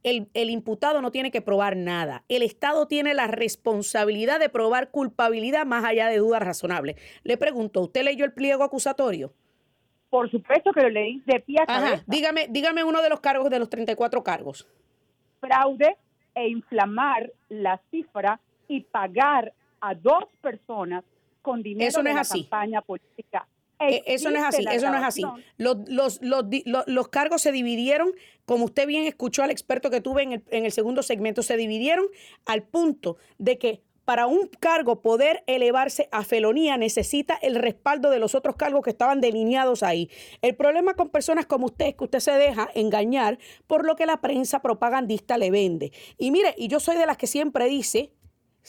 el, 0.06 0.50
imputado 0.50 1.02
no 1.02 1.10
tiene 1.10 1.30
que 1.30 1.42
probar 1.42 1.76
nada. 1.76 2.22
El 2.28 2.42
Estado 2.42 2.86
tiene 2.86 3.12
la 3.14 3.26
responsabilidad 3.26 4.38
de 4.38 4.48
probar 4.48 4.90
culpabilidad 4.90 5.66
más 5.66 5.84
allá 5.84 6.06
de 6.08 6.18
dudas 6.18 6.42
razonables. 6.42 6.96
Le 7.24 7.36
pregunto, 7.36 7.80
¿usted 7.80 8.04
leyó 8.04 8.24
el 8.24 8.32
pliego 8.32 8.62
acusatorio? 8.62 9.32
Por 10.08 10.30
supuesto 10.30 10.72
que 10.72 10.82
lo 10.82 10.90
leí 10.90 11.22
de 11.26 11.40
pie 11.40 11.56
a 11.60 11.66
cabeza. 11.66 12.04
Dígame, 12.06 12.46
dígame 12.48 12.84
uno 12.84 13.02
de 13.02 13.08
los 13.08 13.20
cargos 13.20 13.50
de 13.50 13.58
los 13.58 13.68
34 13.68 14.22
cargos. 14.22 14.68
Fraude 15.40 15.96
e 16.34 16.48
inflamar 16.48 17.32
la 17.48 17.80
cifra 17.90 18.40
y 18.68 18.82
pagar 18.82 19.52
a 19.80 19.94
dos 19.94 20.24
personas 20.40 21.04
con 21.42 21.62
dinero 21.62 21.88
Eso 21.88 21.98
no 22.00 22.04
de 22.04 22.10
es 22.10 22.14
la 22.14 22.20
así. 22.20 22.42
campaña 22.42 22.80
política. 22.80 23.46
Eh, 23.80 24.02
eso 24.06 24.30
no 24.30 24.38
es 24.38 24.44
así, 24.44 24.64
eso 24.70 24.90
no 24.90 24.96
es 24.96 25.04
así. 25.04 25.22
Los, 25.58 25.78
los, 25.88 26.20
los, 26.20 27.08
cargos 27.08 27.42
se 27.42 27.52
dividieron, 27.52 28.12
como 28.44 28.64
usted 28.64 28.86
bien 28.86 29.04
escuchó 29.04 29.42
al 29.42 29.50
experto 29.50 29.90
que 29.90 30.00
tuve 30.00 30.22
en 30.22 30.32
el, 30.32 30.44
en 30.50 30.64
el 30.64 30.72
segundo 30.72 31.02
segmento, 31.02 31.42
se 31.42 31.56
dividieron 31.56 32.06
al 32.46 32.62
punto 32.62 33.16
de 33.38 33.58
que 33.58 33.82
para 34.06 34.28
un 34.28 34.46
cargo 34.60 35.02
poder 35.02 35.42
elevarse 35.48 36.08
a 36.12 36.22
felonía 36.22 36.76
necesita 36.76 37.34
el 37.42 37.56
respaldo 37.56 38.08
de 38.08 38.20
los 38.20 38.36
otros 38.36 38.54
cargos 38.54 38.82
que 38.82 38.90
estaban 38.90 39.20
delineados 39.20 39.82
ahí. 39.82 40.08
El 40.42 40.54
problema 40.54 40.94
con 40.94 41.10
personas 41.10 41.44
como 41.44 41.66
usted 41.66 41.86
es 41.86 41.94
que 41.96 42.04
usted 42.04 42.20
se 42.20 42.30
deja 42.32 42.70
engañar 42.74 43.38
por 43.66 43.84
lo 43.84 43.96
que 43.96 44.06
la 44.06 44.20
prensa 44.20 44.62
propagandista 44.62 45.36
le 45.38 45.50
vende. 45.50 45.92
Y 46.16 46.30
mire, 46.30 46.54
y 46.56 46.68
yo 46.68 46.78
soy 46.78 46.96
de 46.96 47.04
las 47.04 47.16
que 47.16 47.26
siempre 47.26 47.66
dice 47.66 48.12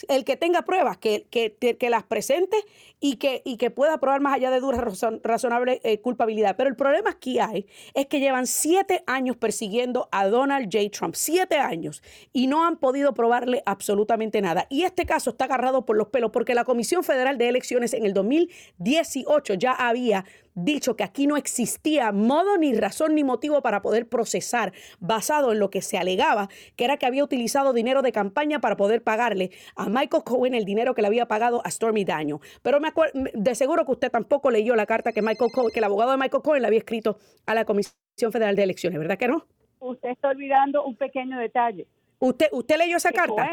el 0.07 0.23
que 0.25 0.37
tenga 0.37 0.63
pruebas, 0.63 0.97
que, 0.97 1.27
que, 1.29 1.55
que 1.55 1.89
las 1.89 2.03
presente 2.03 2.57
y 2.99 3.17
que, 3.17 3.41
y 3.45 3.57
que 3.57 3.69
pueda 3.69 3.99
probar 3.99 4.21
más 4.21 4.35
allá 4.35 4.51
de 4.51 4.59
dura 4.59 4.83
razonable 5.23 5.79
eh, 5.83 5.99
culpabilidad. 6.01 6.55
Pero 6.57 6.69
el 6.69 6.75
problema 6.75 7.11
aquí 7.11 7.39
hay 7.39 7.67
es 7.93 8.07
que 8.07 8.19
llevan 8.19 8.47
siete 8.47 9.03
años 9.07 9.37
persiguiendo 9.37 10.09
a 10.11 10.27
Donald 10.27 10.69
J. 10.71 10.89
Trump, 10.89 11.15
siete 11.15 11.57
años, 11.57 12.01
y 12.33 12.47
no 12.47 12.65
han 12.65 12.77
podido 12.77 13.13
probarle 13.13 13.61
absolutamente 13.65 14.41
nada. 14.41 14.67
Y 14.69 14.83
este 14.83 15.05
caso 15.05 15.31
está 15.31 15.45
agarrado 15.45 15.85
por 15.85 15.97
los 15.97 16.07
pelos 16.09 16.31
porque 16.31 16.55
la 16.55 16.63
Comisión 16.63 17.03
Federal 17.03 17.37
de 17.37 17.49
Elecciones 17.49 17.93
en 17.93 18.05
el 18.05 18.13
2018 18.13 19.53
ya 19.55 19.73
había 19.73 20.25
dicho 20.57 20.95
que 20.95 21.03
aquí 21.03 21.27
no 21.27 21.37
existía 21.37 22.11
modo 22.11 22.57
ni 22.57 22.73
razón 22.73 23.15
ni 23.15 23.23
motivo 23.23 23.61
para 23.61 23.81
poder 23.81 24.09
procesar 24.09 24.73
basado 24.99 25.51
en 25.51 25.59
lo 25.59 25.69
que 25.69 25.81
se 25.81 25.97
alegaba, 25.97 26.49
que 26.75 26.83
era 26.83 26.97
que 26.97 27.05
había 27.05 27.23
utilizado 27.23 27.73
dinero 27.73 28.01
de 28.01 28.11
campaña 28.11 28.59
para 28.59 28.75
poder 28.75 29.03
pagarle 29.03 29.51
a 29.75 29.87
Michael 29.87 30.23
Cohen 30.23 30.55
el 30.55 30.65
dinero 30.65 30.95
que 30.95 31.01
le 31.01 31.07
había 31.07 31.27
pagado 31.27 31.61
a 31.63 31.69
Stormy 31.69 32.03
Daniel. 32.03 32.39
Pero 32.63 32.79
me 32.79 32.91
de 33.33 33.55
seguro 33.55 33.85
que 33.85 33.91
usted 33.91 34.11
tampoco 34.11 34.49
leyó 34.49 34.75
la 34.75 34.87
carta 34.87 35.11
que 35.11 35.21
Michael 35.21 35.51
Cohen, 35.53 35.69
que 35.71 35.79
el 35.79 35.85
abogado 35.85 36.11
de 36.11 36.17
Michael 36.17 36.41
Cohen 36.43 36.61
le 36.63 36.67
había 36.67 36.79
escrito 36.79 37.17
a 37.45 37.53
la 37.53 37.63
Comisión 37.63 38.31
Federal 38.31 38.55
de 38.55 38.63
Elecciones, 38.63 38.99
¿verdad 38.99 39.17
que 39.17 39.27
no? 39.27 39.45
Usted 39.79 40.09
está 40.09 40.29
olvidando 40.29 40.83
un 40.85 40.95
pequeño 40.95 41.37
detalle. 41.37 41.85
¿Usted, 42.17 42.47
usted 42.51 42.77
leyó 42.77 42.97
esa 42.97 43.11
carta? 43.11 43.51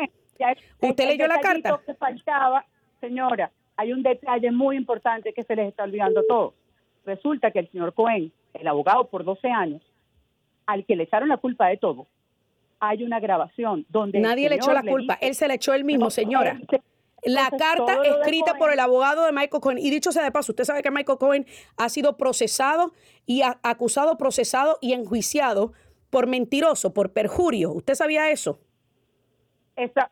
¿Usted 0.80 1.06
leyó 1.06 1.26
la 1.26 1.40
carta? 1.40 1.78
Que 1.84 1.94
faltaba, 1.94 2.64
señora, 2.98 3.52
hay 3.76 3.92
un 3.92 4.02
detalle 4.02 4.50
muy 4.52 4.76
importante 4.76 5.34
que 5.34 5.42
se 5.42 5.54
les 5.54 5.68
está 5.68 5.84
olvidando 5.84 6.20
a 6.20 6.22
todos 6.26 6.54
resulta 7.04 7.50
que 7.50 7.60
el 7.60 7.70
señor 7.70 7.94
Cohen, 7.94 8.32
el 8.54 8.66
abogado 8.66 9.08
por 9.08 9.24
12 9.24 9.48
años, 9.48 9.82
al 10.66 10.84
que 10.84 10.96
le 10.96 11.04
echaron 11.04 11.28
la 11.28 11.36
culpa 11.36 11.68
de 11.68 11.76
todo, 11.76 12.06
hay 12.80 13.02
una 13.02 13.20
grabación 13.20 13.86
donde... 13.88 14.20
Nadie 14.20 14.48
le 14.48 14.56
echó 14.56 14.72
la 14.72 14.82
culpa, 14.82 15.18
él 15.20 15.34
se 15.34 15.48
le 15.48 15.54
echó 15.54 15.74
él 15.74 15.84
mismo, 15.84 16.10
señora. 16.10 16.60
la 17.22 17.50
carta 17.50 17.98
escrita 18.02 18.54
por 18.54 18.72
el 18.72 18.80
abogado 18.80 19.24
de 19.24 19.32
Michael 19.32 19.60
Cohen. 19.60 19.78
Y 19.78 19.90
dicho 19.90 20.12
sea 20.12 20.24
de 20.24 20.32
paso, 20.32 20.52
usted 20.52 20.64
sabe 20.64 20.82
que 20.82 20.90
Michael 20.90 21.18
Cohen 21.18 21.46
ha 21.76 21.88
sido 21.88 22.16
procesado 22.16 22.92
y 23.26 23.42
acusado, 23.62 24.16
procesado 24.18 24.78
y 24.80 24.92
enjuiciado 24.92 25.72
por 26.10 26.26
mentiroso, 26.26 26.94
por 26.94 27.12
perjurio. 27.12 27.72
¿Usted 27.72 27.94
sabía 27.94 28.30
eso? 28.30 28.60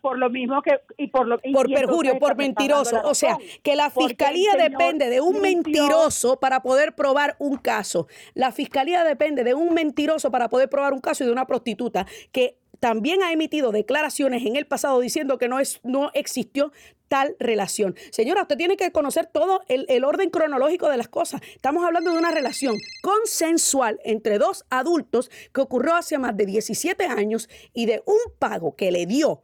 Por 0.00 0.18
lo 0.18 0.30
mismo 0.30 0.62
que 0.62 0.80
y 0.96 1.08
por 1.08 1.26
lo 1.26 1.40
por 1.52 1.72
perjurio, 1.72 2.18
por 2.18 2.36
mentiroso, 2.36 3.00
o 3.04 3.14
sea, 3.14 3.38
que 3.62 3.76
la 3.76 3.90
fiscalía 3.90 4.52
depende 4.58 5.08
de 5.08 5.20
un 5.20 5.40
mentiroso 5.40 6.40
para 6.40 6.62
poder 6.62 6.94
probar 6.94 7.36
un 7.38 7.56
caso. 7.56 8.06
La 8.34 8.52
fiscalía 8.52 9.04
depende 9.04 9.44
de 9.44 9.54
un 9.54 9.74
mentiroso 9.74 10.30
para 10.30 10.48
poder 10.48 10.68
probar 10.68 10.92
un 10.92 11.00
caso 11.00 11.24
y 11.24 11.26
de 11.26 11.32
una 11.32 11.46
prostituta 11.46 12.06
que 12.32 12.58
también 12.80 13.22
ha 13.22 13.30
emitido 13.30 13.70
declaraciones 13.70 14.44
en 14.44 14.56
el 14.56 14.66
pasado 14.66 14.98
diciendo 14.98 15.38
que 15.38 15.48
no 15.48 15.60
es 15.60 15.78
no 15.84 16.10
existió 16.14 16.72
tal 17.06 17.36
relación. 17.38 17.94
Señora, 18.10 18.42
usted 18.42 18.56
tiene 18.56 18.76
que 18.76 18.90
conocer 18.90 19.26
todo 19.26 19.60
el, 19.68 19.86
el 19.88 20.02
orden 20.02 20.30
cronológico 20.30 20.88
de 20.88 20.96
las 20.96 21.08
cosas. 21.08 21.42
Estamos 21.54 21.84
hablando 21.84 22.10
de 22.10 22.18
una 22.18 22.30
relación 22.30 22.74
consensual 23.02 24.00
entre 24.04 24.38
dos 24.38 24.64
adultos 24.70 25.30
que 25.52 25.60
ocurrió 25.60 25.94
hace 25.94 26.18
más 26.18 26.36
de 26.36 26.46
17 26.46 27.04
años 27.04 27.48
y 27.72 27.86
de 27.86 28.02
un 28.06 28.18
pago 28.38 28.74
que 28.74 28.90
le 28.90 29.06
dio 29.06 29.42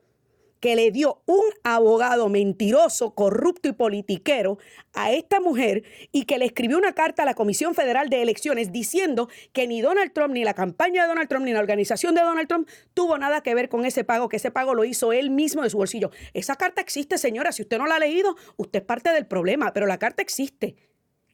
que 0.60 0.76
le 0.76 0.90
dio 0.90 1.22
un 1.26 1.44
abogado 1.62 2.28
mentiroso, 2.28 3.14
corrupto 3.14 3.68
y 3.68 3.72
politiquero 3.72 4.58
a 4.92 5.12
esta 5.12 5.40
mujer 5.40 5.84
y 6.12 6.24
que 6.24 6.38
le 6.38 6.46
escribió 6.46 6.78
una 6.78 6.94
carta 6.94 7.22
a 7.22 7.26
la 7.26 7.34
Comisión 7.34 7.74
Federal 7.74 8.08
de 8.08 8.22
Elecciones 8.22 8.72
diciendo 8.72 9.28
que 9.52 9.66
ni 9.66 9.80
Donald 9.80 10.12
Trump, 10.12 10.34
ni 10.34 10.44
la 10.44 10.54
campaña 10.54 11.02
de 11.02 11.08
Donald 11.08 11.28
Trump, 11.28 11.44
ni 11.44 11.52
la 11.52 11.60
organización 11.60 12.14
de 12.14 12.22
Donald 12.22 12.48
Trump 12.48 12.68
tuvo 12.94 13.18
nada 13.18 13.42
que 13.42 13.54
ver 13.54 13.68
con 13.68 13.84
ese 13.84 14.04
pago, 14.04 14.28
que 14.28 14.36
ese 14.36 14.50
pago 14.50 14.74
lo 14.74 14.84
hizo 14.84 15.12
él 15.12 15.30
mismo 15.30 15.62
de 15.62 15.70
su 15.70 15.78
bolsillo. 15.78 16.10
Esa 16.34 16.56
carta 16.56 16.80
existe, 16.80 17.18
señora. 17.18 17.52
Si 17.52 17.62
usted 17.62 17.78
no 17.78 17.86
la 17.86 17.96
ha 17.96 18.00
leído, 18.00 18.36
usted 18.56 18.80
es 18.80 18.84
parte 18.84 19.10
del 19.10 19.26
problema, 19.26 19.72
pero 19.72 19.86
la 19.86 19.98
carta 19.98 20.22
existe. 20.22 20.76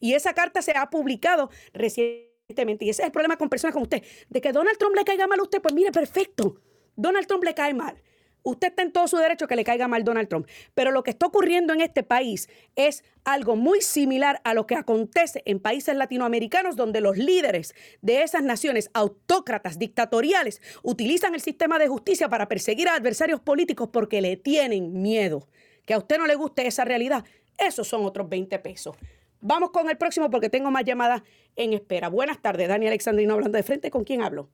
Y 0.00 0.12
esa 0.12 0.34
carta 0.34 0.60
se 0.60 0.72
ha 0.72 0.90
publicado 0.90 1.50
recientemente. 1.72 2.84
Y 2.84 2.90
ese 2.90 3.02
es 3.02 3.06
el 3.06 3.12
problema 3.12 3.38
con 3.38 3.48
personas 3.48 3.72
como 3.72 3.84
usted. 3.84 4.02
De 4.28 4.40
que 4.40 4.52
Donald 4.52 4.76
Trump 4.76 4.94
le 4.94 5.04
caiga 5.04 5.26
mal 5.26 5.38
a 5.38 5.42
usted, 5.42 5.62
pues 5.62 5.74
mire, 5.74 5.92
perfecto. 5.92 6.56
Donald 6.96 7.26
Trump 7.26 7.44
le 7.44 7.54
cae 7.54 7.72
mal 7.72 7.96
Usted 8.44 8.68
está 8.68 8.82
en 8.82 8.92
todo 8.92 9.08
su 9.08 9.16
derecho 9.16 9.48
que 9.48 9.56
le 9.56 9.64
caiga 9.64 9.88
mal 9.88 10.04
Donald 10.04 10.28
Trump. 10.28 10.46
Pero 10.74 10.90
lo 10.90 11.02
que 11.02 11.10
está 11.10 11.26
ocurriendo 11.26 11.72
en 11.72 11.80
este 11.80 12.02
país 12.02 12.48
es 12.76 13.02
algo 13.24 13.56
muy 13.56 13.80
similar 13.80 14.40
a 14.44 14.52
lo 14.52 14.66
que 14.66 14.74
acontece 14.74 15.42
en 15.46 15.60
países 15.60 15.96
latinoamericanos 15.96 16.76
donde 16.76 17.00
los 17.00 17.16
líderes 17.16 17.74
de 18.02 18.22
esas 18.22 18.42
naciones 18.42 18.90
autócratas, 18.92 19.78
dictatoriales, 19.78 20.60
utilizan 20.82 21.34
el 21.34 21.40
sistema 21.40 21.78
de 21.78 21.88
justicia 21.88 22.28
para 22.28 22.46
perseguir 22.46 22.86
a 22.88 22.94
adversarios 22.94 23.40
políticos 23.40 23.88
porque 23.90 24.20
le 24.20 24.36
tienen 24.36 25.00
miedo. 25.00 25.48
Que 25.86 25.94
a 25.94 25.98
usted 25.98 26.18
no 26.18 26.26
le 26.26 26.34
guste 26.34 26.66
esa 26.66 26.84
realidad, 26.84 27.24
esos 27.58 27.88
son 27.88 28.04
otros 28.04 28.28
20 28.28 28.58
pesos. 28.58 28.94
Vamos 29.40 29.70
con 29.70 29.88
el 29.88 29.96
próximo 29.96 30.30
porque 30.30 30.50
tengo 30.50 30.70
más 30.70 30.84
llamadas 30.84 31.22
en 31.56 31.72
espera. 31.72 32.08
Buenas 32.08 32.42
tardes, 32.42 32.68
Dani 32.68 32.86
Alexandrino 32.88 33.34
hablando 33.34 33.56
de 33.56 33.62
frente. 33.62 33.90
¿Con 33.90 34.04
quién 34.04 34.22
hablo? 34.22 34.50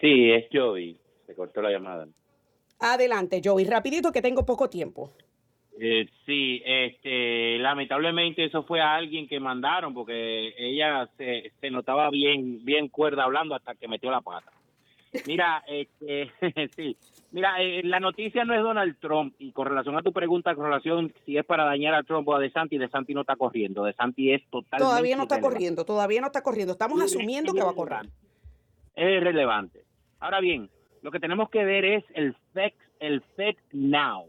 Sí, 0.00 0.30
es 0.32 0.46
Joey. 0.52 1.03
Se 1.26 1.34
cortó 1.34 1.62
la 1.62 1.70
llamada. 1.70 2.06
Adelante, 2.80 3.40
Joey. 3.44 3.64
Rapidito 3.64 4.12
que 4.12 4.22
tengo 4.22 4.44
poco 4.44 4.68
tiempo. 4.68 5.12
Eh, 5.78 6.06
sí, 6.24 6.62
este, 6.64 7.58
lamentablemente 7.58 8.44
eso 8.44 8.62
fue 8.62 8.80
a 8.80 8.94
alguien 8.94 9.26
que 9.26 9.40
mandaron 9.40 9.92
porque 9.92 10.54
ella 10.56 11.08
se, 11.16 11.50
se 11.60 11.70
notaba 11.70 12.10
bien, 12.10 12.64
bien 12.64 12.88
cuerda 12.88 13.24
hablando 13.24 13.56
hasta 13.56 13.74
que 13.74 13.88
metió 13.88 14.10
la 14.10 14.20
pata. 14.20 14.52
Mira, 15.26 15.64
este, 15.66 16.30
sí, 16.76 16.96
mira, 17.32 17.60
eh, 17.60 17.82
la 17.84 17.98
noticia 17.98 18.44
no 18.44 18.54
es 18.54 18.62
Donald 18.62 18.98
Trump 19.00 19.34
y 19.38 19.52
con 19.52 19.66
relación 19.66 19.96
a 19.96 20.02
tu 20.02 20.12
pregunta, 20.12 20.54
con 20.54 20.64
relación 20.66 21.12
si 21.24 21.36
es 21.36 21.44
para 21.44 21.64
dañar 21.64 21.94
a 21.94 22.02
Trump 22.04 22.26
o 22.28 22.34
a 22.34 22.38
DeSantis, 22.38 22.78
DeSantis 22.78 23.14
no 23.14 23.22
está 23.22 23.34
corriendo, 23.36 23.84
DeSantis 23.84 24.40
es 24.40 24.50
totalmente 24.50 24.84
Todavía 24.84 25.16
no 25.16 25.22
está 25.24 25.40
corriendo, 25.40 25.84
todavía 25.84 26.20
no 26.20 26.28
está 26.28 26.42
corriendo. 26.42 26.72
Estamos 26.72 27.00
asumiendo 27.02 27.52
que 27.52 27.62
va 27.62 27.70
a 27.70 27.74
correr. 27.74 28.06
Es 28.94 29.22
relevante. 29.22 29.84
Ahora 30.20 30.40
bien, 30.40 30.70
lo 31.04 31.10
que 31.10 31.20
tenemos 31.20 31.50
que 31.50 31.66
ver 31.66 31.84
es 31.84 32.04
el 32.14 32.34
FED, 32.54 32.72
el 32.98 33.20
Fed 33.36 33.56
Now. 33.72 34.24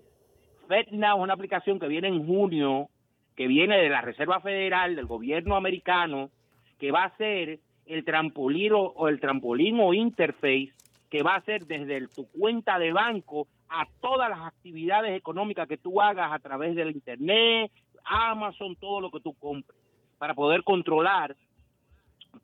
FedNow 0.68 1.18
es 1.18 1.24
una 1.24 1.34
aplicación 1.34 1.80
que 1.80 1.88
viene 1.88 2.10
en 2.10 2.28
junio, 2.28 2.90
que 3.38 3.48
viene 3.48 3.78
de 3.78 3.88
la 3.88 4.02
Reserva 4.02 4.42
Federal, 4.42 4.98
del 4.98 5.06
gobierno 5.06 5.56
americano, 5.56 6.32
que 6.78 6.92
va 6.92 7.06
a 7.06 7.16
ser 7.16 7.60
el 7.86 8.04
trampolín 8.04 8.74
o, 8.74 9.08
el 9.08 9.22
trampolín 9.22 9.80
o 9.80 9.94
interface 9.94 10.74
que 11.10 11.24
va 11.24 11.36
a 11.36 11.42
ser 11.44 11.66
desde 11.66 12.10
tu 12.10 12.28
cuenta 12.32 12.78
de 12.78 12.92
banco 12.92 13.48
a 13.70 13.86
todas 14.02 14.30
las 14.30 14.42
actividades 14.42 15.16
económicas 15.18 15.70
que 15.70 15.78
tú 15.78 16.02
hagas 16.02 16.34
a 16.34 16.40
través 16.40 16.76
del 16.76 16.92
internet, 16.92 17.72
Amazon, 18.04 18.76
todo 18.76 19.00
lo 19.00 19.12
que 19.12 19.22
tú 19.22 19.34
compres, 19.36 19.80
para 20.18 20.34
poder 20.34 20.64
controlar 20.64 21.38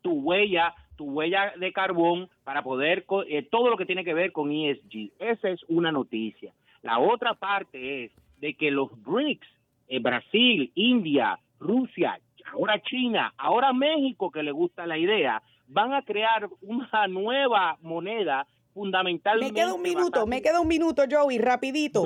tu 0.00 0.12
huella, 0.12 0.74
tu 0.96 1.10
huella 1.10 1.52
de 1.56 1.72
carbón, 1.72 2.28
para 2.44 2.62
poder 2.62 3.04
eh, 3.28 3.42
todo 3.42 3.70
lo 3.70 3.76
que 3.76 3.86
tiene 3.86 4.04
que 4.04 4.14
ver 4.14 4.32
con 4.32 4.52
ESG. 4.52 5.12
Esa 5.18 5.50
es 5.50 5.60
una 5.68 5.92
noticia. 5.92 6.52
La 6.82 6.98
otra 6.98 7.34
parte 7.34 8.04
es 8.04 8.12
de 8.38 8.54
que 8.54 8.70
los 8.70 8.90
BRICS, 9.02 9.46
eh, 9.88 9.98
Brasil, 10.00 10.70
India, 10.74 11.38
Rusia, 11.60 12.18
ahora 12.52 12.80
China, 12.82 13.32
ahora 13.36 13.72
México, 13.72 14.30
que 14.30 14.42
le 14.42 14.52
gusta 14.52 14.86
la 14.86 14.98
idea, 14.98 15.42
van 15.68 15.92
a 15.92 16.02
crear 16.02 16.48
una 16.60 17.06
nueva 17.08 17.78
moneda 17.82 18.46
fundamentalmente. 18.72 19.52
Me 19.52 19.60
queda 19.60 19.74
un 19.74 19.82
minuto, 19.82 20.26
me 20.26 20.42
queda 20.42 20.60
un 20.60 20.68
minuto, 20.68 21.02
Joey, 21.10 21.38
rapidito. 21.38 22.04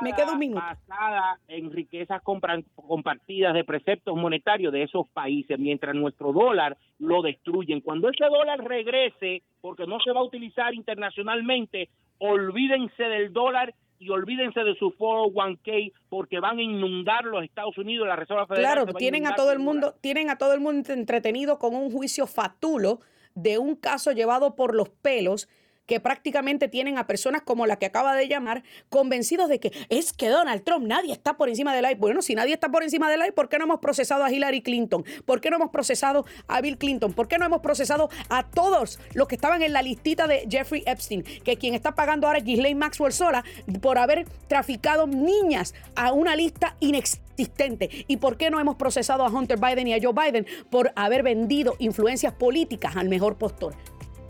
me 0.00 0.12
queda 0.12 0.32
un 0.32 0.38
minuto. 0.38 0.62
Basada 0.62 1.38
en 1.48 1.70
riquezas 1.70 2.22
compartidas 2.22 3.54
de 3.54 3.64
preceptos 3.64 4.16
monetarios 4.16 4.72
de 4.72 4.84
esos 4.84 5.08
países, 5.08 5.58
mientras 5.58 5.94
nuestro 5.94 6.32
dólar 6.32 6.76
lo 6.98 7.22
destruyen. 7.22 7.80
Cuando 7.80 8.08
ese 8.08 8.24
dólar 8.24 8.64
regrese, 8.64 9.42
porque 9.60 9.86
no 9.86 9.98
se 10.00 10.12
va 10.12 10.20
a 10.20 10.24
utilizar 10.24 10.74
internacionalmente, 10.74 11.88
olvídense 12.18 13.02
del 13.02 13.32
dólar 13.32 13.74
y 14.02 14.10
olvídense 14.10 14.64
de 14.64 14.74
su 14.74 14.90
401k 14.90 15.92
porque 16.08 16.40
van 16.40 16.58
a 16.58 16.62
inundar 16.62 17.24
los 17.24 17.44
Estados 17.44 17.78
Unidos, 17.78 18.08
la 18.08 18.16
Reserva 18.16 18.46
Federal. 18.46 18.74
Claro, 18.74 18.94
tienen 18.94 19.28
a, 19.28 19.36
todo 19.36 19.52
el 19.52 19.60
mundo, 19.60 19.94
tienen 20.00 20.28
a 20.28 20.36
todo 20.36 20.54
el 20.54 20.60
mundo 20.60 20.92
entretenido 20.92 21.58
con 21.58 21.76
un 21.76 21.90
juicio 21.90 22.26
fatulo 22.26 22.98
de 23.34 23.58
un 23.58 23.76
caso 23.76 24.10
llevado 24.10 24.56
por 24.56 24.74
los 24.74 24.88
pelos 24.88 25.48
que 25.86 26.00
prácticamente 26.00 26.68
tienen 26.68 26.98
a 26.98 27.06
personas 27.06 27.42
como 27.42 27.66
la 27.66 27.76
que 27.76 27.86
acaba 27.86 28.14
de 28.14 28.28
llamar 28.28 28.62
convencidos 28.88 29.48
de 29.48 29.60
que 29.60 29.72
es 29.88 30.12
que 30.12 30.28
Donald 30.28 30.62
Trump, 30.64 30.86
nadie 30.86 31.12
está 31.12 31.36
por 31.36 31.48
encima 31.48 31.74
de 31.74 31.82
la 31.82 31.88
ley. 31.88 31.98
Bueno, 31.98 32.22
si 32.22 32.34
nadie 32.34 32.54
está 32.54 32.70
por 32.70 32.82
encima 32.82 33.10
de 33.10 33.16
la 33.16 33.24
ley, 33.24 33.32
¿por 33.32 33.48
qué 33.48 33.58
no 33.58 33.64
hemos 33.64 33.80
procesado 33.80 34.24
a 34.24 34.30
Hillary 34.30 34.62
Clinton? 34.62 35.04
¿Por 35.24 35.40
qué 35.40 35.50
no 35.50 35.56
hemos 35.56 35.70
procesado 35.70 36.24
a 36.46 36.60
Bill 36.60 36.78
Clinton? 36.78 37.12
¿Por 37.12 37.28
qué 37.28 37.38
no 37.38 37.44
hemos 37.44 37.60
procesado 37.60 38.08
a 38.28 38.48
todos 38.48 38.98
los 39.14 39.28
que 39.28 39.34
estaban 39.34 39.62
en 39.62 39.72
la 39.72 39.82
listita 39.82 40.26
de 40.26 40.46
Jeffrey 40.48 40.82
Epstein? 40.86 41.22
Que 41.22 41.56
quien 41.56 41.74
está 41.74 41.94
pagando 41.94 42.26
ahora 42.26 42.38
es 42.38 42.44
Ghislaine 42.44 42.78
Maxwell 42.78 43.12
sola 43.12 43.44
por 43.80 43.98
haber 43.98 44.26
traficado 44.48 45.06
niñas 45.06 45.74
a 45.96 46.12
una 46.12 46.36
lista 46.36 46.76
inexistente. 46.80 47.88
¿Y 48.06 48.18
por 48.18 48.36
qué 48.36 48.50
no 48.50 48.60
hemos 48.60 48.76
procesado 48.76 49.24
a 49.24 49.30
Hunter 49.30 49.58
Biden 49.58 49.88
y 49.88 49.94
a 49.94 49.98
Joe 50.00 50.12
Biden 50.12 50.46
por 50.70 50.92
haber 50.96 51.22
vendido 51.22 51.74
influencias 51.78 52.32
políticas 52.34 52.96
al 52.96 53.08
mejor 53.08 53.36
postor? 53.36 53.74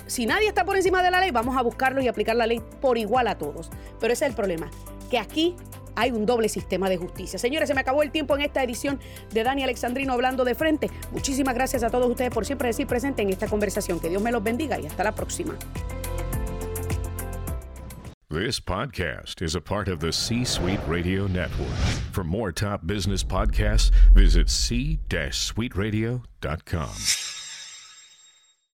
Si 0.06 0.26
nadie 0.26 0.48
está 0.48 0.64
por 0.64 0.76
encima 0.76 1.02
de 1.02 1.10
la 1.10 1.20
ley, 1.20 1.30
vamos 1.30 1.56
a 1.56 1.62
buscarlo 1.62 2.02
y 2.02 2.08
aplicar 2.08 2.36
la 2.36 2.46
ley 2.46 2.60
por 2.80 2.98
igual 2.98 3.28
a 3.28 3.38
todos. 3.38 3.70
Pero 4.00 4.12
ese 4.12 4.24
es 4.24 4.30
el 4.30 4.36
problema, 4.36 4.70
que 5.10 5.18
aquí 5.18 5.56
hay 5.94 6.10
un 6.10 6.26
doble 6.26 6.48
sistema 6.48 6.88
de 6.88 6.96
justicia. 6.96 7.38
Señores, 7.38 7.68
se 7.68 7.74
me 7.74 7.80
acabó 7.80 8.02
el 8.02 8.10
tiempo 8.10 8.34
en 8.34 8.42
esta 8.42 8.62
edición 8.62 9.00
de 9.32 9.42
Dani 9.42 9.62
Alexandrino 9.62 10.12
hablando 10.12 10.44
de 10.44 10.54
frente. 10.54 10.90
Muchísimas 11.12 11.54
gracias 11.54 11.82
a 11.82 11.90
todos 11.90 12.10
ustedes 12.10 12.30
por 12.30 12.46
siempre 12.46 12.68
decir 12.68 12.86
presente 12.86 13.22
en 13.22 13.30
esta 13.30 13.48
conversación. 13.48 14.00
Que 14.00 14.08
Dios 14.08 14.22
me 14.22 14.32
los 14.32 14.42
bendiga 14.42 14.80
y 14.80 14.86
hasta 14.86 15.04
la 15.04 15.14
próxima. 15.14 15.54
This 18.30 18.60
podcast 18.60 19.42
is 19.42 19.54
a 19.54 19.60
part 19.60 19.88
of 19.88 20.00
the 20.00 20.10
C-Suite 20.10 20.80
Radio 20.88 21.26
Network. 21.26 21.76
For 22.12 22.24
more 22.24 22.50
top 22.50 22.86
business 22.86 23.22
podcasts, 23.22 23.90
visit 24.14 24.48
c-suiteradio.com. 24.48 27.41